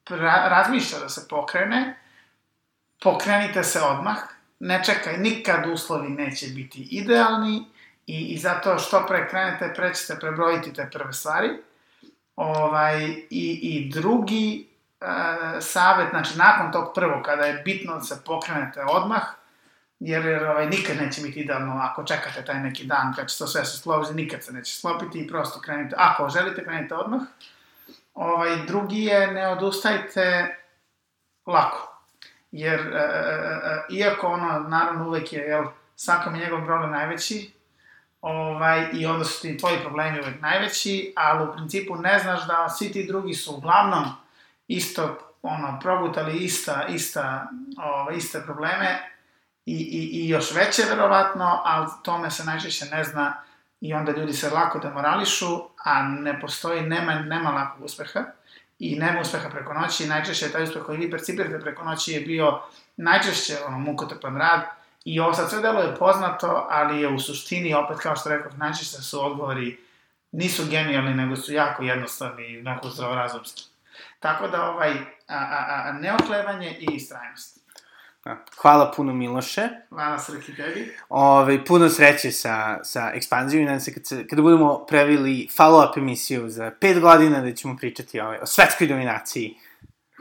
pra, 0.05 0.49
razmišlja 0.49 0.99
da 0.99 1.09
se 1.09 1.29
pokrene, 1.29 1.97
pokrenite 3.03 3.65
se 3.65 3.81
odmah, 3.81 4.17
ne 4.61 4.85
čekaj, 4.85 5.19
nikad 5.19 5.67
uslovi 5.67 6.09
neće 6.09 6.47
biti 6.47 6.89
idealni 6.91 7.65
i, 8.07 8.21
i 8.21 8.39
zato 8.39 8.79
što 8.79 9.07
pre 9.07 9.29
krenete, 9.29 9.73
pre 9.77 9.95
ćete 9.95 10.21
prebrojiti 10.21 10.73
te 10.73 10.89
prve 10.93 11.13
stvari. 11.13 11.49
Ovaj, 12.37 13.05
i, 13.31 13.61
I 13.63 13.91
drugi 13.93 14.69
e, 15.01 15.07
savet, 15.61 16.09
znači 16.11 16.39
nakon 16.39 16.73
tog 16.73 16.93
prvog, 16.95 17.23
kada 17.23 17.45
je 17.45 17.63
bitno 17.65 17.95
da 17.95 18.01
se 18.01 18.23
pokrenete 18.25 18.85
odmah, 18.85 19.23
jer, 20.01 20.27
jer 20.27 20.45
ovaj, 20.45 20.67
nikad 20.67 20.97
neće 20.97 21.21
biti 21.23 21.41
idealno 21.41 21.81
ako 21.83 22.05
čekate 22.05 22.45
taj 22.45 22.61
neki 22.61 22.85
dan 22.85 23.15
kad 23.17 23.29
će 23.29 23.39
to 23.39 23.47
sve 23.47 23.65
se 23.65 23.79
složi, 23.79 24.15
nikad 24.15 24.45
se 24.45 24.53
neće 24.53 24.77
sklopiti 24.77 25.21
i 25.21 25.29
prosto 25.29 25.61
krenite, 25.61 25.97
ako 25.99 26.29
želite, 26.29 26.65
krenite 26.65 26.95
odmah. 26.95 27.21
Ovaj, 28.15 28.57
drugi 28.67 29.05
je, 29.05 29.27
ne 29.27 29.49
odustajte 29.49 30.57
lako. 31.47 32.03
Jer, 32.53 32.81
e, 32.81 32.99
e, 32.99 33.01
e, 33.01 33.85
iako 33.91 34.27
ono, 34.27 34.59
naravno, 34.59 35.09
uvek 35.09 35.33
je, 35.33 35.41
jel, 35.41 35.65
svakom 35.97 36.35
je 36.35 36.41
njegov 36.41 36.65
problem 36.65 36.91
najveći, 36.91 37.53
ovaj, 38.21 38.87
i 38.93 39.07
onda 39.07 39.25
su 39.25 39.43
ti 39.43 39.59
tvoji 39.59 39.81
problemi 39.81 40.21
uvek 40.21 40.41
najveći, 40.41 41.13
ali 41.17 41.49
u 41.49 41.53
principu 41.53 41.97
ne 41.97 42.19
znaš 42.19 42.47
da 42.47 42.69
svi 42.69 42.93
ti 42.93 43.07
drugi 43.07 43.35
su 43.35 43.55
uglavnom 43.55 44.05
isto, 44.69 45.19
ono, 45.43 45.79
progutali 45.83 46.37
ista, 46.39 46.87
ista, 46.89 47.49
ovaj, 47.79 48.17
iste 48.17 48.43
probleme, 48.45 49.16
i, 49.67 49.75
i, 49.75 50.21
i 50.21 50.29
još 50.29 50.55
veće 50.55 50.83
verovatno, 50.91 51.63
ali 51.65 51.87
tome 52.03 52.31
se 52.31 52.45
najčešće 52.45 52.85
ne 52.85 53.05
zna 53.05 53.43
i 53.81 53.95
onda 53.95 54.13
ljudi 54.13 54.33
se 54.33 54.51
lako 54.51 54.79
demorališu, 54.79 55.61
a 55.85 56.03
ne 56.03 56.41
postoji, 56.41 56.83
nema, 56.83 57.15
nema 57.15 57.51
lakog 57.51 57.85
uspeha 57.85 58.25
i 58.79 58.99
nema 58.99 59.21
uspeha 59.21 59.49
preko 59.49 59.75
noći. 59.75 60.07
Najčešće 60.07 60.53
taj 60.53 60.63
uspeh 60.63 60.83
koji 60.83 60.99
vi 60.99 61.11
percipirate 61.11 61.61
preko 61.61 61.85
noći 61.85 62.13
je 62.13 62.21
bio 62.21 62.61
najčešće 62.97 63.57
ono, 63.67 63.79
mukotrpan 63.79 64.37
rad 64.37 64.63
i 65.05 65.21
ovo 65.21 65.35
sad 65.35 65.51
sve 65.51 65.63
delo 65.63 65.81
je 65.81 65.97
poznato, 65.97 66.67
ali 66.71 67.01
je 67.01 67.09
u 67.09 67.19
suštini, 67.19 67.75
opet 67.75 67.99
kao 67.99 68.17
što 68.17 68.29
rekao, 68.29 68.53
najčešće 68.57 69.03
su 69.03 69.27
odgovori 69.27 69.79
nisu 70.33 70.63
genijalni, 70.71 71.15
nego 71.15 71.37
su 71.37 71.53
jako 71.53 71.83
jednostavni 71.83 72.47
i 72.47 72.59
onako 72.59 72.89
zdravorazumski. 72.89 73.63
Tako 74.21 74.49
da 74.49 74.71
ovaj, 74.71 74.91
a, 75.29 75.37
a, 75.37 75.83
a, 75.87 75.93
neoklevanje 75.93 76.77
i 76.81 76.95
istrajnost. 76.95 77.66
Hvala 78.63 78.93
puno 78.97 79.13
Miloše. 79.13 79.69
Hvala 79.89 80.19
sreći 80.19 80.55
tebi. 80.57 80.97
Ove, 81.09 81.65
puno 81.65 81.89
sreće 81.89 82.31
sa, 82.31 82.85
sa 82.85 83.11
ekspanzijom 83.15 83.63
i 83.63 83.67
nadam 83.67 83.81
se 83.81 83.95
kad 83.95 84.07
se, 84.07 84.27
kada 84.27 84.43
budemo 84.43 84.87
pravili 84.89 85.49
follow-up 85.59 85.99
emisiju 85.99 86.49
za 86.49 86.71
pet 86.81 87.01
godina 87.01 87.41
da 87.41 87.55
ćemo 87.55 87.77
pričati 87.77 88.21
ove, 88.21 88.41
o 88.43 88.47
svetskoj 88.47 88.87
dominaciji. 88.87 89.57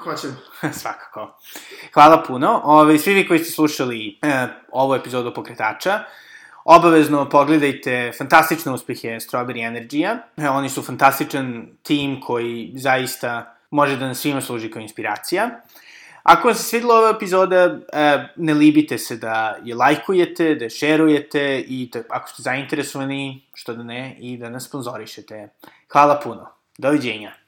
Hoćem. 0.03 0.37
Svakako. 0.81 1.37
Hvala 1.93 2.23
puno. 2.27 2.61
Ove, 2.63 2.99
svi 2.99 3.13
vi 3.13 3.27
koji 3.27 3.39
ste 3.39 3.51
slušali 3.51 4.19
e, 4.21 4.47
ovu 4.71 4.95
epizodu 4.95 5.33
Pokretača, 5.33 5.99
obavezno 6.63 7.29
pogledajte 7.29 8.11
fantastične 8.17 8.71
uspehe 8.71 9.07
Strawberry 9.07 9.67
Energy-a. 9.71 10.17
E, 10.37 10.49
oni 10.49 10.69
su 10.69 10.83
fantastičan 10.83 11.67
tim 11.83 12.21
koji 12.21 12.71
zaista 12.75 13.55
može 13.69 13.97
da 13.97 14.07
nas 14.07 14.17
svima 14.17 14.41
služi 14.41 14.71
kao 14.71 14.81
inspiracija. 14.81 15.49
Ako 16.25 16.47
vam 16.47 16.55
se 16.55 16.63
svidila 16.63 16.95
ova 16.95 17.09
epizoda, 17.09 17.79
e, 17.93 18.27
ne 18.35 18.53
libite 18.53 18.97
se 18.97 19.17
da 19.17 19.57
je 19.63 19.75
lajkujete, 19.75 20.55
da 20.55 20.63
je 20.65 20.69
šerujete 20.69 21.59
i 21.59 21.89
da, 21.93 22.01
ako 22.09 22.29
ste 22.29 22.43
zainteresovani, 22.43 23.45
što 23.53 23.73
da 23.73 23.83
ne, 23.83 24.15
i 24.19 24.37
da 24.37 24.49
nas 24.49 24.65
sponzorišete. 24.65 25.49
Hvala 25.91 26.19
puno. 26.23 26.47
Doviđenja. 26.77 27.44